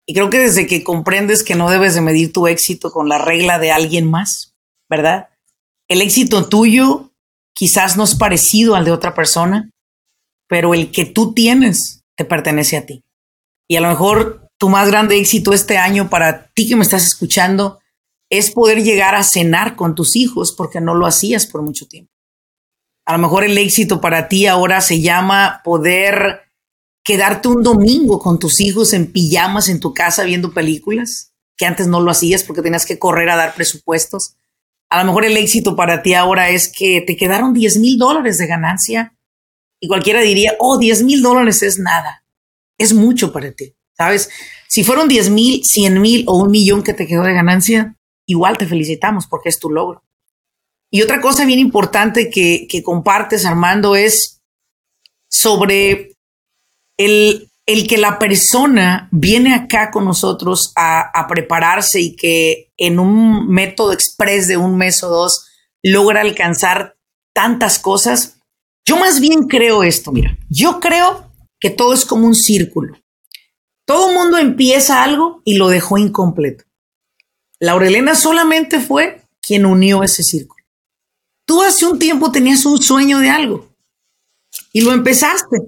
Y 0.07 0.14
creo 0.14 0.31
que 0.31 0.38
desde 0.38 0.66
que 0.66 0.85
comprendes 0.85 1.42
que 1.42 1.57
no 1.57 1.69
debes 1.69 1.95
de 1.95 2.01
medir 2.01 2.33
tu 2.33 2.47
éxito 2.47 2.92
con 2.92 3.09
la 3.09 3.19
regla 3.19 3.59
de 3.59 3.73
alguien 3.73 4.09
más, 4.09 4.55
¿verdad? 4.88 5.31
El 5.88 6.01
éxito 6.01 6.49
tuyo 6.49 7.11
quizás 7.55 7.97
no 7.97 8.05
es 8.05 8.14
parecido 8.14 8.77
al 8.77 8.85
de 8.85 8.92
otra 8.92 9.14
persona, 9.14 9.71
pero 10.49 10.75
el 10.75 10.92
que 10.92 11.07
tú 11.07 11.35
tienes 11.35 12.05
te 12.14 12.25
pertenece 12.25 12.77
a 12.77 12.87
ti. 12.87 13.03
Y 13.69 13.77
a 13.77 13.81
lo 13.81 13.88
mejor 13.88 14.49
tu 14.59 14.69
más 14.69 14.88
grande 14.88 15.19
éxito 15.19 15.53
este 15.53 15.77
año 15.77 16.09
para 16.09 16.47
ti 16.55 16.69
que 16.69 16.77
me 16.77 16.83
estás 16.83 17.05
escuchando 17.05 17.81
es 18.31 18.51
poder 18.51 18.83
llegar 18.83 19.14
a 19.14 19.25
cenar 19.25 19.77
con 19.77 19.95
tus 19.95 20.14
hijos 20.14 20.53
porque 20.53 20.81
no 20.81 20.95
lo 20.95 21.07
hacías 21.07 21.47
por 21.47 21.62
mucho 21.62 21.87
tiempo. 21.87 22.12
A 23.07 23.12
lo 23.12 23.19
mejor 23.19 23.45
el 23.45 23.57
éxito 23.57 24.01
para 24.01 24.29
ti 24.29 24.47
ahora 24.47 24.81
se 24.81 25.01
llama 25.01 25.61
poder 25.64 26.40
quedarte 27.05 27.47
un 27.47 27.62
domingo 27.62 28.19
con 28.19 28.40
tus 28.40 28.61
hijos 28.61 28.92
en 28.92 29.12
pijamas 29.12 29.69
en 29.69 29.79
tu 29.79 29.95
casa 29.95 30.25
viendo 30.25 30.53
películas, 30.53 31.33
que 31.57 31.66
antes 31.66 31.87
no 31.87 32.01
lo 32.01 32.11
hacías 32.11 32.42
porque 32.42 32.62
tenías 32.62 32.85
que 32.85 32.99
correr 32.99 33.31
a 33.31 33.37
dar 33.37 33.55
presupuestos. 33.55 34.35
A 34.90 34.99
lo 34.99 35.07
mejor 35.07 35.25
el 35.25 35.37
éxito 35.37 35.77
para 35.77 36.03
ti 36.03 36.14
ahora 36.14 36.51
es 36.51 36.69
que 36.69 37.01
te 37.01 37.16
quedaron 37.16 37.55
10 37.55 37.79
mil 37.79 37.97
dólares 37.97 38.38
de 38.38 38.49
ganancia 38.49 39.16
y 39.79 39.87
cualquiera 39.87 40.21
diría, 40.21 40.55
oh, 40.59 40.79
10 40.79 41.05
mil 41.05 41.23
dólares 41.23 41.62
es 41.62 41.79
nada. 41.79 42.25
Es 42.77 42.92
mucho 42.92 43.33
para 43.33 43.53
ti, 43.53 43.77
¿sabes? 43.97 44.31
Si 44.66 44.83
fueron 44.83 45.07
10 45.07 45.31
mil, 45.31 45.64
100 45.64 46.01
mil 46.01 46.25
o 46.27 46.38
un 46.38 46.51
millón 46.51 46.83
que 46.83 46.92
te 46.92 47.07
quedó 47.07 47.23
de 47.23 47.35
ganancia, 47.35 47.97
igual 48.27 48.59
te 48.59 48.66
felicitamos 48.66 49.29
porque 49.29 49.49
es 49.49 49.61
tu 49.61 49.71
logro. 49.71 50.03
Y 50.90 51.03
otra 51.03 51.20
cosa 51.20 51.44
bien 51.44 51.59
importante 51.59 52.31
que, 52.31 52.83
compartes, 52.85 53.44
Armando, 53.44 53.96
es 53.96 54.40
sobre 55.29 56.12
el, 56.96 57.51
el, 57.66 57.87
que 57.87 57.99
la 57.99 58.18
persona 58.18 59.09
viene 59.11 59.55
acá 59.55 59.90
con 59.90 60.05
nosotros 60.05 60.72
a, 60.77 61.01
a, 61.01 61.27
prepararse 61.27 62.01
y 62.01 62.16
que 62.16 62.70
en 62.77 62.99
un 62.99 63.49
método 63.49 63.92
express 63.92 64.49
de 64.49 64.57
un 64.57 64.77
mes 64.77 65.03
o 65.03 65.09
dos 65.09 65.46
logra 65.83 66.20
alcanzar 66.20 66.96
tantas 67.35 67.79
cosas, 67.79 68.38
yo 68.87 68.96
más 68.96 69.20
bien 69.20 69.49
creo 69.49 69.83
esto, 69.83 70.12
mira, 70.12 70.38
yo 70.49 70.81
creo 70.81 71.31
que 71.61 71.70
todo 71.70 71.92
es 71.92 72.05
como 72.05 72.27
un 72.27 72.35
círculo. 72.35 72.96
Todo 73.85 74.11
el 74.11 74.16
mundo 74.16 74.38
empieza 74.38 75.03
algo 75.03 75.42
y 75.44 75.55
lo 75.55 75.68
dejó 75.68 75.99
incompleto. 75.99 76.64
Laurelena 77.61 78.14
solamente 78.14 78.81
fue 78.81 79.22
quien 79.40 79.64
unió 79.64 80.03
ese 80.03 80.22
círculo. 80.22 80.56
Tú 81.46 81.62
hace 81.62 81.87
un 81.87 81.98
tiempo 81.98 82.32
tenías 82.32 82.66
un 82.66 82.82
sueño 82.82 83.20
de 83.20 83.30
algo 83.30 83.68
y 84.72 84.80
lo 84.80 84.92
empezaste, 84.92 85.59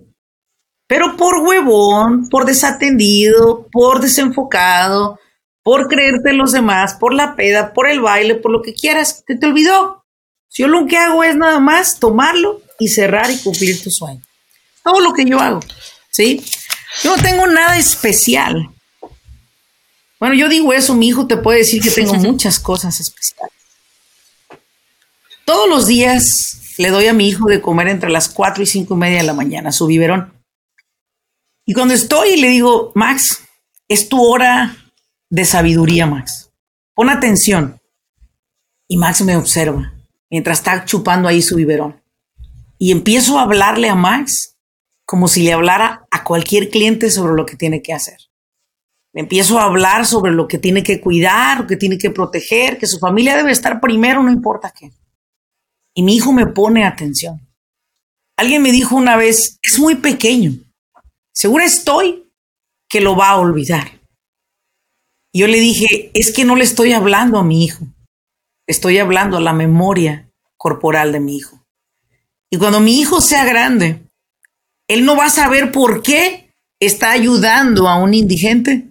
pero 0.88 1.16
por 1.16 1.38
huevón, 1.38 2.28
por 2.28 2.44
desatendido, 2.44 3.68
por 3.70 4.00
desenfocado, 4.00 5.18
por 5.62 5.86
creerte 5.86 6.32
los 6.32 6.52
demás, 6.52 6.94
por 6.94 7.14
la 7.14 7.36
peda, 7.36 7.72
por 7.72 7.88
el 7.88 8.00
baile, 8.00 8.34
por 8.34 8.50
lo 8.50 8.60
que 8.60 8.74
quieras, 8.74 9.22
te 9.24 9.36
te 9.36 9.46
olvidó. 9.46 10.04
Yo 10.50 10.66
lo 10.66 10.86
que 10.86 10.96
hago 10.96 11.22
es 11.22 11.36
nada 11.36 11.60
más 11.60 12.00
tomarlo 12.00 12.60
y 12.80 12.88
cerrar 12.88 13.30
y 13.30 13.38
cumplir 13.38 13.80
tu 13.82 13.90
sueño. 13.90 14.22
Todo 14.82 15.00
lo 15.00 15.12
que 15.12 15.24
yo 15.24 15.38
hago, 15.38 15.60
¿sí? 16.10 16.42
Yo 17.02 17.16
no 17.16 17.22
tengo 17.22 17.46
nada 17.46 17.76
especial. 17.78 18.70
Bueno, 20.18 20.34
yo 20.34 20.48
digo 20.48 20.72
eso, 20.72 20.94
mi 20.94 21.08
hijo 21.08 21.26
te 21.26 21.36
puede 21.36 21.58
decir 21.58 21.80
que 21.80 21.90
tengo 21.90 22.14
muchas 22.14 22.58
cosas 22.58 22.98
especiales. 22.98 23.57
Todos 25.48 25.66
los 25.66 25.86
días 25.86 26.74
le 26.76 26.90
doy 26.90 27.06
a 27.06 27.14
mi 27.14 27.26
hijo 27.26 27.48
de 27.48 27.62
comer 27.62 27.88
entre 27.88 28.10
las 28.10 28.28
4 28.28 28.62
y 28.62 28.66
5 28.66 28.92
y 28.92 28.96
media 28.98 29.16
de 29.16 29.22
la 29.22 29.32
mañana, 29.32 29.72
su 29.72 29.86
biberón. 29.86 30.34
Y 31.64 31.72
cuando 31.72 31.94
estoy 31.94 32.38
le 32.38 32.48
digo, 32.48 32.92
Max, 32.94 33.46
es 33.88 34.10
tu 34.10 34.22
hora 34.22 34.76
de 35.30 35.46
sabiduría, 35.46 36.04
Max. 36.04 36.50
Pon 36.94 37.08
atención. 37.08 37.80
Y 38.88 38.98
Max 38.98 39.22
me 39.22 39.36
observa 39.36 39.90
mientras 40.28 40.58
está 40.58 40.84
chupando 40.84 41.28
ahí 41.28 41.40
su 41.40 41.56
biberón 41.56 41.98
y 42.78 42.92
empiezo 42.92 43.38
a 43.38 43.44
hablarle 43.44 43.88
a 43.88 43.94
Max 43.94 44.58
como 45.06 45.28
si 45.28 45.44
le 45.44 45.54
hablara 45.54 46.06
a 46.10 46.24
cualquier 46.24 46.68
cliente 46.68 47.10
sobre 47.10 47.34
lo 47.34 47.46
que 47.46 47.56
tiene 47.56 47.80
que 47.80 47.94
hacer. 47.94 48.18
Le 49.14 49.22
empiezo 49.22 49.58
a 49.58 49.64
hablar 49.64 50.04
sobre 50.04 50.30
lo 50.30 50.46
que 50.46 50.58
tiene 50.58 50.82
que 50.82 51.00
cuidar, 51.00 51.60
lo 51.60 51.66
que 51.66 51.78
tiene 51.78 51.96
que 51.96 52.10
proteger, 52.10 52.76
que 52.76 52.86
su 52.86 52.98
familia 52.98 53.34
debe 53.34 53.50
estar 53.50 53.80
primero, 53.80 54.22
no 54.22 54.30
importa 54.30 54.74
qué. 54.78 54.92
Y 55.94 56.02
mi 56.02 56.16
hijo 56.16 56.32
me 56.32 56.46
pone 56.46 56.84
atención. 56.84 57.40
Alguien 58.36 58.62
me 58.62 58.72
dijo 58.72 58.94
una 58.94 59.16
vez, 59.16 59.58
es 59.62 59.78
muy 59.78 59.96
pequeño. 59.96 60.52
Segura 61.32 61.64
estoy 61.64 62.24
que 62.88 63.00
lo 63.00 63.16
va 63.16 63.30
a 63.30 63.38
olvidar. 63.38 64.00
Yo 65.32 65.46
le 65.46 65.60
dije, 65.60 66.10
es 66.14 66.32
que 66.32 66.44
no 66.44 66.56
le 66.56 66.64
estoy 66.64 66.92
hablando 66.92 67.38
a 67.38 67.44
mi 67.44 67.64
hijo. 67.64 67.84
Estoy 68.66 68.98
hablando 68.98 69.36
a 69.36 69.40
la 69.40 69.52
memoria 69.52 70.30
corporal 70.56 71.12
de 71.12 71.20
mi 71.20 71.36
hijo. 71.36 71.64
Y 72.50 72.58
cuando 72.58 72.80
mi 72.80 73.00
hijo 73.00 73.20
sea 73.20 73.44
grande, 73.44 74.02
él 74.88 75.04
no 75.04 75.16
va 75.16 75.26
a 75.26 75.30
saber 75.30 75.70
por 75.70 76.02
qué 76.02 76.50
está 76.80 77.10
ayudando 77.10 77.88
a 77.88 77.96
un 77.96 78.14
indigente, 78.14 78.88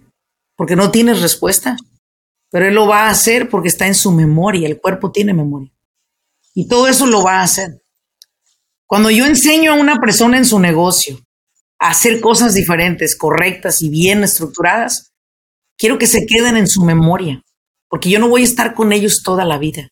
porque 0.56 0.76
no 0.76 0.90
tiene 0.90 1.14
respuesta. 1.14 1.76
Pero 2.50 2.66
él 2.66 2.74
lo 2.74 2.86
va 2.86 3.06
a 3.06 3.10
hacer 3.10 3.48
porque 3.48 3.68
está 3.68 3.86
en 3.86 3.94
su 3.94 4.12
memoria, 4.12 4.68
el 4.68 4.80
cuerpo 4.80 5.10
tiene 5.10 5.34
memoria. 5.34 5.70
Y 6.58 6.66
todo 6.66 6.88
eso 6.88 7.06
lo 7.06 7.22
va 7.22 7.34
a 7.34 7.44
hacer. 7.44 7.80
Cuando 8.84 9.10
yo 9.10 9.26
enseño 9.26 9.70
a 9.70 9.76
una 9.76 10.00
persona 10.00 10.38
en 10.38 10.44
su 10.44 10.58
negocio 10.58 11.16
a 11.78 11.90
hacer 11.90 12.20
cosas 12.20 12.52
diferentes, 12.52 13.16
correctas 13.16 13.80
y 13.80 13.90
bien 13.90 14.24
estructuradas, 14.24 15.12
quiero 15.76 15.98
que 15.98 16.08
se 16.08 16.26
queden 16.26 16.56
en 16.56 16.66
su 16.66 16.82
memoria, 16.82 17.44
porque 17.88 18.10
yo 18.10 18.18
no 18.18 18.28
voy 18.28 18.40
a 18.40 18.44
estar 18.44 18.74
con 18.74 18.92
ellos 18.92 19.22
toda 19.22 19.44
la 19.44 19.56
vida. 19.56 19.88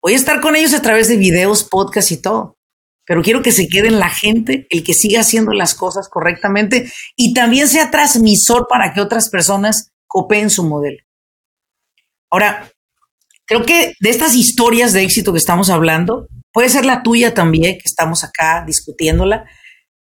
Voy 0.00 0.14
a 0.14 0.16
estar 0.16 0.40
con 0.40 0.56
ellos 0.56 0.72
a 0.72 0.80
través 0.80 1.06
de 1.06 1.18
videos, 1.18 1.64
podcasts 1.64 2.12
y 2.12 2.22
todo 2.22 2.56
pero 3.04 3.22
quiero 3.22 3.42
que 3.42 3.52
se 3.52 3.68
quede 3.68 3.88
en 3.88 3.98
la 3.98 4.10
gente, 4.10 4.66
el 4.70 4.84
que 4.84 4.94
siga 4.94 5.20
haciendo 5.20 5.52
las 5.52 5.74
cosas 5.74 6.08
correctamente 6.10 6.90
y 7.14 7.34
también 7.34 7.68
sea 7.68 7.90
transmisor 7.90 8.66
para 8.70 8.94
que 8.94 9.02
otras 9.02 9.28
personas 9.28 9.92
copien 10.06 10.48
su 10.50 10.62
modelo. 10.64 11.02
Ahora, 12.30 12.70
creo 13.48 13.64
que 13.64 13.94
de 13.98 14.10
estas 14.10 14.34
historias 14.34 14.92
de 14.92 15.02
éxito 15.02 15.32
que 15.32 15.38
estamos 15.38 15.70
hablando, 15.70 16.28
puede 16.52 16.68
ser 16.68 16.84
la 16.84 17.02
tuya 17.02 17.34
también, 17.34 17.74
que 17.74 17.86
estamos 17.86 18.22
acá 18.22 18.62
discutiéndola. 18.66 19.48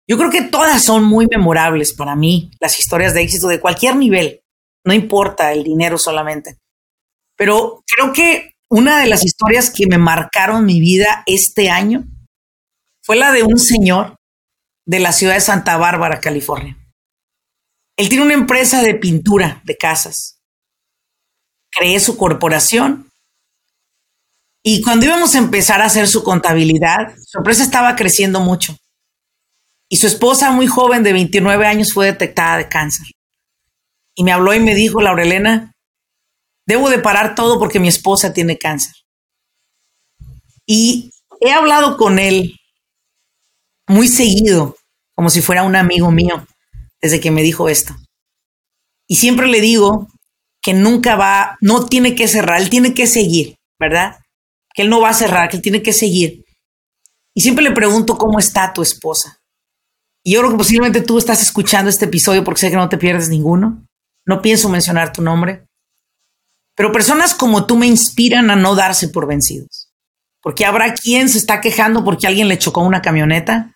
Yo 0.09 0.19
creo 0.19 0.31
que 0.31 0.43
todas 0.43 0.85
son 0.85 1.05
muy 1.05 1.27
memorables 1.27 1.95
para 1.95 2.17
mí, 2.17 2.51
las 2.61 2.79
historias 2.79 3.15
de 3.15 3.23
éxito 3.23 3.49
de 3.49 3.61
cualquier 3.61 3.97
nivel, 3.97 4.43
no 4.85 4.93
importa 4.93 5.53
el 5.53 5.65
dinero 5.65 5.97
solamente. 5.99 6.59
Pero 7.37 7.83
creo 7.87 8.13
que 8.13 8.53
una 8.69 9.01
de 9.01 9.07
las 9.07 9.25
historias 9.25 9.71
que 9.71 9.87
me 9.87 9.99
marcaron 9.99 10.65
mi 10.65 10.81
vida 10.81 11.23
este 11.27 11.71
año 11.71 12.05
fue 13.03 13.17
la 13.17 13.33
de 13.33 13.45
un 13.45 13.59
señor 13.59 14.17
de 14.85 14.99
la 14.99 15.13
ciudad 15.13 15.35
de 15.35 15.41
Santa 15.41 15.77
Bárbara, 15.77 16.21
California. 16.21 16.77
Él 17.97 18.09
tiene 18.09 18.25
una 18.25 18.35
empresa 18.35 18.83
de 18.83 18.95
pintura 18.95 19.63
de 19.65 19.77
casas. 19.77 20.41
Creé 21.71 22.01
su 22.01 22.17
corporación 22.17 23.11
y 24.69 24.83
cuando 24.83 25.07
íbamos 25.07 25.33
a 25.37 25.39
empezar 25.39 25.81
a 25.81 25.85
hacer 25.85 26.09
su 26.09 26.25
contabilidad, 26.25 27.15
su 27.25 27.39
empresa 27.39 27.63
estaba 27.63 27.95
creciendo 27.95 28.41
mucho. 28.41 28.77
Y 29.89 29.99
su 29.99 30.09
esposa, 30.09 30.51
muy 30.51 30.67
joven, 30.67 31.05
de 31.05 31.13
29 31.13 31.65
años, 31.65 31.93
fue 31.93 32.07
detectada 32.07 32.57
de 32.57 32.69
cáncer. 32.69 33.07
Y 34.17 34.25
me 34.25 34.33
habló 34.33 34.53
y 34.55 34.59
me 34.59 34.75
dijo, 34.75 35.01
Laurelena, 35.01 35.73
debo 36.67 36.91
de 36.91 36.99
parar 36.99 37.37
todo 37.37 37.61
porque 37.61 37.79
mi 37.79 37.87
esposa 37.87 38.33
tiene 38.33 38.59
cáncer. 38.59 38.93
Y 40.67 41.13
he 41.41 41.53
hablado 41.53 41.97
con 41.97 42.19
él 42.19 42.57
muy 43.87 44.09
seguido, 44.09 44.75
como 45.15 45.31
si 45.31 45.43
fuera 45.43 45.63
un 45.63 45.77
amigo 45.77 46.11
mío, 46.11 46.45
desde 47.01 47.21
que 47.21 47.31
me 47.31 47.45
dijo 47.45 47.69
esto. 47.69 47.95
Y 49.07 49.15
siempre 49.15 49.47
le 49.47 49.61
digo 49.61 50.09
que 50.61 50.75
nunca 50.75 51.15
va, 51.15 51.57
no 51.61 51.87
tiene 51.87 52.17
que 52.17 52.27
cerrar, 52.27 52.61
él 52.61 52.69
tiene 52.69 52.95
que 52.95 53.07
seguir, 53.07 53.55
¿verdad? 53.79 54.17
Que 54.77 54.83
él 54.83 54.91
no 54.91 55.01
va 55.01 55.09
a 55.09 55.15
cerrar, 55.15 55.49
que 55.49 55.57
él 55.57 55.63
tiene 55.63 55.83
que 55.83 55.93
seguir. 55.93 56.45
Y 57.35 57.41
siempre 57.41 57.65
le 57.65 57.73
pregunto 57.73 58.17
cómo 58.17 58.39
está 58.39 58.73
tu 58.73 58.83
esposa. 58.83 59.41
Y 60.23 60.35
yo 60.35 60.41
creo 60.41 60.53
que 60.53 60.59
posiblemente 60.59 61.01
tú 61.01 61.19
estás 61.19 61.43
escuchando 61.43 61.91
este 61.91 62.05
episodio 62.05 62.45
porque 62.45 62.61
sé 62.61 62.71
que 62.71 62.77
no 62.77 62.89
te 62.89 62.99
pierdes 62.99 63.29
ninguno. 63.29 63.85
No 64.25 64.41
pienso 64.41 64.69
mencionar 64.69 65.13
tu 65.13 65.23
nombre. 65.23 65.67
Pero 66.77 66.93
personas 66.93 67.35
como 67.35 67.67
tú 67.67 67.77
me 67.77 67.89
inspiran 67.89 68.51
a 68.51 68.57
no 68.57 68.77
darse 68.77 69.09
por 69.09 69.27
vencidos. 69.27 69.91
Porque 70.41 70.65
habrá 70.65 70.95
quien 70.95 71.29
se 71.29 71.39
está 71.39 71.61
quejando 71.61 72.05
porque 72.05 72.29
alguien 72.29 72.47
le 72.47 72.59
chocó 72.59 72.83
una 72.83 73.03
camioneta 73.03 73.73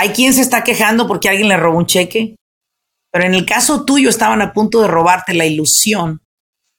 hay 0.00 0.10
quien 0.10 0.32
se 0.32 0.40
está 0.40 0.64
quejando 0.64 1.06
porque 1.06 1.28
alguien 1.28 1.48
le 1.48 1.58
robó 1.58 1.76
un 1.76 1.84
cheque, 1.84 2.36
pero 3.12 3.26
en 3.26 3.34
el 3.34 3.44
caso 3.44 3.84
tuyo 3.84 4.08
estaban 4.08 4.40
a 4.40 4.54
punto 4.54 4.80
de 4.80 4.88
robarte 4.88 5.34
la 5.34 5.44
ilusión 5.44 6.22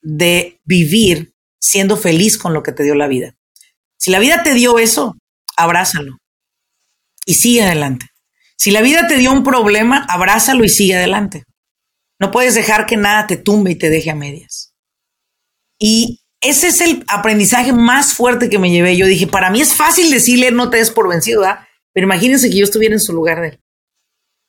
de 0.00 0.60
vivir 0.64 1.32
siendo 1.60 1.96
feliz 1.96 2.36
con 2.36 2.52
lo 2.52 2.64
que 2.64 2.72
te 2.72 2.82
dio 2.82 2.96
la 2.96 3.06
vida. 3.06 3.36
Si 4.02 4.10
la 4.10 4.18
vida 4.18 4.42
te 4.42 4.52
dio 4.54 4.80
eso, 4.80 5.16
abrázalo 5.56 6.18
y 7.24 7.34
sigue 7.34 7.62
adelante. 7.62 8.06
Si 8.56 8.72
la 8.72 8.82
vida 8.82 9.06
te 9.06 9.16
dio 9.16 9.30
un 9.30 9.44
problema, 9.44 10.04
abrázalo 10.08 10.64
y 10.64 10.68
sigue 10.70 10.96
adelante. 10.96 11.44
No 12.18 12.32
puedes 12.32 12.56
dejar 12.56 12.86
que 12.86 12.96
nada 12.96 13.28
te 13.28 13.36
tumbe 13.36 13.70
y 13.70 13.76
te 13.76 13.90
deje 13.90 14.10
a 14.10 14.16
medias. 14.16 14.74
Y 15.78 16.20
ese 16.40 16.66
es 16.66 16.80
el 16.80 17.04
aprendizaje 17.06 17.72
más 17.72 18.14
fuerte 18.14 18.50
que 18.50 18.58
me 18.58 18.72
llevé. 18.72 18.96
Yo 18.96 19.06
dije, 19.06 19.28
para 19.28 19.50
mí 19.50 19.60
es 19.60 19.72
fácil 19.72 20.10
decirle 20.10 20.50
no 20.50 20.68
te 20.68 20.78
des 20.78 20.90
por 20.90 21.08
vencido, 21.08 21.42
¿verdad? 21.42 21.60
Pero 21.92 22.06
imagínense 22.06 22.50
que 22.50 22.56
yo 22.56 22.64
estuviera 22.64 22.96
en 22.96 23.00
su 23.00 23.12
lugar 23.12 23.40
de 23.40 23.48
él. 23.50 23.60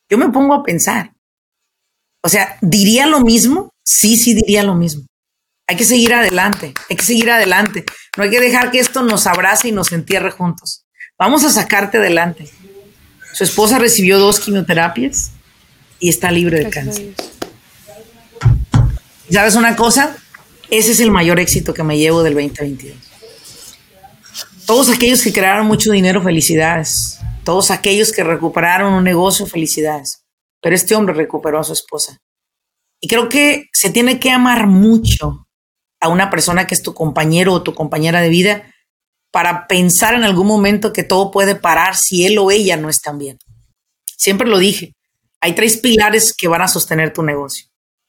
Yo 0.09 0.17
me 0.17 0.29
pongo 0.29 0.55
a 0.55 0.63
pensar. 0.63 1.13
O 2.23 2.29
sea, 2.29 2.57
¿diría 2.61 3.05
lo 3.05 3.19
mismo? 3.19 3.69
Sí, 3.85 4.17
sí, 4.17 4.33
diría 4.33 4.63
lo 4.63 4.73
mismo. 4.73 5.05
Hay 5.73 5.77
que 5.77 5.85
seguir 5.85 6.13
adelante, 6.13 6.71
hay 6.87 6.95
que 6.95 7.03
seguir 7.03 7.31
adelante. 7.31 7.83
No 8.15 8.21
hay 8.21 8.29
que 8.29 8.39
dejar 8.39 8.69
que 8.69 8.77
esto 8.77 9.01
nos 9.01 9.25
abrace 9.25 9.69
y 9.69 9.71
nos 9.71 9.91
entierre 9.91 10.29
juntos. 10.29 10.85
Vamos 11.17 11.43
a 11.43 11.49
sacarte 11.49 11.97
adelante. 11.97 12.47
Su 13.33 13.43
esposa 13.43 13.79
recibió 13.79 14.19
dos 14.19 14.39
quimioterapias 14.39 15.31
y 15.99 16.09
está 16.09 16.29
libre 16.29 16.59
de 16.59 16.69
cáncer. 16.69 17.15
¿Sabes 19.31 19.55
una 19.55 19.75
cosa? 19.75 20.15
Ese 20.69 20.91
es 20.91 20.99
el 20.99 21.09
mayor 21.09 21.39
éxito 21.39 21.73
que 21.73 21.81
me 21.81 21.97
llevo 21.97 22.21
del 22.21 22.35
2022. 22.35 22.95
Todos 24.67 24.91
aquellos 24.91 25.23
que 25.23 25.33
crearon 25.33 25.65
mucho 25.65 25.91
dinero, 25.91 26.21
felicidades 26.21 27.17
todos 27.43 27.71
aquellos 27.71 28.11
que 28.11 28.23
recuperaron 28.23 28.93
un 28.93 29.03
negocio, 29.03 29.47
felicidades. 29.47 30.23
Pero 30.61 30.75
este 30.75 30.93
hombre 30.93 31.15
recuperó 31.15 31.59
a 31.59 31.63
su 31.63 31.73
esposa. 31.73 32.19
Y 33.01 33.07
creo 33.07 33.27
que 33.27 33.65
se 33.73 33.89
tiene 33.89 34.19
que 34.19 34.29
amar 34.29 34.67
mucho 34.67 35.42
a 36.03 36.09
una 36.09 36.29
persona 36.29 36.67
que 36.67 36.75
es 36.75 36.83
tu 36.83 36.93
compañero 36.93 37.53
o 37.53 37.63
tu 37.63 37.73
compañera 37.73 38.19
de 38.19 38.27
vida 38.27 38.63
para 39.31 39.67
pensar 39.67 40.13
en 40.13 40.25
algún 40.25 40.45
momento 40.45 40.91
que 40.91 41.03
todo 41.03 41.31
puede 41.31 41.55
parar 41.55 41.95
si 41.95 42.25
él 42.25 42.37
o 42.37 42.51
ella 42.51 42.75
no 42.75 42.89
están 42.89 43.17
bien. 43.17 43.39
Siempre 44.17 44.49
lo 44.49 44.57
dije, 44.57 44.93
hay 45.39 45.55
tres 45.55 45.77
pilares 45.77 46.33
que 46.37 46.49
van 46.49 46.61
a 46.61 46.67
sostener 46.67 47.13
tu 47.13 47.23
negocio. 47.23 47.67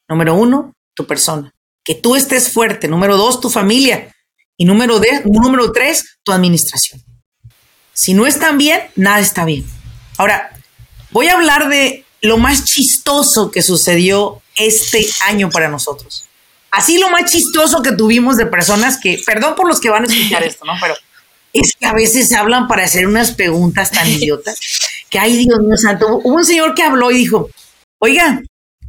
Número 0.09 0.35
uno, 0.35 0.73
tu 0.93 1.07
persona. 1.07 1.53
Que 1.85 1.95
tú 1.95 2.17
estés 2.17 2.51
fuerte. 2.51 2.89
Número 2.89 3.15
dos, 3.15 3.39
tu 3.39 3.49
familia. 3.49 4.13
Y 4.57 4.65
número, 4.65 4.99
de, 4.99 5.21
número 5.23 5.71
tres, 5.71 6.17
tu 6.23 6.33
administración. 6.33 7.01
Si 7.93 8.13
no 8.13 8.27
están 8.27 8.57
bien, 8.57 8.81
nada 8.97 9.21
está 9.21 9.45
bien. 9.45 9.65
Ahora, 10.17 10.51
voy 11.11 11.27
a 11.27 11.35
hablar 11.35 11.69
de 11.69 12.03
lo 12.21 12.37
más 12.37 12.65
chistoso 12.65 13.51
que 13.51 13.61
sucedió 13.61 14.41
este 14.57 15.05
año 15.27 15.49
para 15.49 15.69
nosotros. 15.69 16.27
Así 16.75 16.97
lo 16.97 17.09
más 17.09 17.31
chistoso 17.31 17.81
que 17.81 17.93
tuvimos 17.93 18.35
de 18.35 18.47
personas 18.47 18.99
que, 19.01 19.21
perdón 19.25 19.55
por 19.55 19.65
los 19.65 19.79
que 19.79 19.89
van 19.89 20.03
a 20.03 20.07
escuchar 20.07 20.43
esto, 20.43 20.65
¿no? 20.65 20.73
Pero 20.81 20.93
es 21.53 21.73
que 21.79 21.85
a 21.85 21.93
veces 21.93 22.33
hablan 22.33 22.67
para 22.67 22.83
hacer 22.83 23.07
unas 23.07 23.31
preguntas 23.31 23.91
tan 23.91 24.05
idiotas 24.09 24.59
que, 25.09 25.17
ay 25.17 25.37
Dios 25.37 25.57
mío 25.59 25.77
santo, 25.77 26.19
hubo 26.21 26.35
un 26.35 26.43
señor 26.43 26.75
que 26.75 26.83
habló 26.83 27.11
y 27.11 27.19
dijo, 27.19 27.49
oiga, 27.99 28.41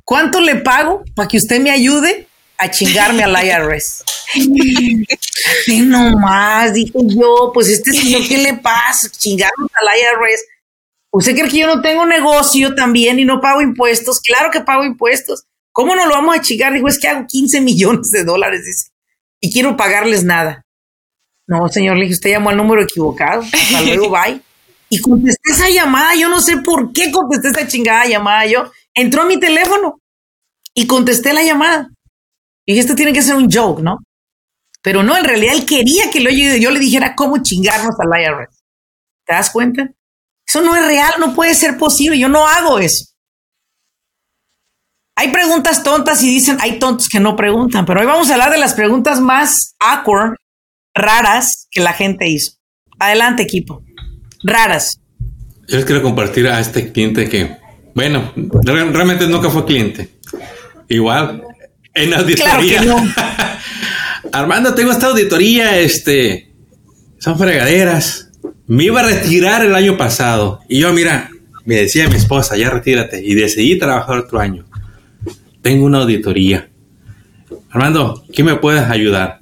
¿cuánto 0.04 0.40
le 0.40 0.56
pago 0.56 1.04
para 1.14 1.28
que 1.28 1.36
usted 1.36 1.60
me 1.60 1.70
ayude 1.70 2.26
a 2.58 2.72
chingarme 2.72 3.22
al 3.22 3.36
IRS? 3.46 4.02
¿Qué 5.64 5.78
nomás? 5.82 6.74
Dije 6.74 6.92
yo, 7.04 7.52
pues 7.54 7.68
este 7.68 7.92
señor, 7.92 8.26
¿qué 8.26 8.38
le 8.38 8.54
pasa? 8.54 9.08
Chingaron 9.16 9.68
al 9.74 9.96
IRS. 9.96 10.44
¿Usted 11.12 11.36
cree 11.36 11.48
que 11.48 11.58
yo 11.58 11.68
no 11.68 11.80
tengo 11.82 12.04
negocio 12.04 12.74
también 12.74 13.20
y 13.20 13.24
no 13.24 13.40
pago 13.40 13.62
impuestos? 13.62 14.20
Claro 14.20 14.50
que 14.50 14.60
pago 14.62 14.84
impuestos. 14.84 15.44
¿Cómo 15.76 15.94
no 15.94 16.06
lo 16.06 16.14
vamos 16.14 16.34
a 16.34 16.40
chingar? 16.40 16.72
Dijo, 16.72 16.88
es 16.88 16.98
que 16.98 17.06
hago 17.06 17.26
15 17.28 17.60
millones 17.60 18.10
de 18.10 18.24
dólares, 18.24 18.64
dice, 18.64 18.92
y 19.42 19.52
quiero 19.52 19.76
pagarles 19.76 20.24
nada. 20.24 20.64
No, 21.46 21.68
señor, 21.68 21.96
le 21.96 22.04
dije, 22.04 22.14
usted 22.14 22.30
llamó 22.30 22.48
al 22.48 22.56
número 22.56 22.82
equivocado. 22.82 23.42
Hasta 23.42 23.82
luego, 23.84 24.08
bye. 24.08 24.40
Y 24.88 25.02
contesté 25.02 25.50
esa 25.50 25.68
llamada, 25.68 26.14
yo 26.14 26.30
no 26.30 26.40
sé 26.40 26.56
por 26.64 26.94
qué 26.94 27.12
contesté 27.12 27.48
esa 27.48 27.68
chingada 27.68 28.06
llamada. 28.06 28.46
Yo 28.46 28.72
entró 28.94 29.22
a 29.22 29.26
mi 29.26 29.38
teléfono 29.38 30.00
y 30.72 30.86
contesté 30.86 31.34
la 31.34 31.42
llamada. 31.42 31.90
Y 32.64 32.72
dije, 32.72 32.80
esto 32.80 32.94
tiene 32.94 33.12
que 33.12 33.20
ser 33.20 33.34
un 33.34 33.52
joke, 33.52 33.82
¿no? 33.82 33.98
Pero 34.82 35.02
no, 35.02 35.14
en 35.14 35.24
realidad 35.24 35.56
él 35.56 35.66
quería 35.66 36.10
que 36.10 36.22
yo 36.58 36.70
le 36.70 36.80
dijera 36.80 37.14
cómo 37.14 37.42
chingarnos 37.42 37.96
al 37.98 38.18
IRS. 38.18 38.62
¿Te 39.26 39.34
das 39.34 39.50
cuenta? 39.50 39.90
Eso 40.46 40.62
no 40.62 40.74
es 40.74 40.86
real, 40.86 41.12
no 41.18 41.34
puede 41.34 41.54
ser 41.54 41.76
posible. 41.76 42.18
Yo 42.18 42.30
no 42.30 42.46
hago 42.46 42.78
eso. 42.78 43.15
Hay 45.16 45.28
preguntas 45.28 45.82
tontas 45.82 46.22
y 46.22 46.28
dicen 46.28 46.58
hay 46.60 46.78
tontos 46.78 47.08
que 47.08 47.18
no 47.18 47.36
preguntan, 47.36 47.86
pero 47.86 48.00
hoy 48.00 48.06
vamos 48.06 48.30
a 48.30 48.34
hablar 48.34 48.50
de 48.50 48.58
las 48.58 48.74
preguntas 48.74 49.18
más 49.20 49.74
awkward, 49.80 50.36
raras 50.94 51.66
que 51.70 51.80
la 51.80 51.94
gente 51.94 52.28
hizo. 52.28 52.52
Adelante, 52.98 53.42
equipo. 53.42 53.82
Raras. 54.44 55.00
Yo 55.66 55.76
les 55.76 55.86
quiero 55.86 56.02
compartir 56.02 56.46
a 56.46 56.60
este 56.60 56.92
cliente 56.92 57.28
que, 57.28 57.56
bueno, 57.94 58.32
realmente 58.62 59.26
nunca 59.26 59.50
fue 59.50 59.64
cliente. 59.64 60.10
Igual, 60.88 61.42
en 61.94 62.14
auditoría. 62.14 62.82
Armando, 64.32 64.74
tengo 64.74 64.92
esta 64.92 65.06
auditoría, 65.06 65.78
este, 65.78 66.52
son 67.18 67.38
fregaderas. 67.38 68.30
Me 68.66 68.84
iba 68.84 69.00
a 69.00 69.04
retirar 69.04 69.64
el 69.64 69.74
año 69.74 69.96
pasado. 69.96 70.60
Y 70.68 70.80
yo, 70.80 70.92
mira, 70.92 71.30
me 71.64 71.76
decía 71.76 72.08
mi 72.08 72.16
esposa, 72.16 72.56
ya 72.56 72.70
retírate. 72.70 73.24
Y 73.24 73.34
decidí 73.34 73.78
trabajar 73.78 74.18
otro 74.18 74.38
año. 74.38 74.65
Tengo 75.66 75.84
una 75.84 75.98
auditoría. 75.98 76.68
Armando, 77.72 78.24
¿quién 78.32 78.46
me 78.46 78.54
puedes 78.54 78.84
ayudar? 78.84 79.40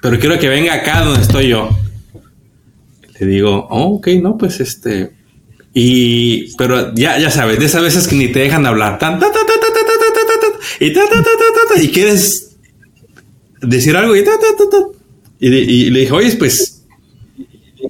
Pero 0.00 0.20
quiero 0.20 0.38
que 0.38 0.48
venga 0.48 0.72
acá 0.72 1.02
donde 1.02 1.20
estoy 1.20 1.48
yo. 1.48 1.68
Le 3.18 3.26
digo, 3.26 3.66
oh, 3.68 3.96
ok, 3.96 4.06
no, 4.22 4.38
pues 4.38 4.60
este. 4.60 5.10
Y, 5.74 6.54
pero 6.54 6.94
ya, 6.94 7.18
ya 7.18 7.28
sabes, 7.28 7.58
de 7.58 7.64
esas 7.64 7.82
veces 7.82 8.06
que 8.06 8.14
ni 8.14 8.28
te 8.28 8.38
dejan 8.38 8.64
hablar. 8.66 9.00
Tan, 9.00 9.18
y, 10.78 10.92
y 11.80 11.88
quieres 11.88 12.56
decir 13.62 13.96
algo 13.96 14.14
y, 14.14 14.20
y, 15.40 15.90
le 15.90 16.00
dije, 16.00 16.12
oye, 16.12 16.36
pues, 16.36 16.84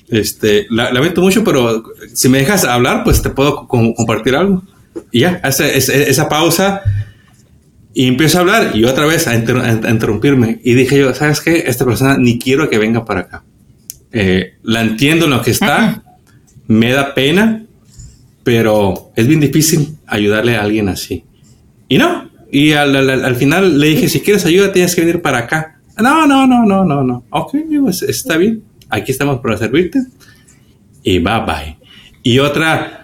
este, 0.08 0.66
lamento 0.70 1.20
mucho, 1.20 1.44
pero 1.44 1.84
si 2.14 2.30
me 2.30 2.38
dejas 2.38 2.64
hablar, 2.64 3.04
pues 3.04 3.20
te 3.20 3.28
puedo 3.28 3.68
compartir 3.68 4.36
algo. 4.36 4.62
Y 5.10 5.20
ya, 5.20 5.38
hace 5.42 5.76
esa, 5.76 6.28
pausa 6.30 6.80
y 7.94 8.08
empiezo 8.08 8.38
a 8.38 8.40
hablar 8.42 8.70
y 8.74 8.84
otra 8.84 9.06
vez 9.06 9.26
a, 9.28 9.34
interrumpirme. 9.34 10.60
Y 10.64 10.74
dije 10.74 10.98
yo, 10.98 11.14
¿sabes 11.14 11.40
qué? 11.40 11.64
Esta 11.66 11.84
persona 11.84 12.16
ni 12.18 12.38
quiero 12.38 12.68
que 12.70 12.78
venga 12.78 13.04
para 13.04 13.20
acá. 13.20 13.44
Eh, 14.12 14.54
la 14.62 14.82
entiendo 14.82 15.26
en 15.26 15.32
lo 15.32 15.42
que 15.42 15.50
está, 15.50 16.02
me 16.68 16.90
da 16.92 17.14
pena, 17.14 17.64
pero 18.42 19.12
es 19.16 19.26
bien 19.26 19.40
difícil 19.40 19.96
ayudarle 20.06 20.56
a 20.56 20.62
alguien 20.62 20.88
así. 20.88 21.24
Y 21.88 21.98
no, 21.98 22.30
y 22.50 22.72
al, 22.72 22.94
al, 22.96 23.36
final 23.36 23.78
le 23.78 23.88
dije, 23.88 24.08
si 24.08 24.20
quieres 24.20 24.44
ayuda, 24.44 24.72
tienes 24.72 24.94
que 24.94 25.02
venir 25.02 25.22
para 25.22 25.38
acá. 25.38 25.80
No, 25.98 26.26
no, 26.26 26.46
no, 26.46 26.64
no, 26.64 26.84
no, 26.84 27.02
no. 27.02 27.24
Ok, 27.30 27.54
está 28.08 28.36
bien. 28.36 28.62
Aquí 28.88 29.12
estamos 29.12 29.40
para 29.40 29.56
servirte. 29.56 30.00
Y 31.02 31.18
bye 31.18 31.40
bye. 31.46 31.78
Y 32.22 32.38
otra, 32.38 33.01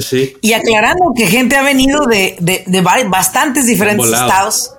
sí. 0.00 0.34
Y 0.40 0.52
aclarando 0.52 1.12
que 1.14 1.26
gente 1.26 1.56
ha 1.56 1.62
venido 1.62 2.06
de, 2.06 2.36
de, 2.40 2.64
de 2.66 2.80
bastantes 2.80 3.66
diferentes 3.66 4.06
estados 4.06 4.72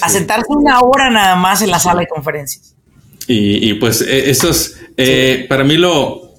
a 0.00 0.08
sentarse 0.08 0.46
una 0.48 0.80
hora 0.80 1.10
nada 1.10 1.36
más 1.36 1.62
en 1.62 1.70
la 1.70 1.78
sala 1.78 2.00
de 2.00 2.06
conferencias. 2.08 2.74
Y, 3.28 3.70
y 3.70 3.74
pues 3.74 4.00
e, 4.00 4.30
eso 4.30 4.50
es, 4.50 4.78
eh, 4.96 5.46
para 5.48 5.64
mí 5.64 5.76
lo, 5.76 6.34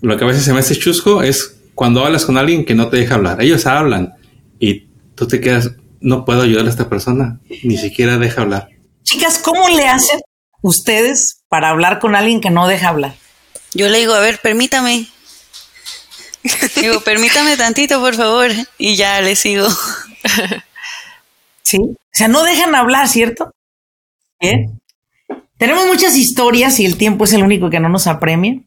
lo 0.00 0.16
que 0.16 0.24
a 0.24 0.26
veces 0.26 0.44
se 0.44 0.52
me 0.52 0.60
hace 0.60 0.76
chusco 0.76 1.22
es 1.22 1.56
cuando 1.74 2.04
hablas 2.04 2.24
con 2.24 2.38
alguien 2.38 2.64
que 2.64 2.74
no 2.74 2.88
te 2.88 2.98
deja 2.98 3.14
hablar. 3.14 3.40
Ellos 3.42 3.66
hablan 3.66 4.14
y 4.58 4.86
tú 5.14 5.26
te 5.26 5.40
quedas, 5.40 5.72
no 6.00 6.24
puedo 6.24 6.42
ayudar 6.42 6.66
a 6.66 6.70
esta 6.70 6.88
persona, 6.88 7.40
ni 7.62 7.76
siquiera 7.76 8.18
deja 8.18 8.42
hablar. 8.42 8.68
Chicas, 9.02 9.38
¿cómo 9.38 9.68
le 9.68 9.86
hacen 9.88 10.20
ustedes 10.60 11.42
para 11.48 11.70
hablar 11.70 11.98
con 11.98 12.14
alguien 12.14 12.40
que 12.40 12.50
no 12.50 12.68
deja 12.68 12.88
hablar? 12.88 13.14
Yo 13.74 13.88
le 13.88 13.98
digo, 13.98 14.14
a 14.14 14.20
ver, 14.20 14.38
permítame. 14.42 15.06
Digo, 16.76 17.00
permítame 17.00 17.56
tantito, 17.56 18.00
por 18.00 18.14
favor, 18.14 18.50
y 18.78 18.96
ya 18.96 19.20
le 19.20 19.36
sigo. 19.36 19.68
sí, 21.62 21.78
o 21.78 21.96
sea, 22.10 22.28
no 22.28 22.42
dejan 22.42 22.74
hablar, 22.74 23.08
¿cierto? 23.08 23.52
Bien. 24.40 24.80
Tenemos 25.58 25.86
muchas 25.86 26.16
historias 26.16 26.80
y 26.80 26.86
el 26.86 26.96
tiempo 26.96 27.24
es 27.24 27.32
el 27.32 27.42
único 27.42 27.70
que 27.70 27.80
no 27.80 27.88
nos 27.88 28.06
apremia, 28.06 28.60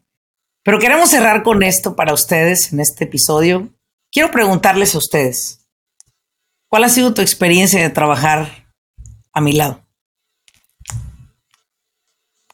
pero 0.62 0.78
queremos 0.78 1.10
cerrar 1.10 1.42
con 1.42 1.62
esto 1.62 1.94
para 1.94 2.14
ustedes 2.14 2.72
en 2.72 2.80
este 2.80 3.04
episodio. 3.04 3.68
Quiero 4.10 4.30
preguntarles 4.30 4.94
a 4.94 4.98
ustedes, 4.98 5.66
¿Cuál 6.68 6.82
ha 6.84 6.88
sido 6.88 7.14
tu 7.14 7.22
experiencia 7.22 7.80
de 7.80 7.90
trabajar 7.90 8.66
a 9.32 9.40
mi 9.40 9.52
lado? 9.52 9.86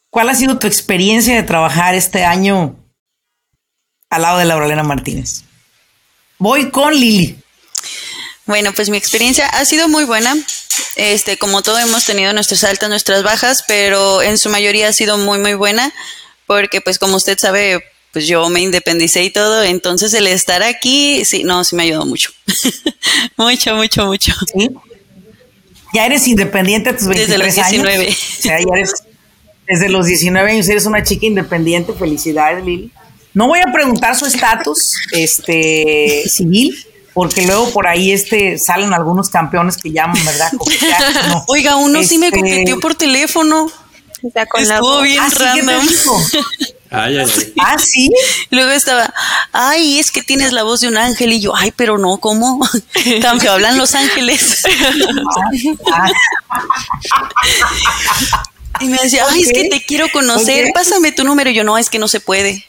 ¿Cuál 0.09 0.29
ha 0.29 0.35
sido 0.35 0.59
tu 0.59 0.67
experiencia 0.67 1.35
de 1.35 1.43
trabajar 1.43 1.95
este 1.95 2.23
año 2.23 2.75
al 4.13 4.21
lado 4.21 4.37
de 4.37 4.45
Laurelena 4.45 4.83
Martínez? 4.83 5.43
Voy 6.37 6.69
con 6.69 6.93
Lili. 6.93 7.37
Bueno, 8.45 8.73
pues 8.73 8.89
mi 8.89 8.97
experiencia 8.97 9.47
ha 9.47 9.65
sido 9.65 9.87
muy 9.87 10.03
buena. 10.03 10.35
Este, 10.95 11.37
como 11.37 11.61
todo 11.61 11.79
hemos 11.79 12.05
tenido 12.05 12.33
nuestras 12.33 12.63
altas, 12.63 12.89
nuestras 12.89 13.23
bajas, 13.23 13.63
pero 13.67 14.21
en 14.21 14.37
su 14.37 14.49
mayoría 14.49 14.89
ha 14.89 14.93
sido 14.93 15.17
muy 15.17 15.39
muy 15.39 15.53
buena 15.53 15.93
porque 16.45 16.81
pues 16.81 16.99
como 16.99 17.15
usted 17.15 17.37
sabe, 17.39 17.83
pues 18.11 18.27
yo 18.27 18.47
me 18.49 18.61
independicé 18.61 19.23
y 19.23 19.29
todo, 19.29 19.63
entonces 19.63 20.13
el 20.13 20.27
estar 20.27 20.61
aquí, 20.61 21.23
sí, 21.25 21.43
no, 21.43 21.63
sí 21.63 21.75
me 21.75 21.83
ayudó 21.83 22.05
mucho. 22.05 22.31
mucho, 23.37 23.75
mucho, 23.75 24.05
mucho. 24.05 24.33
¿Sí? 24.53 24.69
Ya 25.93 26.05
eres 26.05 26.27
independiente 26.27 26.89
a 26.89 26.97
tus 26.97 27.07
23 27.07 27.27
Desde 27.27 27.43
los 27.43 27.55
19. 27.55 28.05
Años. 28.05 28.17
O 28.17 28.41
sea, 28.41 28.59
ya 28.59 28.73
eres, 28.75 28.93
desde 29.67 29.89
los 29.89 30.05
19 30.07 30.51
años 30.51 30.67
eres 30.67 30.85
una 30.85 31.03
chica 31.03 31.25
independiente. 31.25 31.93
Felicidades, 31.93 32.65
Lili. 32.65 32.91
No 33.33 33.47
voy 33.47 33.59
a 33.59 33.71
preguntar 33.71 34.15
su 34.15 34.25
estatus 34.25 34.95
este, 35.11 36.23
civil, 36.27 36.77
porque 37.13 37.45
luego 37.45 37.71
por 37.71 37.87
ahí 37.87 38.11
este, 38.11 38.57
salen 38.57 38.93
algunos 38.93 39.29
campeones 39.29 39.77
que 39.77 39.91
llaman, 39.91 40.23
¿verdad? 40.25 40.51
Oiga, 41.47 41.75
uno 41.75 42.03
sí 42.03 42.17
me 42.17 42.27
este, 42.27 42.39
coqueteó 42.39 42.79
por 42.79 42.95
teléfono. 42.95 43.71
Estuvo 44.55 45.01
bien 45.01 45.21
ah, 45.21 45.29
random. 45.35 45.85
Ay, 46.95 47.17
ay, 47.17 47.53
Ah, 47.59 47.75
sí. 47.79 48.07
Luego 48.51 48.69
estaba, 48.69 49.11
ay, 49.51 49.97
es 49.97 50.11
que 50.11 50.21
tienes 50.21 50.53
la 50.53 50.61
voz 50.61 50.79
de 50.79 50.87
un 50.87 50.95
ángel. 50.95 51.33
Y 51.33 51.41
yo, 51.41 51.55
ay, 51.55 51.73
pero 51.75 51.97
no, 51.97 52.19
¿cómo? 52.19 52.61
Cambio, 53.19 53.51
hablan 53.51 53.79
los 53.79 53.95
ángeles. 53.95 54.61
y 58.79 58.85
me 58.85 58.97
decía, 59.01 59.25
ay, 59.27 59.41
es 59.41 59.51
que 59.53 59.69
te 59.69 59.83
quiero 59.83 60.07
conocer, 60.09 60.67
pásame 60.71 61.11
tu 61.11 61.23
número. 61.23 61.49
Y 61.49 61.55
yo, 61.55 61.63
no, 61.63 61.79
es 61.79 61.89
que 61.89 61.97
no 61.97 62.07
se 62.07 62.19
puede. 62.19 62.63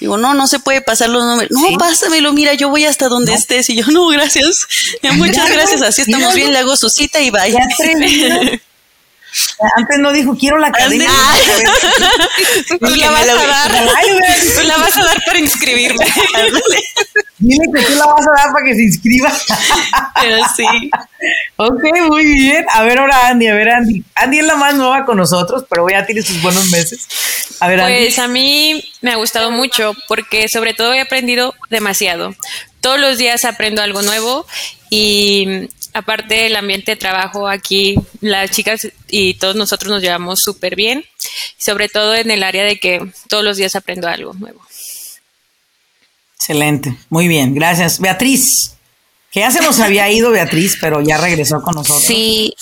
Digo, 0.00 0.16
no, 0.16 0.32
no 0.32 0.46
se 0.46 0.58
puede 0.58 0.80
pasar 0.80 1.10
los 1.10 1.22
números. 1.22 1.50
No, 1.50 1.78
pásamelo, 1.78 2.32
mira, 2.32 2.54
yo 2.54 2.70
voy 2.70 2.86
hasta 2.86 3.08
donde 3.08 3.34
estés. 3.34 3.68
Y 3.68 3.76
yo, 3.76 3.86
no, 3.88 4.08
gracias. 4.08 4.66
Muchas 5.16 5.50
gracias, 5.50 5.82
así 5.82 6.02
estamos 6.02 6.34
bien, 6.34 6.52
le 6.52 6.58
hago 6.58 6.76
su 6.76 6.88
cita 6.88 7.20
y 7.20 7.30
vaya. 7.30 7.60
Antes 9.76 9.98
no 9.98 10.12
dijo, 10.12 10.36
quiero 10.38 10.58
la 10.58 10.72
cadena. 10.72 11.06
tú 12.68 12.94
la 12.96 13.10
vas 13.10 13.28
a 13.28 13.34
dar. 13.34 13.70
Tú 14.56 14.66
la 14.66 14.76
vas 14.78 14.96
a 14.96 15.04
dar 15.04 15.22
para 15.24 15.38
inscribirme. 15.38 16.04
Dile 17.38 17.66
que 17.74 17.82
tú 17.82 17.94
la 17.94 18.06
vas 18.06 18.26
a 18.26 18.30
dar 18.42 18.52
para 18.52 18.64
que 18.64 18.74
se 18.74 18.82
inscriba. 18.82 19.32
Pero 20.20 20.38
sí. 20.56 20.90
Ok, 21.56 21.82
muy 22.06 22.24
bien. 22.24 22.64
A 22.72 22.82
ver 22.82 22.98
ahora 22.98 23.28
Andy, 23.28 23.46
a 23.48 23.54
ver 23.54 23.70
Andy. 23.70 24.02
Andy 24.14 24.38
es 24.38 24.44
la 24.46 24.56
más 24.56 24.74
nueva 24.74 25.04
con 25.04 25.16
nosotros, 25.16 25.64
pero 25.68 25.86
ya 25.88 26.06
tiene 26.06 26.22
sus 26.22 26.40
buenos 26.42 26.70
meses. 26.70 27.06
A 27.60 27.68
ver, 27.68 27.80
Pues 27.80 28.18
a 28.18 28.28
mí 28.28 28.82
me 29.02 29.12
ha 29.12 29.16
gustado 29.16 29.50
mucho 29.50 29.94
porque 30.08 30.48
sobre 30.48 30.74
todo 30.74 30.92
he 30.94 31.00
aprendido 31.00 31.54
demasiado. 31.68 32.34
Todos 32.80 32.98
los 32.98 33.18
días 33.18 33.44
aprendo 33.44 33.82
algo 33.82 34.00
nuevo 34.02 34.46
y 34.88 35.68
aparte 35.92 36.34
del 36.34 36.56
ambiente 36.56 36.92
de 36.92 36.96
trabajo 36.96 37.48
aquí, 37.48 37.96
las 38.20 38.50
chicas 38.50 38.88
y 39.08 39.34
todos 39.34 39.56
nosotros 39.56 39.90
nos 39.90 40.02
llevamos 40.02 40.40
súper 40.42 40.76
bien, 40.76 41.04
sobre 41.58 41.88
todo 41.88 42.14
en 42.14 42.30
el 42.30 42.42
área 42.42 42.64
de 42.64 42.78
que 42.78 43.00
todos 43.28 43.44
los 43.44 43.56
días 43.56 43.76
aprendo 43.76 44.08
algo 44.08 44.32
nuevo. 44.34 44.60
Excelente, 46.36 46.96
muy 47.10 47.28
bien, 47.28 47.54
gracias. 47.54 48.00
Beatriz, 48.00 48.74
que 49.30 49.40
ya 49.40 49.50
se 49.50 49.60
nos 49.60 49.78
había 49.80 50.10
ido 50.10 50.30
Beatriz, 50.30 50.78
pero 50.80 51.00
ya 51.00 51.18
regresó 51.18 51.60
con 51.62 51.74
nosotros. 51.74 52.04
Sí. 52.04 52.54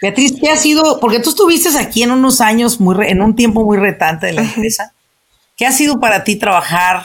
Beatriz, 0.00 0.32
¿qué 0.40 0.50
ha 0.50 0.56
sido? 0.56 0.98
Porque 0.98 1.20
tú 1.20 1.30
estuviste 1.30 1.68
aquí 1.78 2.02
en 2.02 2.10
unos 2.10 2.40
años, 2.40 2.80
muy 2.80 2.96
en 3.06 3.20
un 3.20 3.36
tiempo 3.36 3.64
muy 3.64 3.76
retante 3.76 4.26
de 4.26 4.32
la 4.32 4.42
empresa. 4.42 4.94
¿Qué 5.56 5.66
ha 5.66 5.72
sido 5.72 6.00
para 6.00 6.24
ti 6.24 6.36
trabajar 6.36 7.04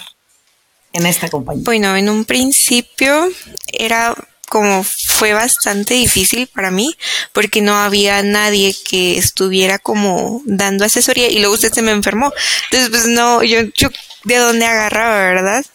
en 0.93 1.05
esta 1.05 1.27
compañía? 1.27 1.63
Bueno, 1.65 1.95
en 1.97 2.07
un 2.07 2.23
principio 2.23 3.27
era 3.73 4.15
como 4.47 4.85
fue 5.15 5.33
bastante 5.33 5.93
difícil 5.93 6.47
para 6.47 6.71
mí 6.71 6.95
porque 7.31 7.61
no 7.61 7.75
había 7.75 8.21
nadie 8.21 8.75
que 8.87 9.17
estuviera 9.17 9.79
como 9.79 10.41
dando 10.45 10.83
asesoría 10.85 11.29
y 11.29 11.39
luego 11.39 11.53
usted 11.53 11.71
se 11.71 11.81
me 11.81 11.91
enfermó. 11.91 12.31
Entonces, 12.65 12.89
pues 12.89 13.07
no, 13.07 13.41
yo, 13.43 13.61
yo 13.75 13.89
de 14.25 14.37
dónde 14.37 14.65
agarraba, 14.65 15.17
¿verdad? 15.17 15.65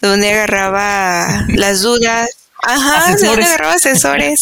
De 0.00 0.08
dónde 0.08 0.32
agarraba 0.32 1.46
las 1.50 1.82
dudas. 1.82 2.30
Ajá, 2.62 3.16
de 3.16 3.26
dónde 3.26 3.44
agarraba 3.44 3.74
asesores. 3.74 4.40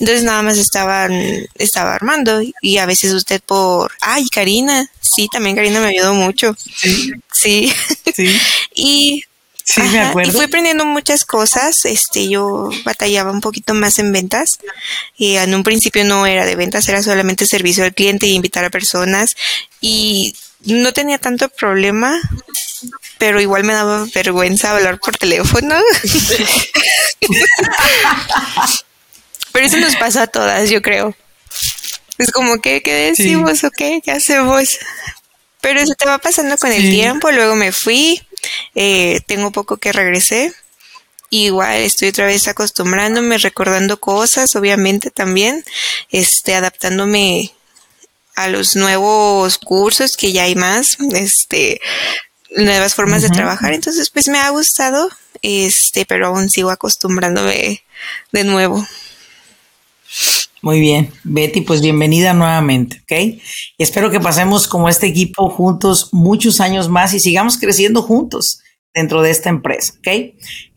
Entonces 0.00 0.24
nada 0.24 0.42
más 0.42 0.56
estaban, 0.58 1.12
estaba 1.54 1.94
armando 1.94 2.40
y 2.62 2.78
a 2.78 2.86
veces 2.86 3.12
usted 3.12 3.40
por, 3.44 3.92
ay, 4.00 4.26
Karina, 4.28 4.90
sí, 5.00 5.28
también 5.30 5.56
Karina 5.56 5.80
me 5.80 5.88
ayudó 5.88 6.14
mucho. 6.14 6.56
Sí. 6.58 7.12
Sí. 7.32 7.72
sí. 8.14 8.40
y 8.74 9.24
Sí, 9.70 9.82
me 9.82 10.00
acuerdo. 10.00 10.30
Y 10.30 10.34
fui 10.34 10.44
aprendiendo 10.46 10.84
muchas 10.84 11.24
cosas. 11.24 11.84
Este, 11.84 12.28
yo 12.28 12.70
batallaba 12.84 13.30
un 13.30 13.40
poquito 13.40 13.72
más 13.72 14.00
en 14.00 14.10
ventas. 14.10 14.58
Y 15.16 15.36
en 15.36 15.54
un 15.54 15.62
principio 15.62 16.04
no 16.04 16.26
era 16.26 16.44
de 16.44 16.56
ventas, 16.56 16.88
era 16.88 17.02
solamente 17.02 17.46
servicio 17.46 17.84
al 17.84 17.94
cliente 17.94 18.26
y 18.26 18.34
invitar 18.34 18.64
a 18.64 18.70
personas. 18.70 19.36
Y 19.80 20.34
no 20.64 20.92
tenía 20.92 21.18
tanto 21.18 21.48
problema, 21.48 22.20
pero 23.18 23.40
igual 23.40 23.62
me 23.62 23.74
daba 23.74 24.06
vergüenza 24.12 24.72
hablar 24.72 24.98
por 24.98 25.16
teléfono. 25.16 25.76
pero 29.52 29.66
eso 29.66 29.76
nos 29.76 29.94
pasa 29.96 30.22
a 30.22 30.26
todas, 30.26 30.68
yo 30.68 30.82
creo. 30.82 31.14
Es 32.18 32.32
como 32.32 32.60
que, 32.60 32.82
¿qué 32.82 32.92
decimos 32.92 33.62
o 33.62 33.70
qué? 33.70 34.00
¿Qué 34.04 34.10
hacemos? 34.10 34.78
Pero 35.60 35.80
eso 35.80 35.94
te 35.94 36.06
va 36.06 36.18
pasando 36.18 36.56
con 36.56 36.72
el 36.72 36.90
tiempo, 36.90 37.30
luego 37.30 37.54
me 37.54 37.72
fui, 37.72 38.22
eh, 38.74 39.20
tengo 39.26 39.50
poco 39.50 39.76
que 39.76 39.92
regresé. 39.92 40.54
Igual 41.28 41.76
estoy 41.82 42.08
otra 42.08 42.26
vez 42.26 42.48
acostumbrándome, 42.48 43.38
recordando 43.38 44.00
cosas, 44.00 44.56
obviamente 44.56 45.10
también, 45.10 45.64
este, 46.10 46.54
adaptándome 46.54 47.52
a 48.34 48.48
los 48.48 48.74
nuevos 48.74 49.58
cursos 49.58 50.16
que 50.16 50.32
ya 50.32 50.44
hay 50.44 50.54
más, 50.54 50.96
este, 51.12 51.80
nuevas 52.56 52.94
formas 52.94 53.22
de 53.22 53.30
trabajar. 53.30 53.72
Entonces, 53.74 54.10
pues 54.10 54.28
me 54.28 54.38
ha 54.38 54.50
gustado, 54.50 55.08
este, 55.42 56.04
pero 56.06 56.28
aún 56.28 56.50
sigo 56.50 56.70
acostumbrándome 56.70 57.84
de 58.32 58.44
nuevo. 58.44 58.86
Muy 60.62 60.78
bien, 60.78 61.10
Betty, 61.24 61.62
pues 61.62 61.80
bienvenida 61.80 62.34
nuevamente, 62.34 63.00
¿ok? 63.02 63.12
Y 63.78 63.82
espero 63.82 64.10
que 64.10 64.20
pasemos 64.20 64.68
como 64.68 64.90
este 64.90 65.06
equipo 65.06 65.48
juntos 65.48 66.10
muchos 66.12 66.60
años 66.60 66.90
más 66.90 67.14
y 67.14 67.20
sigamos 67.20 67.56
creciendo 67.56 68.02
juntos 68.02 68.60
dentro 68.92 69.22
de 69.22 69.30
esta 69.30 69.48
empresa, 69.48 69.94
¿ok? 69.98 70.08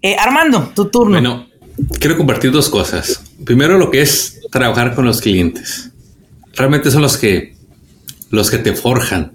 Eh, 0.01 0.15
Armando, 0.17 0.71
tu 0.73 0.85
turno. 0.85 1.19
Bueno, 1.19 1.47
quiero 1.99 2.15
compartir 2.15 2.51
dos 2.51 2.69
cosas. 2.69 3.21
Primero, 3.43 3.77
lo 3.77 3.91
que 3.91 4.01
es 4.01 4.39
trabajar 4.51 4.95
con 4.95 5.05
los 5.05 5.19
clientes. 5.19 5.91
Realmente 6.55 6.89
son 6.89 7.01
los 7.01 7.17
que, 7.17 7.55
los 8.29 8.49
que 8.49 8.59
te 8.59 8.73
forjan. 8.73 9.33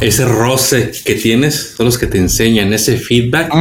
Ese 0.00 0.24
roce 0.24 0.90
que 1.04 1.14
tienes, 1.14 1.74
son 1.76 1.86
los 1.86 1.98
que 1.98 2.06
te 2.06 2.18
enseñan 2.18 2.72
ese 2.72 2.96
feedback. 2.96 3.52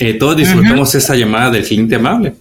Eh, 0.00 0.14
todos 0.14 0.36
disfrutamos 0.36 0.94
esa 0.94 1.16
llamada 1.16 1.50
del 1.50 1.64
cliente 1.64 1.96
amable. 1.96 2.34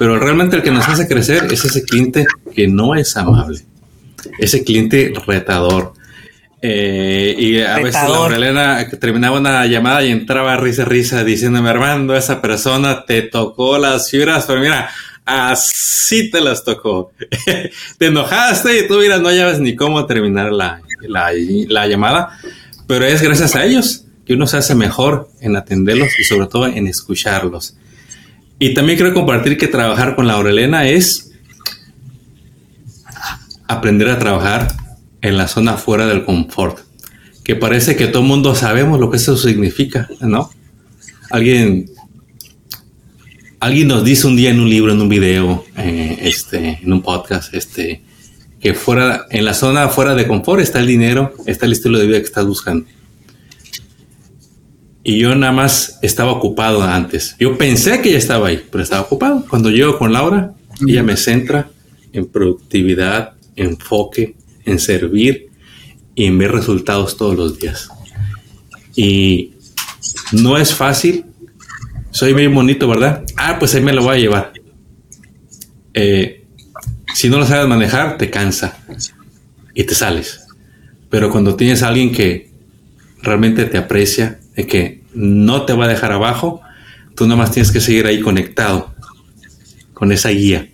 Pero 0.00 0.18
realmente 0.18 0.56
el 0.56 0.62
que 0.62 0.70
nos 0.70 0.88
hace 0.88 1.06
crecer 1.06 1.48
es 1.52 1.62
ese 1.66 1.84
cliente 1.84 2.24
que 2.54 2.66
no 2.66 2.94
es 2.94 3.18
amable, 3.18 3.60
ese 4.38 4.64
cliente 4.64 5.12
retador. 5.26 5.92
Eh, 6.62 7.34
y 7.36 7.60
a 7.60 7.76
veces 7.76 8.08
la 8.08 8.34
Elena 8.34 8.88
terminaba 8.98 9.38
una 9.38 9.66
llamada 9.66 10.02
y 10.02 10.10
entraba 10.10 10.56
risa, 10.56 10.86
risa, 10.86 11.22
diciéndome, 11.22 11.68
Armando, 11.68 12.16
esa 12.16 12.40
persona 12.40 13.04
te 13.04 13.20
tocó 13.20 13.76
las 13.76 14.08
fibras, 14.10 14.46
pero 14.46 14.62
mira, 14.62 14.88
así 15.26 16.30
te 16.30 16.40
las 16.40 16.64
tocó. 16.64 17.12
te 17.98 18.06
enojaste 18.06 18.78
y 18.78 18.88
tú, 18.88 19.00
mira, 19.00 19.18
no 19.18 19.28
sabes 19.28 19.60
ni 19.60 19.76
cómo 19.76 20.06
terminar 20.06 20.50
la, 20.50 20.80
la 21.02 21.86
llamada, 21.86 22.38
pero 22.86 23.04
es 23.04 23.20
gracias 23.20 23.54
a 23.54 23.66
ellos 23.66 24.06
que 24.24 24.32
uno 24.32 24.46
se 24.46 24.56
hace 24.56 24.74
mejor 24.74 25.28
en 25.42 25.56
atenderlos 25.56 26.08
y 26.18 26.24
sobre 26.24 26.46
todo 26.46 26.68
en 26.68 26.86
escucharlos. 26.86 27.76
Y 28.62 28.74
también 28.74 28.98
quiero 28.98 29.14
compartir 29.14 29.56
que 29.56 29.68
trabajar 29.68 30.14
con 30.14 30.26
la 30.26 30.34
Aurelena 30.34 30.86
es 30.86 31.32
aprender 33.66 34.10
a 34.10 34.18
trabajar 34.18 34.68
en 35.22 35.38
la 35.38 35.48
zona 35.48 35.78
fuera 35.78 36.06
del 36.06 36.26
confort. 36.26 36.80
Que 37.42 37.56
parece 37.56 37.96
que 37.96 38.06
todo 38.06 38.20
el 38.20 38.28
mundo 38.28 38.54
sabemos 38.54 39.00
lo 39.00 39.10
que 39.10 39.16
eso 39.16 39.34
significa, 39.38 40.10
¿no? 40.20 40.50
Alguien, 41.30 41.90
alguien 43.60 43.88
nos 43.88 44.04
dice 44.04 44.26
un 44.26 44.36
día 44.36 44.50
en 44.50 44.60
un 44.60 44.68
libro, 44.68 44.92
en 44.92 45.00
un 45.00 45.08
video, 45.08 45.64
eh, 45.78 46.18
este, 46.20 46.80
en 46.82 46.92
un 46.92 47.00
podcast, 47.00 47.54
este, 47.54 48.02
que 48.60 48.74
fuera, 48.74 49.24
en 49.30 49.46
la 49.46 49.54
zona 49.54 49.88
fuera 49.88 50.14
de 50.14 50.26
confort 50.26 50.60
está 50.60 50.80
el 50.80 50.86
dinero, 50.86 51.32
está 51.46 51.64
el 51.64 51.72
estilo 51.72 51.98
de 51.98 52.06
vida 52.06 52.18
que 52.18 52.26
estás 52.26 52.44
buscando. 52.44 52.84
Y 55.02 55.18
yo 55.18 55.34
nada 55.34 55.52
más 55.52 55.98
estaba 56.02 56.32
ocupado 56.32 56.82
antes. 56.82 57.36
Yo 57.38 57.56
pensé 57.56 58.02
que 58.02 58.12
ya 58.12 58.18
estaba 58.18 58.48
ahí, 58.48 58.62
pero 58.70 58.82
estaba 58.82 59.02
ocupado. 59.02 59.44
Cuando 59.48 59.70
llego 59.70 59.98
con 59.98 60.12
Laura, 60.12 60.52
ella 60.86 61.02
me 61.02 61.16
centra 61.16 61.70
en 62.12 62.26
productividad, 62.26 63.32
enfoque, 63.56 64.36
en 64.64 64.78
servir 64.78 65.48
y 66.14 66.26
en 66.26 66.38
ver 66.38 66.52
resultados 66.52 67.16
todos 67.16 67.36
los 67.36 67.58
días. 67.58 67.88
Y 68.94 69.52
no 70.32 70.58
es 70.58 70.74
fácil. 70.74 71.24
Soy 72.10 72.34
muy 72.34 72.46
bonito, 72.48 72.88
¿verdad? 72.88 73.24
Ah, 73.36 73.56
pues 73.58 73.74
ahí 73.74 73.80
me 73.80 73.92
lo 73.92 74.02
voy 74.02 74.16
a 74.16 74.20
llevar. 74.20 74.52
Eh, 75.94 76.44
si 77.14 77.28
no 77.28 77.38
lo 77.38 77.46
sabes 77.46 77.68
manejar, 77.68 78.18
te 78.18 78.28
cansa 78.28 78.78
y 79.74 79.84
te 79.84 79.94
sales. 79.94 80.46
Pero 81.08 81.30
cuando 81.30 81.56
tienes 81.56 81.82
a 81.82 81.88
alguien 81.88 82.12
que 82.12 82.50
realmente 83.22 83.64
te 83.64 83.78
aprecia, 83.78 84.39
que 84.66 85.02
no 85.14 85.64
te 85.64 85.72
va 85.72 85.86
a 85.86 85.88
dejar 85.88 86.12
abajo, 86.12 86.60
tú 87.14 87.26
nada 87.26 87.36
más 87.36 87.52
tienes 87.52 87.70
que 87.72 87.80
seguir 87.80 88.06
ahí 88.06 88.20
conectado 88.20 88.94
con 89.94 90.12
esa 90.12 90.30
guía. 90.30 90.68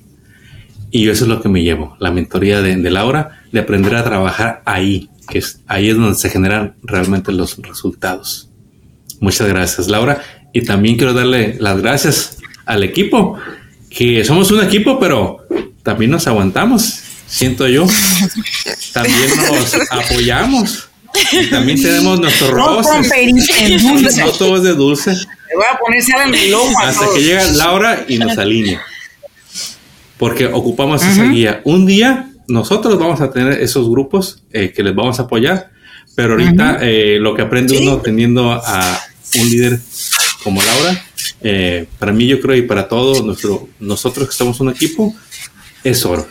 Y 0.91 1.09
eso 1.09 1.25
es 1.25 1.29
lo 1.29 1.43
que 1.43 1.49
me 1.49 1.63
llevo, 1.63 1.97
la 1.99 2.11
mentoría 2.11 2.63
de, 2.63 2.91
Laura, 2.91 3.43
de 3.53 3.61
aprender 3.61 3.97
a 3.97 4.05
trabajar 4.05 4.63
ahí, 4.65 5.11
que 5.29 5.39
es, 5.39 5.61
ahí 5.67 5.91
es 5.91 5.97
donde 5.97 6.15
se 6.15 6.31
generan 6.31 6.75
realmente 6.83 7.33
los 7.33 7.59
resultados. 7.59 8.49
Muchas 9.21 9.49
gracias, 9.49 9.89
Laura. 9.89 10.23
Y 10.53 10.63
también 10.63 10.97
quiero 10.97 11.13
darle 11.13 11.57
las 11.61 11.81
gracias 11.83 12.39
al 12.65 12.85
equipo, 12.85 13.37
que 13.91 14.25
somos 14.25 14.51
un 14.53 14.63
equipo, 14.63 14.99
pero 14.99 15.47
también 15.83 16.11
nos 16.11 16.27
aguantamos, 16.27 17.01
siento 17.27 17.67
yo. 17.69 17.87
También 18.93 19.29
nos 19.51 19.77
apoyamos. 19.91 20.89
También 21.51 21.81
tenemos 21.81 22.21
nuestros 22.21 22.51
dulce. 22.51 24.25
No 24.25 24.31
todo 24.33 24.57
es 24.57 24.63
de 24.63 24.75
dulce. 24.75 25.11
Le 25.13 25.57
voy 25.57 25.65
a 25.71 25.79
poner 25.79 26.03
sal 26.03 26.29
en 26.29 26.35
el 26.35 26.51
lomo. 26.51 26.79
Hasta 26.81 27.07
que 27.15 27.23
llega 27.23 27.45
Laura 27.53 28.05
y 28.09 28.19
nos 28.19 28.37
alinea. 28.37 28.83
Porque 30.19 30.47
ocupamos 30.47 31.03
esa 31.03 31.25
guía. 31.25 31.61
Un 31.65 31.87
día 31.87 32.31
nosotros 32.49 32.99
vamos 32.99 33.21
a 33.21 33.31
tener 33.31 33.61
esos 33.61 33.89
grupos 33.89 34.43
eh, 34.53 34.73
que 34.73 34.83
les 34.83 34.95
vamos 34.95 35.19
a 35.19 35.25
apoyar. 35.25 35.71
Pero 36.15 36.33
ahorita 36.33 36.79
eh, 36.81 37.19
lo 37.21 37.35
que 37.35 37.43
aprende 37.43 37.79
uno 37.79 37.99
teniendo 37.99 38.51
a 38.53 39.01
un 39.39 39.51
líder 39.51 39.79
como 40.43 40.63
Laura, 40.63 41.05
eh, 41.43 41.87
para 41.99 42.13
mí 42.13 42.27
yo 42.27 42.41
creo 42.41 42.57
y 42.57 42.63
para 42.63 42.89
todos 42.89 43.23
nuestro, 43.23 43.69
nosotros 43.81 44.27
que 44.27 44.33
estamos 44.33 44.59
un 44.61 44.71
equipo, 44.71 45.15
es 45.85 46.07
oro. 46.07 46.27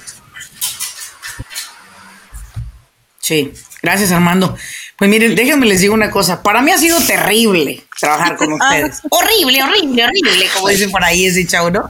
Sí, 3.19 3.51
Gracias, 3.85 4.11
Armando. 4.11 4.57
Pues 4.97 5.11
miren, 5.11 5.35
déjenme 5.35 5.67
les 5.67 5.79
digo 5.79 5.93
una 5.93 6.09
cosa. 6.09 6.41
Para 6.41 6.59
mí 6.63 6.71
ha 6.71 6.77
sido 6.79 6.99
terrible 7.01 7.83
trabajar 7.99 8.35
con 8.35 8.53
ustedes. 8.59 8.99
horrible, 9.11 9.61
horrible, 9.61 10.05
horrible, 10.05 10.47
como 10.55 10.69
dicen 10.69 10.89
por 10.89 11.03
ahí 11.03 11.27
ese 11.27 11.45
chavo, 11.45 11.69
¿no? 11.69 11.83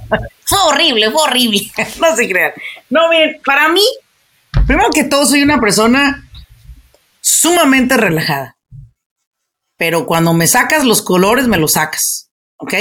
fue 0.44 0.60
horrible, 0.66 1.10
fue 1.10 1.22
horrible. 1.22 1.72
no 2.02 2.14
se 2.18 2.28
crean. 2.28 2.52
No, 2.90 3.08
miren, 3.10 3.40
para 3.46 3.70
mí, 3.70 3.82
primero 4.68 4.90
que 4.94 5.06
todo, 5.06 5.26
soy 5.26 5.42
una 5.42 5.58
persona 5.62 6.30
sumamente 7.22 7.96
relajada. 7.96 8.58
Pero 9.78 10.06
cuando 10.06 10.34
me 10.34 10.48
sacas 10.48 10.84
los 10.84 11.02
colores, 11.02 11.48
me 11.48 11.58
los 11.58 11.74
sacas. 11.74 12.30
¿Ok? 12.58 12.74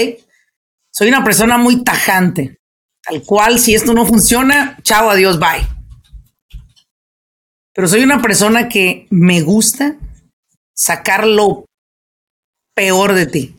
Soy 0.90 1.06
una 1.06 1.22
persona 1.22 1.56
muy 1.56 1.84
tajante. 1.84 2.58
Tal 3.00 3.22
cual, 3.22 3.60
si 3.60 3.76
esto 3.76 3.94
no 3.94 4.06
funciona, 4.06 4.76
chao, 4.82 5.08
adiós, 5.08 5.38
bye 5.38 5.73
pero 7.74 7.88
soy 7.88 8.02
una 8.02 8.22
persona 8.22 8.68
que 8.68 9.06
me 9.10 9.42
gusta 9.42 9.98
sacar 10.74 11.26
lo 11.26 11.66
peor 12.74 13.14
de 13.14 13.26
ti. 13.26 13.56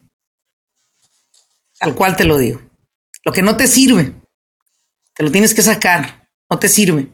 Al 1.82 1.94
cual 1.96 2.16
te 2.16 2.24
lo 2.24 2.38
digo. 2.38 2.62
Lo 3.26 3.34
que 3.34 3.42
no 3.42 3.58
te 3.58 3.68
sirve, 3.68 4.14
te 5.14 5.24
lo 5.24 5.32
tienes 5.32 5.54
que 5.54 5.62
sacar. 5.62 6.30
No 6.50 6.58
te 6.60 6.70
sirve. 6.70 7.10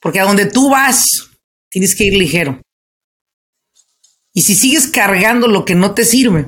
Porque 0.00 0.20
a 0.20 0.24
donde 0.24 0.46
tú 0.46 0.70
vas, 0.70 1.30
tienes 1.70 1.96
que 1.96 2.04
ir 2.04 2.14
ligero. 2.14 2.60
Y 4.32 4.42
si 4.42 4.54
sigues 4.54 4.88
cargando 4.88 5.48
lo 5.48 5.64
que 5.64 5.74
no 5.74 5.94
te 5.94 6.04
sirve, 6.04 6.46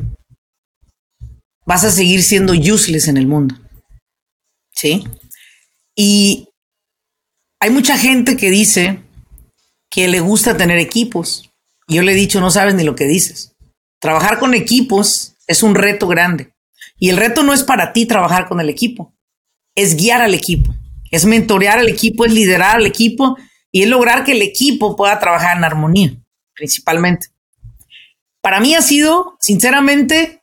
vas 1.65 1.85
a 1.85 1.91
seguir 1.91 2.23
siendo 2.23 2.53
useless 2.53 3.09
en 3.09 3.17
el 3.17 3.27
mundo. 3.27 3.57
¿Sí? 4.73 5.05
Y 5.97 6.49
hay 7.61 7.71
mucha 7.71 7.97
gente 7.97 8.37
que 8.37 8.51
dice 8.51 9.06
que 9.91 10.09
le 10.09 10.21
gusta 10.21 10.57
tener 10.57 10.79
equipos. 10.79 11.51
Yo 11.89 12.03
le 12.03 12.13
he 12.13 12.17
dicho, 12.17 12.41
no 12.41 12.51
sabes 12.51 12.75
ni 12.75 12.85
lo 12.85 12.95
que 12.95 13.07
dices. 13.07 13.55
Trabajar 14.01 14.39
con 14.39 14.55
equipos 14.55 15.35
es 15.47 15.63
un 15.63 15.75
reto 15.75 16.07
grande. 16.07 16.53
Y 16.99 17.11
el 17.11 17.17
reto 17.17 17.43
no 17.43 17.53
es 17.53 17.63
para 17.63 17.93
ti 17.93 18.07
trabajar 18.07 18.49
con 18.49 18.61
el 18.61 18.71
equipo, 18.71 19.15
es 19.75 19.97
guiar 19.97 20.23
al 20.23 20.35
equipo, 20.35 20.75
es 21.11 21.27
mentorear 21.27 21.79
al 21.79 21.89
equipo, 21.89 22.25
es 22.25 22.33
liderar 22.33 22.77
al 22.77 22.87
equipo 22.87 23.37
y 23.71 23.83
es 23.83 23.89
lograr 23.89 24.25
que 24.25 24.33
el 24.33 24.43
equipo 24.43 24.97
pueda 24.97 25.19
trabajar 25.19 25.57
en 25.57 25.65
armonía, 25.65 26.17
principalmente. 26.55 27.29
Para 28.41 28.61
mí 28.61 28.75
ha 28.75 28.81
sido, 28.81 29.37
sinceramente, 29.41 30.43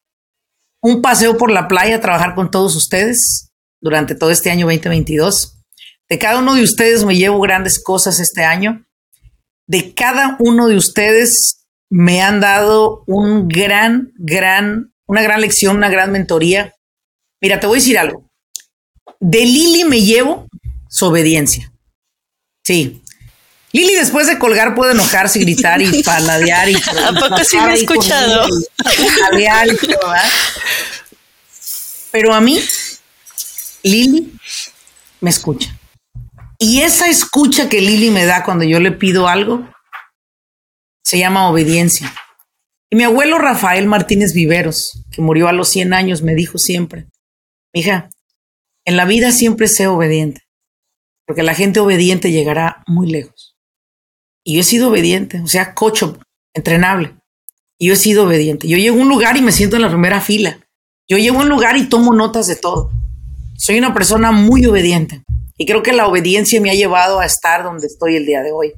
un 0.82 1.02
paseo 1.02 1.38
por 1.38 1.50
la 1.50 1.68
playa 1.68 2.02
trabajar 2.02 2.36
con 2.36 2.52
todos 2.52 2.76
ustedes 2.76 3.50
durante 3.82 4.14
todo 4.14 4.30
este 4.30 4.52
año 4.52 4.68
2022. 4.68 5.60
De 6.10 6.20
cada 6.20 6.40
uno 6.40 6.54
de 6.54 6.62
ustedes 6.62 7.06
me 7.06 7.16
llevo 7.16 7.40
grandes 7.40 7.82
cosas 7.82 8.20
este 8.20 8.44
año. 8.44 8.86
De 9.68 9.94
cada 9.94 10.36
uno 10.40 10.68
de 10.68 10.76
ustedes 10.76 11.66
me 11.90 12.22
han 12.22 12.40
dado 12.40 13.04
un 13.08 13.48
gran, 13.48 14.12
gran, 14.16 14.94
una 15.06 15.22
gran 15.22 15.42
lección, 15.42 15.78
una 15.78 15.90
gran 15.90 16.12
mentoría. 16.12 16.74
Mira, 17.42 17.60
te 17.60 17.68
voy 17.68 17.78
a 17.78 17.82
decir 17.82 17.98
algo. 17.98 18.30
De 19.20 19.46
Lili 19.46 19.84
me 19.84 20.02
llevo 20.02 20.48
su 20.90 21.06
obediencia. 21.06 21.72
Sí. 22.64 23.04
Lili 23.72 23.96
después 23.96 24.28
de 24.28 24.38
colgar 24.38 24.76
puede 24.76 24.94
enojarse, 24.94 25.40
gritar 25.40 25.82
y 25.82 26.04
paladear 26.04 26.70
y... 26.70 26.76
¿A 26.76 27.12
poco 27.12 27.44
sí 27.44 27.58
me 27.58 27.72
ha 27.72 27.74
escuchado? 27.74 28.48
Pero 32.12 32.34
a 32.34 32.42
mí, 32.42 32.60
Lili 33.84 34.34
me 35.22 35.30
escucha. 35.30 35.78
Y 36.66 36.80
esa 36.80 37.10
escucha 37.10 37.68
que 37.68 37.82
Lili 37.82 38.10
me 38.10 38.26
da 38.26 38.46
cuando 38.46 38.64
yo 38.64 38.80
le 38.80 38.94
pido 38.94 39.28
algo, 39.28 39.68
se 41.04 41.20
llama 41.20 41.50
obediencia. 41.50 42.14
Y 42.90 42.96
mi 42.96 43.04
abuelo 43.04 43.38
Rafael 43.38 43.86
Martínez 43.86 44.34
Viveros, 44.34 45.04
que 45.12 45.22
murió 45.22 45.50
a 45.50 45.52
los 45.52 45.68
100 45.68 45.94
años, 45.94 46.22
me 46.22 46.36
dijo 46.36 46.58
siempre, 46.58 47.08
hija, 47.74 48.10
en 48.86 48.96
la 48.96 49.04
vida 49.04 49.34
siempre 49.34 49.68
sé 49.68 49.88
obediente, 49.88 50.44
porque 51.28 51.44
la 51.44 51.54
gente 51.54 51.82
obediente 51.82 52.32
llegará 52.32 52.82
muy 52.88 53.12
lejos. 53.12 53.58
Y 54.46 54.56
yo 54.56 54.62
he 54.62 54.64
sido 54.64 54.88
obediente, 54.88 55.42
o 55.42 55.48
sea, 55.48 55.74
cocho, 55.74 56.18
entrenable. 56.54 57.14
Y 57.78 57.88
yo 57.88 57.94
he 57.96 57.98
sido 57.98 58.24
obediente. 58.24 58.70
Yo 58.70 58.78
llego 58.78 59.00
a 59.00 59.02
un 59.02 59.10
lugar 59.10 59.36
y 59.36 59.42
me 59.42 59.52
siento 59.52 59.76
en 59.76 59.82
la 59.82 59.90
primera 59.90 60.22
fila. 60.22 60.66
Yo 61.10 61.18
llego 61.18 61.40
a 61.40 61.44
un 61.44 61.50
lugar 61.50 61.76
y 61.76 61.90
tomo 61.90 62.14
notas 62.14 62.48
de 62.48 62.56
todo. 62.56 62.90
Soy 63.58 63.78
una 63.78 63.94
persona 63.94 64.32
muy 64.32 64.66
obediente. 64.66 65.26
Y 65.58 65.66
creo 65.66 65.84
que 65.84 65.94
la 65.94 66.08
obediencia 66.08 66.60
me 66.60 66.72
ha 66.72 66.76
llevado 66.76 67.20
a 67.20 67.26
estar 67.26 67.64
donde 67.64 67.88
estoy 67.88 68.16
el 68.16 68.26
día 68.26 68.42
de 68.42 68.52
hoy. 68.52 68.74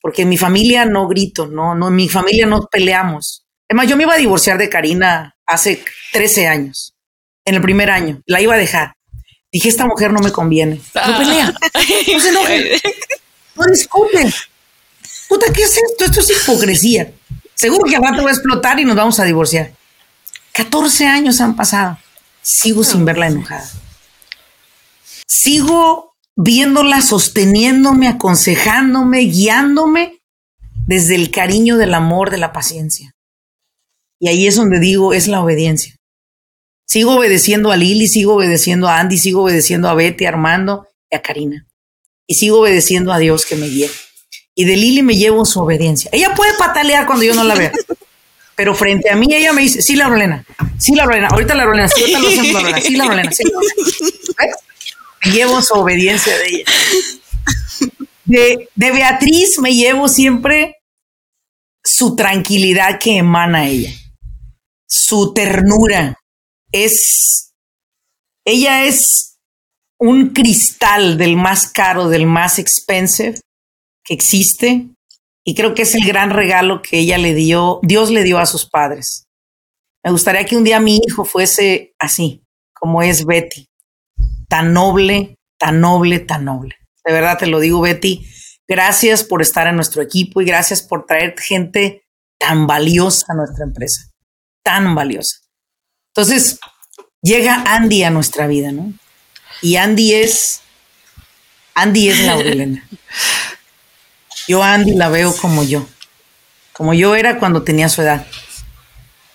Porque 0.00 0.22
en 0.22 0.28
mi 0.28 0.38
familia 0.38 0.84
no 0.84 1.08
grito, 1.08 1.46
no, 1.46 1.74
no, 1.74 1.88
en 1.88 1.96
mi 1.96 2.08
familia 2.08 2.46
no 2.46 2.66
peleamos. 2.70 3.44
Además, 3.68 3.88
yo 3.88 3.96
me 3.96 4.04
iba 4.04 4.14
a 4.14 4.18
divorciar 4.18 4.58
de 4.58 4.68
Karina 4.68 5.36
hace 5.46 5.84
13 6.12 6.48
años. 6.48 6.94
En 7.44 7.54
el 7.54 7.62
primer 7.62 7.90
año. 7.90 8.22
La 8.26 8.40
iba 8.40 8.54
a 8.54 8.58
dejar. 8.58 8.94
Dije, 9.52 9.68
esta 9.68 9.86
mujer 9.86 10.12
no 10.12 10.20
me 10.20 10.32
conviene. 10.32 10.80
No 10.94 11.18
pelea. 11.18 11.54
No 11.54 12.40
No 13.56 13.66
discute. 13.66 14.32
Puta, 15.28 15.52
¿qué 15.52 15.62
es 15.62 15.76
esto? 15.76 16.04
Esto 16.04 16.20
es 16.20 16.30
hipocresía. 16.30 17.12
Seguro 17.54 17.84
que 17.84 17.96
al 17.96 18.02
rato 18.02 18.22
va 18.22 18.30
a 18.30 18.32
explotar 18.32 18.78
y 18.80 18.84
nos 18.84 18.96
vamos 18.96 19.20
a 19.20 19.24
divorciar. 19.24 19.72
14 20.52 21.06
años 21.06 21.40
han 21.40 21.56
pasado. 21.56 21.98
Sigo 22.42 22.82
sin 22.84 23.04
verla 23.04 23.26
enojada. 23.26 23.68
Sigo 25.32 26.16
viéndola 26.34 27.00
sosteniéndome, 27.00 28.08
aconsejándome, 28.08 29.20
guiándome 29.20 30.18
desde 30.88 31.14
el 31.14 31.30
cariño 31.30 31.76
del 31.76 31.94
amor, 31.94 32.30
de 32.30 32.38
la 32.38 32.52
paciencia. 32.52 33.14
Y 34.18 34.26
ahí 34.26 34.48
es 34.48 34.56
donde 34.56 34.80
digo, 34.80 35.14
es 35.14 35.28
la 35.28 35.40
obediencia. 35.40 35.94
Sigo 36.84 37.16
obedeciendo 37.16 37.70
a 37.70 37.76
Lili, 37.76 38.08
sigo 38.08 38.34
obedeciendo 38.34 38.88
a 38.88 38.98
Andy, 38.98 39.18
sigo 39.18 39.44
obedeciendo 39.44 39.88
a 39.88 39.94
Betty, 39.94 40.24
a 40.24 40.30
Armando 40.30 40.88
y 41.08 41.14
a 41.14 41.22
Karina. 41.22 41.64
Y 42.26 42.34
sigo 42.34 42.58
obedeciendo 42.58 43.12
a 43.12 43.20
Dios 43.20 43.46
que 43.46 43.54
me 43.54 43.68
guía. 43.68 43.88
Y 44.56 44.64
de 44.64 44.76
Lili 44.76 45.02
me 45.02 45.14
llevo 45.14 45.44
su 45.44 45.60
obediencia. 45.60 46.10
Ella 46.12 46.34
puede 46.34 46.54
patalear 46.54 47.06
cuando 47.06 47.24
yo 47.24 47.36
no 47.36 47.44
la 47.44 47.54
vea. 47.54 47.70
Pero 48.56 48.74
frente 48.74 49.10
a 49.10 49.14
mí 49.14 49.32
ella 49.32 49.52
me 49.52 49.62
dice, 49.62 49.80
sí, 49.80 49.94
la 49.94 50.08
Rolena, 50.08 50.44
sí, 50.76 50.92
la 50.96 51.06
Rolena, 51.06 51.28
ahorita 51.28 51.54
la 51.54 51.64
Rolena, 51.64 51.88
sí, 51.88 52.00
ahorita 52.00 52.18
lo 52.18 52.28
hacemos 52.28 52.52
la 52.52 52.60
Rolena, 52.60 52.80
sí, 52.80 52.96
la 52.96 53.04
Rolena, 53.06 53.32
sí, 53.32 53.44
Me 53.44 54.50
llevo 55.24 55.60
su 55.62 55.74
obediencia 55.74 56.36
de 56.36 56.46
ella. 56.46 56.64
De, 58.24 58.68
de 58.74 58.90
Beatriz 58.92 59.58
me 59.58 59.74
llevo 59.74 60.08
siempre 60.08 60.76
su 61.82 62.14
tranquilidad 62.14 62.98
que 63.00 63.16
emana 63.16 63.66
ella, 63.66 63.92
su 64.88 65.32
ternura. 65.34 66.16
Es, 66.72 67.52
ella 68.44 68.84
es 68.84 69.38
un 69.98 70.30
cristal 70.30 71.18
del 71.18 71.36
más 71.36 71.66
caro, 71.66 72.08
del 72.08 72.26
más 72.26 72.58
expensive 72.58 73.40
que 74.04 74.14
existe 74.14 74.88
y 75.44 75.54
creo 75.54 75.74
que 75.74 75.82
es 75.82 75.94
el 75.94 76.06
gran 76.06 76.30
regalo 76.30 76.82
que 76.82 76.98
ella 76.98 77.18
le 77.18 77.34
dio, 77.34 77.80
Dios 77.82 78.10
le 78.10 78.22
dio 78.22 78.38
a 78.38 78.46
sus 78.46 78.68
padres. 78.68 79.26
Me 80.04 80.10
gustaría 80.10 80.44
que 80.44 80.56
un 80.56 80.64
día 80.64 80.80
mi 80.80 81.00
hijo 81.06 81.24
fuese 81.24 81.94
así, 81.98 82.42
como 82.72 83.02
es 83.02 83.24
Betty, 83.24 83.66
tan 84.50 84.74
noble, 84.74 85.38
tan 85.58 85.80
noble, 85.80 86.18
tan 86.18 86.44
noble. 86.44 86.74
De 87.04 87.12
verdad 87.12 87.38
te 87.38 87.46
lo 87.46 87.60
digo, 87.60 87.80
Betty, 87.80 88.26
gracias 88.68 89.22
por 89.22 89.40
estar 89.40 89.68
en 89.68 89.76
nuestro 89.76 90.02
equipo 90.02 90.42
y 90.42 90.44
gracias 90.44 90.82
por 90.82 91.06
traer 91.06 91.34
gente 91.38 92.02
tan 92.38 92.66
valiosa 92.66 93.26
a 93.28 93.34
nuestra 93.34 93.64
empresa, 93.64 94.10
tan 94.64 94.94
valiosa. 94.96 95.38
Entonces, 96.08 96.58
llega 97.22 97.62
Andy 97.64 98.02
a 98.02 98.10
nuestra 98.10 98.48
vida, 98.48 98.72
¿no? 98.72 98.92
Y 99.62 99.76
Andy 99.76 100.14
es, 100.14 100.62
Andy 101.74 102.08
es 102.08 102.20
Laurelena. 102.24 102.86
Yo 104.48 104.64
Andy 104.64 104.94
la 104.94 105.08
veo 105.10 105.36
como 105.36 105.62
yo, 105.62 105.86
como 106.72 106.92
yo 106.92 107.14
era 107.14 107.38
cuando 107.38 107.62
tenía 107.62 107.88
su 107.88 108.02
edad. 108.02 108.26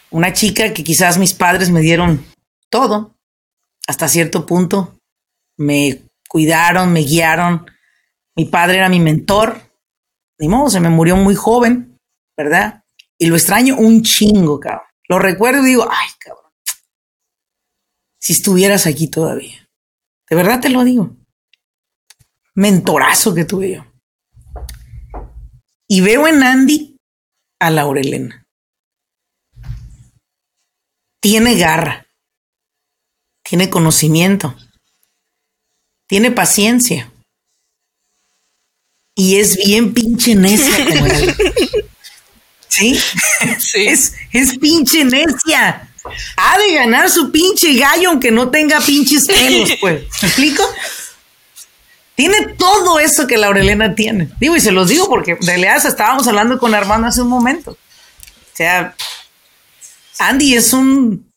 Una 0.09 0.33
chica 0.33 0.73
que 0.73 0.83
quizás 0.83 1.17
mis 1.17 1.33
padres 1.33 1.69
me 1.69 1.79
dieron 1.79 2.25
todo, 2.69 3.15
hasta 3.87 4.09
cierto 4.09 4.45
punto. 4.45 4.94
Me 5.57 6.03
cuidaron, 6.27 6.91
me 6.91 7.01
guiaron. 7.01 7.65
Mi 8.35 8.45
padre 8.45 8.77
era 8.77 8.89
mi 8.89 8.99
mentor. 8.99 9.61
Ni 10.37 10.47
modo, 10.47 10.69
se 10.69 10.79
me 10.79 10.89
murió 10.89 11.15
muy 11.15 11.35
joven, 11.35 11.99
¿verdad? 12.35 12.83
Y 13.17 13.27
lo 13.27 13.35
extraño 13.35 13.77
un 13.77 14.01
chingo, 14.01 14.59
cabrón. 14.59 14.87
Lo 15.07 15.19
recuerdo 15.19 15.63
y 15.63 15.69
digo, 15.69 15.87
ay, 15.89 16.09
cabrón. 16.19 16.51
Si 18.19 18.33
estuvieras 18.33 18.87
aquí 18.87 19.07
todavía. 19.07 19.69
De 20.29 20.35
verdad 20.35 20.59
te 20.59 20.69
lo 20.69 20.83
digo. 20.83 21.15
Mentorazo 22.55 23.35
que 23.35 23.45
tuve 23.45 23.75
yo. 23.75 23.85
Y 25.87 26.01
veo 26.01 26.27
en 26.27 26.43
Andy 26.43 26.97
a 27.59 27.69
Laurelena. 27.69 28.47
Tiene 31.21 31.55
garra, 31.55 32.07
tiene 33.43 33.69
conocimiento, 33.69 34.55
tiene 36.07 36.31
paciencia. 36.31 37.11
Y 39.15 39.37
es 39.37 39.57
bien 39.57 39.93
pinche 39.93 40.35
necia 40.35 40.85
como 40.85 41.07
¿Sí? 42.67 42.99
¿Sí? 43.59 43.87
Es, 43.87 44.13
es 44.33 44.57
pinche 44.57 45.05
necia. 45.05 45.89
Ha 46.35 46.57
de 46.59 46.73
ganar 46.73 47.09
su 47.09 47.31
pinche 47.31 47.73
gallo 47.75 48.09
aunque 48.09 48.31
no 48.31 48.51
tenga 48.51 48.79
pinches 48.81 49.25
pelos, 49.27 49.71
pues. 49.79 50.03
¿Me 50.21 50.27
explico? 50.27 50.63
Tiene 52.15 52.47
todo 52.57 52.99
eso 52.99 53.27
que 53.27 53.37
Laurelena 53.37 53.95
tiene. 53.95 54.29
Digo, 54.39 54.55
y 54.55 54.61
se 54.61 54.71
los 54.71 54.89
digo 54.89 55.09
porque 55.09 55.35
de 55.39 55.57
Leaza 55.57 55.87
estábamos 55.87 56.27
hablando 56.27 56.59
con 56.59 56.73
Armando 56.73 57.07
hace 57.07 57.21
un 57.21 57.27
momento. 57.29 57.71
O 57.71 57.77
sea, 58.57 58.95
Andy 60.19 60.55
es 60.55 60.71
un, 60.71 61.29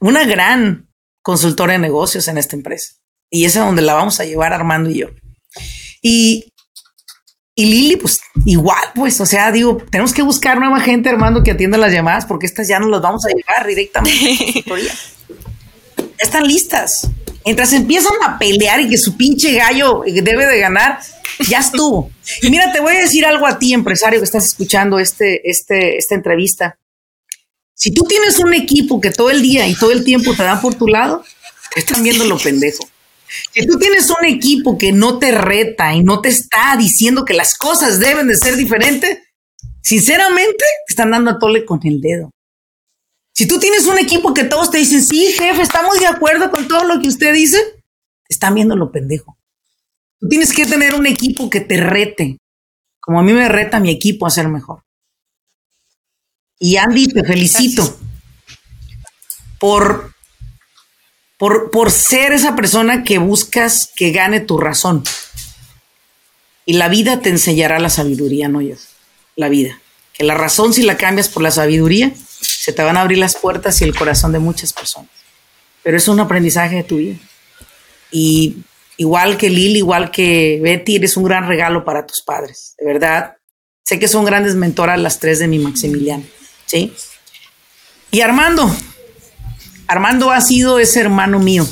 una 0.00 0.24
gran 0.24 0.88
consultora 1.22 1.74
de 1.74 1.78
negocios 1.78 2.26
en 2.26 2.38
esta 2.38 2.56
empresa. 2.56 2.94
Y 3.30 3.44
es 3.44 3.56
a 3.56 3.64
donde 3.64 3.82
la 3.82 3.94
vamos 3.94 4.20
a 4.20 4.24
llevar 4.24 4.52
Armando 4.52 4.90
y 4.90 4.98
yo. 4.98 5.08
Y, 6.02 6.52
y 7.54 7.64
Lili, 7.66 7.96
pues 7.96 8.20
igual, 8.44 8.82
pues, 8.94 9.20
o 9.20 9.26
sea, 9.26 9.52
digo, 9.52 9.78
tenemos 9.90 10.12
que 10.12 10.22
buscar 10.22 10.58
nueva 10.58 10.80
gente, 10.80 11.08
Armando, 11.08 11.42
que 11.42 11.52
atienda 11.52 11.78
las 11.78 11.92
llamadas, 11.92 12.26
porque 12.26 12.46
estas 12.46 12.66
ya 12.68 12.80
no 12.80 12.88
las 12.88 13.00
vamos 13.00 13.24
a 13.24 13.28
llevar 13.28 13.66
directamente. 13.66 14.64
Están 16.18 16.46
listas. 16.46 17.08
Mientras 17.44 17.72
empiezan 17.72 18.12
a 18.26 18.38
pelear 18.38 18.80
y 18.80 18.88
que 18.88 18.98
su 18.98 19.16
pinche 19.16 19.54
gallo 19.54 20.02
debe 20.04 20.46
de 20.46 20.58
ganar, 20.58 20.98
ya 21.48 21.58
estuvo. 21.58 22.10
Y 22.42 22.50
mira, 22.50 22.72
te 22.72 22.80
voy 22.80 22.96
a 22.96 23.00
decir 23.00 23.24
algo 23.24 23.46
a 23.46 23.58
ti, 23.58 23.72
empresario, 23.72 24.20
que 24.20 24.24
estás 24.24 24.44
escuchando 24.44 24.98
este, 24.98 25.48
este, 25.48 25.96
esta 25.96 26.14
entrevista. 26.14 26.78
Si 27.74 27.92
tú 27.92 28.04
tienes 28.04 28.38
un 28.38 28.52
equipo 28.52 29.00
que 29.00 29.10
todo 29.10 29.30
el 29.30 29.40
día 29.40 29.66
y 29.66 29.74
todo 29.74 29.92
el 29.92 30.04
tiempo 30.04 30.34
te 30.34 30.42
da 30.42 30.60
por 30.60 30.74
tu 30.74 30.86
lado, 30.86 31.24
te 31.72 31.80
están 31.80 32.02
viendo 32.02 32.24
lo 32.26 32.38
pendejo. 32.38 32.86
Si 33.52 33.66
tú 33.66 33.78
tienes 33.78 34.10
un 34.10 34.24
equipo 34.24 34.76
que 34.76 34.92
no 34.92 35.18
te 35.18 35.32
reta 35.32 35.94
y 35.94 36.02
no 36.02 36.20
te 36.20 36.28
está 36.28 36.76
diciendo 36.76 37.24
que 37.24 37.34
las 37.34 37.54
cosas 37.54 38.00
deben 38.00 38.26
de 38.26 38.36
ser 38.36 38.56
diferentes, 38.56 39.18
sinceramente 39.82 40.64
te 40.86 40.92
están 40.92 41.10
dando 41.10 41.30
a 41.30 41.38
tole 41.38 41.64
con 41.64 41.80
el 41.84 42.00
dedo. 42.00 42.30
Si 43.32 43.46
tú 43.46 43.58
tienes 43.58 43.86
un 43.86 43.98
equipo 43.98 44.34
que 44.34 44.44
todos 44.44 44.70
te 44.70 44.78
dicen, 44.78 45.04
sí, 45.04 45.32
jefe, 45.32 45.62
estamos 45.62 45.98
de 45.98 46.06
acuerdo 46.06 46.50
con 46.50 46.68
todo 46.68 46.84
lo 46.84 47.00
que 47.00 47.08
usted 47.08 47.32
dice, 47.32 47.58
te 48.26 48.34
están 48.34 48.54
viendo 48.54 48.76
lo 48.76 48.92
pendejo. 48.92 49.38
Tú 50.18 50.28
tienes 50.28 50.52
que 50.52 50.66
tener 50.66 50.94
un 50.94 51.06
equipo 51.06 51.48
que 51.48 51.60
te 51.60 51.78
rete, 51.78 52.36
como 53.00 53.20
a 53.20 53.22
mí 53.22 53.32
me 53.32 53.48
reta 53.48 53.80
mi 53.80 53.90
equipo 53.90 54.26
a 54.26 54.30
ser 54.30 54.48
mejor. 54.48 54.82
Y 56.58 56.76
Andy, 56.76 57.08
te 57.08 57.24
felicito. 57.24 57.98
por, 59.58 60.12
por, 61.40 61.70
por 61.70 61.90
ser 61.90 62.34
esa 62.34 62.54
persona 62.54 63.02
que 63.02 63.16
buscas 63.16 63.90
que 63.96 64.12
gane 64.12 64.40
tu 64.40 64.58
razón. 64.58 65.02
Y 66.66 66.74
la 66.74 66.88
vida 66.88 67.20
te 67.22 67.30
enseñará 67.30 67.78
la 67.78 67.88
sabiduría, 67.88 68.48
no 68.48 68.60
yo. 68.60 68.74
La 69.36 69.48
vida. 69.48 69.80
Que 70.12 70.22
la 70.24 70.34
razón, 70.34 70.74
si 70.74 70.82
la 70.82 70.98
cambias 70.98 71.30
por 71.30 71.42
la 71.42 71.50
sabiduría, 71.50 72.12
se 72.14 72.74
te 72.74 72.82
van 72.82 72.98
a 72.98 73.00
abrir 73.00 73.16
las 73.16 73.36
puertas 73.36 73.80
y 73.80 73.84
el 73.84 73.96
corazón 73.96 74.32
de 74.32 74.38
muchas 74.38 74.74
personas. 74.74 75.08
Pero 75.82 75.96
es 75.96 76.08
un 76.08 76.20
aprendizaje 76.20 76.76
de 76.76 76.84
tu 76.84 76.98
vida. 76.98 77.16
Y 78.10 78.58
igual 78.98 79.38
que 79.38 79.48
Lili, 79.48 79.78
igual 79.78 80.10
que 80.10 80.60
Betty, 80.62 80.96
eres 80.96 81.16
un 81.16 81.24
gran 81.24 81.48
regalo 81.48 81.86
para 81.86 82.04
tus 82.04 82.20
padres. 82.20 82.74
De 82.78 82.84
verdad. 82.84 83.38
Sé 83.82 83.98
que 83.98 84.08
son 84.08 84.26
grandes 84.26 84.56
mentoras 84.56 85.00
las 85.00 85.18
tres 85.20 85.38
de 85.38 85.48
mi 85.48 85.58
Maximiliano. 85.58 86.24
¿Sí? 86.66 86.92
Y 88.10 88.20
Armando. 88.20 88.70
Armando 89.90 90.30
ha 90.30 90.40
sido 90.40 90.78
ese 90.78 91.00
hermano 91.00 91.40
mío. 91.40 91.66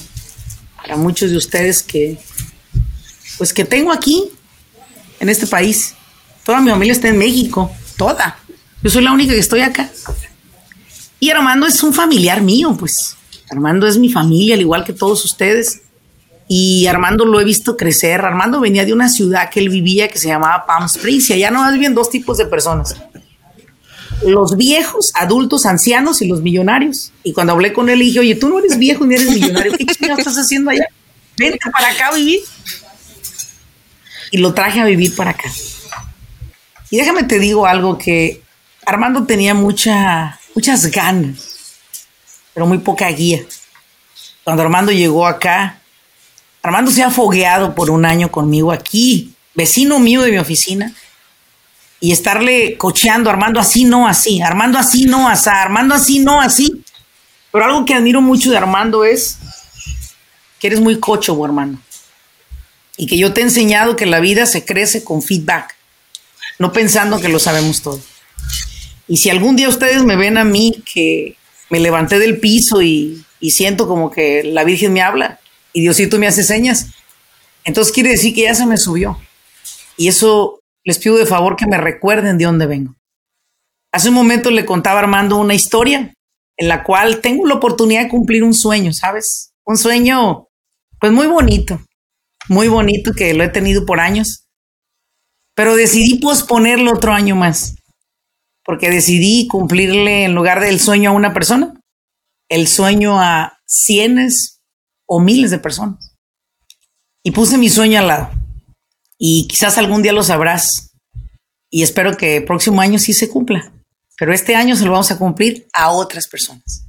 Para 0.77 0.97
muchos 0.97 1.31
de 1.31 1.37
ustedes 1.37 1.85
que, 1.85 2.19
pues 3.37 3.53
que 3.53 3.65
tengo 3.65 3.93
aquí, 3.93 4.25
en 5.21 5.29
este 5.29 5.47
país. 5.47 5.95
Toda 6.45 6.61
mi 6.61 6.71
familia 6.71 6.93
está 6.93 7.09
en 7.09 7.19
México. 7.19 7.71
Toda. 7.97 8.37
Yo 8.83 8.91
soy 8.91 9.05
la 9.05 9.13
única 9.13 9.33
que 9.33 9.39
estoy 9.39 9.61
acá. 9.61 9.89
Y 11.21 11.31
Armando 11.31 11.67
es 11.67 11.81
un 11.85 11.95
familiar 11.95 12.43
mío, 12.43 12.77
pues. 12.77 13.17
Armando 13.51 13.87
es 13.87 13.99
mi 13.99 14.11
familia, 14.11 14.57
al 14.57 14.63
igual 14.63 14.85
que 14.85 14.93
todos 14.93 15.25
ustedes. 15.25 15.83
Y 16.49 16.87
Armando 16.87 17.25
lo 17.25 17.41
he 17.41 17.45
visto 17.45 17.77
crecer. 17.77 18.23
Armando 18.23 18.59
venía 18.59 18.85
de 18.85 18.93
una 18.93 19.09
ciudad 19.09 19.49
que 19.49 19.61
él 19.61 19.69
vivía 19.69 20.09
que 20.09 20.19
se 20.19 20.27
llamaba 20.27 20.67
Palm 20.67 20.87
Springs. 20.87 21.31
Y 21.31 21.35
allá 21.35 21.53
nomás 21.53 21.73
viven 21.73 21.95
dos 21.95 22.11
tipos 22.11 22.37
de 22.37 22.47
personas. 22.47 22.97
Los 24.23 24.57
viejos, 24.57 25.13
adultos, 25.15 25.65
ancianos 25.67 26.23
y 26.23 26.27
los 26.27 26.43
millonarios. 26.43 27.13
Y 27.23 27.33
cuando 27.33 27.53
hablé 27.53 27.73
con 27.73 27.89
él, 27.89 28.01
dije, 28.01 28.21
oye, 28.21 28.35
tú 28.35 28.49
no 28.49 28.59
eres 28.59 28.79
viejo 28.79 29.07
ni 29.07 29.15
eres 29.15 29.31
millonario. 29.31 29.73
¿Qué 29.77 29.87
chingados 29.87 30.19
estás 30.21 30.39
haciendo 30.39 30.71
allá? 30.71 30.87
Vente 31.37 31.59
para 31.71 31.91
acá 31.91 32.09
a 32.09 32.15
vivir. 32.15 32.41
Y 34.31 34.39
lo 34.39 34.53
traje 34.55 34.81
a 34.81 34.85
vivir 34.85 35.15
para 35.15 35.31
acá. 35.31 35.51
Y 36.91 36.97
déjame 36.97 37.25
te 37.25 37.39
digo 37.39 37.67
algo 37.67 37.99
que 37.99 38.43
Armando 38.87 39.25
tenía 39.25 39.55
mucha, 39.55 40.41
muchas 40.55 40.91
ganas, 40.91 41.77
pero 42.55 42.67
muy 42.67 42.79
poca 42.79 43.09
guía. 43.09 43.41
Cuando 44.45 44.63
Armando 44.63 44.91
llegó 44.93 45.27
acá, 45.27 45.79
Armando 46.63 46.91
se 46.91 47.03
ha 47.03 47.11
fogueado 47.11 47.75
por 47.75 47.91
un 47.91 48.07
año 48.07 48.31
conmigo 48.31 48.73
aquí, 48.73 49.35
vecino 49.55 49.99
mío 49.99 50.23
de 50.23 50.33
mi 50.33 50.39
oficina, 50.39 50.95
y 52.01 52.13
estarle 52.13 52.77
cocheando, 52.77 53.31
Armando 53.31 53.59
así, 53.59 53.85
no 53.85 54.07
así, 54.07 54.41
Armando 54.41 54.79
así, 54.79 55.05
no 55.05 55.29
así, 55.29 55.49
Armando 55.49 55.95
así, 55.95 56.19
no 56.21 56.41
así. 56.41 56.83
Pero 57.51 57.65
algo 57.65 57.85
que 57.85 57.95
admiro 57.95 58.21
mucho 58.21 58.51
de 58.51 58.57
Armando 58.57 59.05
es 59.05 59.39
que 60.61 60.69
eres 60.69 60.81
muy 60.81 60.99
cocho, 61.01 61.45
hermano. 61.45 61.81
Y 62.97 63.07
que 63.07 63.17
yo 63.17 63.33
te 63.33 63.41
he 63.41 63.45
enseñado 63.45 63.97
que 63.97 64.07
la 64.07 64.21
vida 64.21 64.47
se 64.47 64.65
crece 64.65 65.05
con 65.05 65.23
feedback, 65.23 65.77
no 66.59 66.73
pensando 66.73 67.21
que 67.21 67.29
lo 67.29 67.39
sabemos 67.39 67.83
todo. 67.83 68.01
Y 69.07 69.19
si 69.19 69.31
algún 69.31 69.57
día 69.57 69.69
ustedes 69.69 70.03
me 70.05 70.17
ven 70.17 70.37
a 70.37 70.45
mí 70.45 70.83
que 70.93 71.37
me 71.71 71.81
levanté 71.81 72.19
del 72.19 72.39
piso 72.39 72.83
y, 72.83 73.25
y 73.41 73.53
siento 73.53 73.89
como 73.89 74.11
que 74.11 74.43
la 74.45 74.65
Virgen 74.65 74.93
me 74.93 75.03
habla 75.03 75.39
y 75.73 75.81
Diosito 75.81 76.19
me 76.19 76.27
hace 76.27 76.43
señas, 76.43 76.89
entonces 77.65 77.93
quiere 77.93 78.11
decir 78.11 78.35
que 78.35 78.43
ya 78.43 78.55
se 78.55 78.67
me 78.67 78.77
subió. 78.77 79.19
Y 79.97 80.09
eso 80.09 80.58
les 80.89 80.99
pido 80.99 81.19
de 81.19 81.27
favor 81.27 81.55
que 81.55 81.67
me 81.67 81.77
recuerden 81.77 82.39
de 82.39 82.47
dónde 82.47 82.65
vengo. 82.65 82.97
Hace 83.93 84.09
un 84.09 84.15
momento 84.15 84.51
le 84.51 84.65
contaba 84.65 85.01
Armando 85.01 85.37
una 85.37 85.53
historia 85.53 86.15
en 86.57 86.69
la 86.69 86.83
cual 86.83 87.21
tengo 87.21 87.47
la 87.47 87.57
oportunidad 87.57 88.05
de 88.05 88.09
cumplir 88.09 88.43
un 88.43 88.55
sueño, 88.55 88.95
¿sabes? 88.95 89.53
Un 89.67 89.77
sueño, 89.77 90.49
pues 90.99 91.13
muy 91.13 91.27
bonito, 91.27 91.79
muy 92.49 92.69
bonito 92.69 93.13
que 93.13 93.35
lo 93.35 93.45
he 93.45 93.49
tenido 93.49 93.85
por 93.85 94.01
años, 94.01 94.47
pero 95.55 95.77
decidí 95.77 96.21
posponerlo 96.21 96.95
otro 96.95 97.13
año 97.13 97.37
más 97.37 97.75
porque 98.65 98.89
decidí 98.89 99.47
cumplirle 99.47 100.25
en 100.25 100.35
lugar 100.35 100.61
del 100.61 100.81
sueño 100.81 101.11
a 101.11 101.15
una 101.15 101.35
persona, 101.35 101.75
el 102.49 102.67
sueño 102.67 103.21
a 103.21 103.59
cientos 103.67 104.63
o 105.07 105.21
miles 105.21 105.51
de 105.51 105.59
personas. 105.59 106.17
Y 107.23 107.33
puse 107.33 107.59
mi 107.59 107.69
sueño 107.69 107.99
al 107.99 108.09
lado. 108.09 108.38
Y 109.19 109.49
quizás 109.49 109.77
algún 109.77 110.03
día 110.03 110.13
lo 110.13 110.23
sabrás. 110.23 110.95
Y 111.71 111.83
espero 111.83 112.17
que 112.17 112.37
el 112.37 112.45
próximo 112.45 112.81
año 112.81 112.99
sí 112.99 113.13
se 113.13 113.29
cumpla. 113.29 113.73
Pero 114.17 114.33
este 114.33 114.55
año 114.55 114.77
se 114.77 114.85
lo 114.85 114.93
vamos 114.93 115.11
a 115.11 115.19
cumplir 115.19 115.67
a 115.73 115.91
otras 115.91 116.29
personas. 116.29 116.87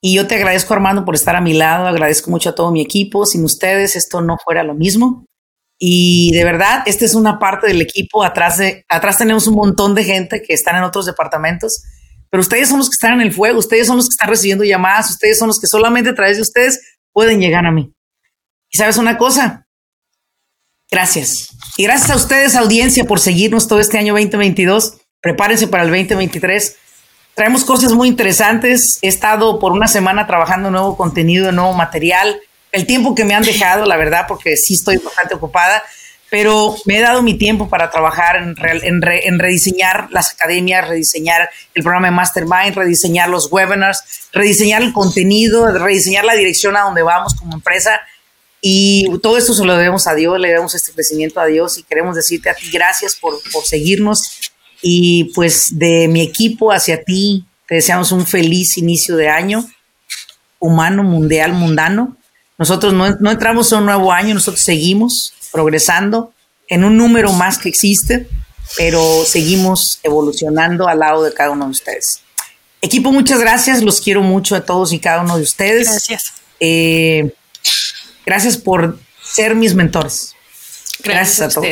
Y 0.00 0.14
yo 0.14 0.26
te 0.26 0.34
agradezco, 0.34 0.74
Armando, 0.74 1.04
por 1.04 1.14
estar 1.14 1.36
a 1.36 1.40
mi 1.40 1.54
lado. 1.54 1.86
Agradezco 1.86 2.30
mucho 2.30 2.50
a 2.50 2.54
todo 2.54 2.70
mi 2.70 2.82
equipo. 2.82 3.24
Sin 3.26 3.44
ustedes 3.44 3.96
esto 3.96 4.20
no 4.20 4.36
fuera 4.42 4.62
lo 4.64 4.74
mismo. 4.74 5.26
Y 5.78 6.30
de 6.32 6.44
verdad, 6.44 6.82
esta 6.86 7.04
es 7.04 7.14
una 7.14 7.38
parte 7.38 7.66
del 7.66 7.82
equipo. 7.82 8.24
Atrás, 8.24 8.58
de, 8.58 8.84
atrás 8.88 9.18
tenemos 9.18 9.46
un 9.46 9.54
montón 9.54 9.94
de 9.94 10.04
gente 10.04 10.42
que 10.42 10.54
están 10.54 10.76
en 10.76 10.84
otros 10.84 11.06
departamentos, 11.06 11.82
pero 12.30 12.40
ustedes 12.40 12.68
son 12.68 12.78
los 12.78 12.88
que 12.88 12.94
están 12.94 13.14
en 13.14 13.26
el 13.26 13.32
fuego, 13.32 13.58
ustedes 13.58 13.86
son 13.86 13.96
los 13.96 14.06
que 14.06 14.14
están 14.14 14.28
recibiendo 14.28 14.64
llamadas, 14.64 15.10
ustedes 15.10 15.38
son 15.38 15.48
los 15.48 15.58
que 15.58 15.66
solamente 15.66 16.10
a 16.10 16.14
través 16.14 16.36
de 16.36 16.42
ustedes 16.42 16.80
pueden 17.12 17.40
llegar 17.40 17.66
a 17.66 17.72
mí. 17.72 17.92
Y 18.70 18.78
sabes 18.78 18.96
una 18.96 19.18
cosa, 19.18 19.63
gracias. 20.94 21.48
Y 21.76 21.84
gracias 21.84 22.10
a 22.10 22.16
ustedes, 22.16 22.54
audiencia, 22.54 23.04
por 23.04 23.20
seguirnos 23.20 23.68
todo 23.68 23.80
este 23.80 23.98
año 23.98 24.14
2022. 24.14 24.94
Prepárense 25.20 25.66
para 25.66 25.82
el 25.82 25.90
2023. 25.90 26.76
Traemos 27.34 27.64
cosas 27.64 27.92
muy 27.92 28.08
interesantes. 28.08 28.98
He 29.02 29.08
estado 29.08 29.58
por 29.58 29.72
una 29.72 29.88
semana 29.88 30.26
trabajando 30.26 30.70
nuevo 30.70 30.96
contenido, 30.96 31.52
nuevo 31.52 31.72
material 31.72 32.40
el 32.74 32.86
tiempo 32.86 33.14
que 33.14 33.24
me 33.24 33.34
han 33.34 33.44
dejado, 33.44 33.86
la 33.86 33.96
verdad, 33.96 34.26
porque 34.26 34.56
sí 34.56 34.74
estoy 34.74 34.96
bastante 34.96 35.34
ocupada, 35.34 35.84
pero 36.28 36.74
me 36.86 36.98
he 36.98 37.00
dado 37.00 37.22
mi 37.22 37.34
tiempo 37.34 37.68
para 37.68 37.88
trabajar 37.88 38.36
en, 38.36 38.56
en, 38.58 39.38
rediseñar 39.38 40.08
las 40.10 40.32
academias, 40.32 40.88
rediseñar 40.88 41.48
el 41.74 41.84
programa 41.84 42.08
de 42.08 42.10
Mastermind, 42.10 42.74
rediseñar 42.74 43.28
los 43.28 43.50
webinars, 43.52 44.28
rediseñar 44.32 44.82
el 44.82 44.92
contenido, 44.92 45.70
rediseñar 45.70 46.24
la 46.24 46.34
dirección 46.34 46.76
a 46.76 46.80
donde 46.80 47.02
vamos 47.02 47.34
como 47.36 47.54
empresa. 47.54 48.00
Y 48.66 49.18
todo 49.18 49.36
esto 49.36 49.52
se 49.52 49.64
lo 49.64 49.76
debemos 49.76 50.06
a 50.06 50.14
Dios, 50.14 50.40
le 50.40 50.48
debemos 50.48 50.74
este 50.74 50.92
crecimiento 50.92 51.38
a 51.38 51.46
Dios 51.46 51.76
y 51.76 51.82
queremos 51.82 52.16
decirte 52.16 52.48
a 52.48 52.54
ti 52.54 52.70
gracias 52.70 53.14
por, 53.14 53.38
por 53.52 53.64
seguirnos. 53.64 54.40
Y 54.80 55.32
pues 55.34 55.78
de 55.78 56.08
mi 56.08 56.22
equipo 56.22 56.72
hacia 56.72 57.04
ti, 57.04 57.44
te 57.68 57.74
deseamos 57.76 58.10
un 58.10 58.26
feliz 58.26 58.78
inicio 58.78 59.16
de 59.16 59.28
año 59.28 59.68
humano, 60.58 61.02
mundial, 61.02 61.52
mundano 61.52 62.16
nosotros 62.56 62.92
no, 62.92 63.30
entramos 63.30 63.72
a 63.72 63.78
un 63.78 63.86
nuevo 63.86 64.12
año, 64.12 64.34
nosotros 64.34 64.62
seguimos 64.62 65.34
progresando 65.50 66.32
en 66.68 66.84
un 66.84 66.96
número 66.96 67.32
más 67.32 67.58
que 67.58 67.68
existe, 67.68 68.28
pero 68.76 69.24
seguimos 69.24 69.98
evolucionando 70.02 70.86
al 70.86 71.00
lado 71.00 71.24
de 71.24 71.32
cada 71.32 71.50
uno 71.50 71.64
de 71.64 71.72
ustedes. 71.72 72.20
Equipo, 72.80 73.10
muchas 73.12 73.40
gracias, 73.40 73.82
los 73.82 74.00
quiero 74.00 74.22
mucho 74.22 74.54
a 74.54 74.64
todos 74.64 74.92
y 74.92 75.00
cada 75.00 75.22
uno 75.22 75.36
de 75.36 75.42
ustedes. 75.42 75.88
Gracias. 75.88 76.32
Eh, 76.60 77.34
gracias 78.24 78.56
por 78.56 78.98
ser 79.22 79.54
mis 79.54 79.74
mentores. 79.74 80.34
Gracias, 81.02 81.40
a, 81.40 81.48
todos. 81.48 81.68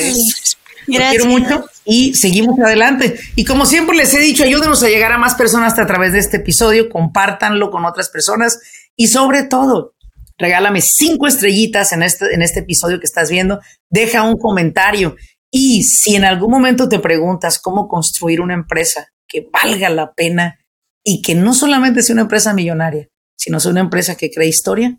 Los 0.87 1.01
quiero 1.11 1.27
mucho 1.27 1.65
y 1.85 2.15
seguimos 2.15 2.59
adelante. 2.59 3.19
Y 3.37 3.45
como 3.45 3.67
siempre 3.67 3.97
les 3.97 4.13
he 4.15 4.21
dicho, 4.21 4.45
ayúdenos 4.45 4.83
a 4.83 4.89
llegar 4.89 5.13
a 5.13 5.19
más 5.19 5.35
personas 5.35 5.79
a 5.79 5.87
través 5.87 6.13
de 6.13 6.19
este 6.19 6.39
episodio, 6.39 6.89
compártanlo 6.89 7.71
con 7.71 7.85
otras 7.85 8.09
personas 8.11 8.59
y 8.97 9.09
sobre 9.09 9.45
todo, 9.45 9.95
regálame 10.39 10.81
cinco 10.83 11.27
estrellitas 11.27 11.93
en 11.93 12.03
este, 12.03 12.35
en 12.35 12.43
este 12.43 12.61
episodio 12.61 12.99
que 12.99 13.07
estás 13.07 13.31
viendo, 13.31 13.61
deja 13.91 14.23
un 14.23 14.37
comentario 14.37 15.17
y 15.51 15.85
si 15.85 16.17
en 16.17 16.25
algún 16.25 16.51
momento 16.51 16.89
te 16.89 16.99
preguntas 16.99 17.59
cómo 17.59 17.87
construir 17.89 18.41
una 18.41 18.55
empresa 18.55 19.09
que 19.29 19.47
valga 19.53 19.89
la 19.89 20.13
pena 20.13 20.59
y 21.05 21.23
que 21.23 21.35
no 21.35 21.55
solamente 21.55 22.03
sea 22.03 22.15
una 22.15 22.23
empresa 22.23 22.55
millonaria, 22.55 23.09
sino 23.37 23.61
sea 23.61 23.71
una 23.71 23.81
empresa 23.81 24.15
que 24.17 24.31
cree 24.31 24.49
historia, 24.49 24.99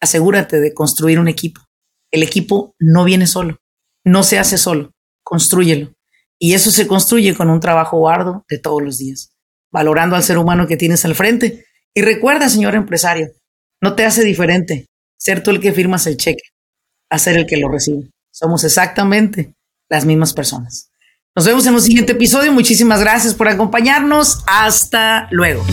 asegúrate 0.00 0.60
de 0.60 0.74
construir 0.74 1.18
un 1.18 1.28
equipo. 1.28 1.60
El 2.10 2.22
equipo 2.22 2.74
no 2.78 3.04
viene 3.04 3.26
solo, 3.26 3.58
no 4.04 4.22
se 4.22 4.38
hace 4.38 4.58
solo, 4.58 4.92
construyelo. 5.22 5.92
Y 6.38 6.54
eso 6.54 6.70
se 6.70 6.86
construye 6.86 7.34
con 7.34 7.50
un 7.50 7.60
trabajo 7.60 8.08
arduo 8.08 8.44
de 8.48 8.58
todos 8.58 8.82
los 8.82 8.98
días, 8.98 9.32
valorando 9.70 10.16
al 10.16 10.22
ser 10.22 10.38
humano 10.38 10.66
que 10.66 10.76
tienes 10.76 11.04
al 11.04 11.14
frente. 11.14 11.66
Y 11.94 12.02
recuerda, 12.02 12.48
señor 12.48 12.74
empresario, 12.74 13.28
no 13.80 13.94
te 13.94 14.04
hace 14.04 14.24
diferente 14.24 14.86
ser 15.18 15.42
tú 15.42 15.50
el 15.50 15.60
que 15.60 15.72
firmas 15.72 16.06
el 16.06 16.16
cheque 16.16 16.42
a 17.10 17.18
ser 17.18 17.36
el 17.36 17.46
que 17.46 17.58
lo 17.58 17.68
recibe. 17.68 18.10
Somos 18.32 18.64
exactamente 18.64 19.54
las 19.88 20.04
mismas 20.04 20.32
personas. 20.32 20.90
Nos 21.36 21.46
vemos 21.46 21.66
en 21.66 21.74
un 21.74 21.82
siguiente 21.82 22.12
episodio. 22.12 22.52
Muchísimas 22.52 23.00
gracias 23.00 23.34
por 23.34 23.48
acompañarnos. 23.48 24.42
Hasta 24.46 25.28
luego. 25.30 25.64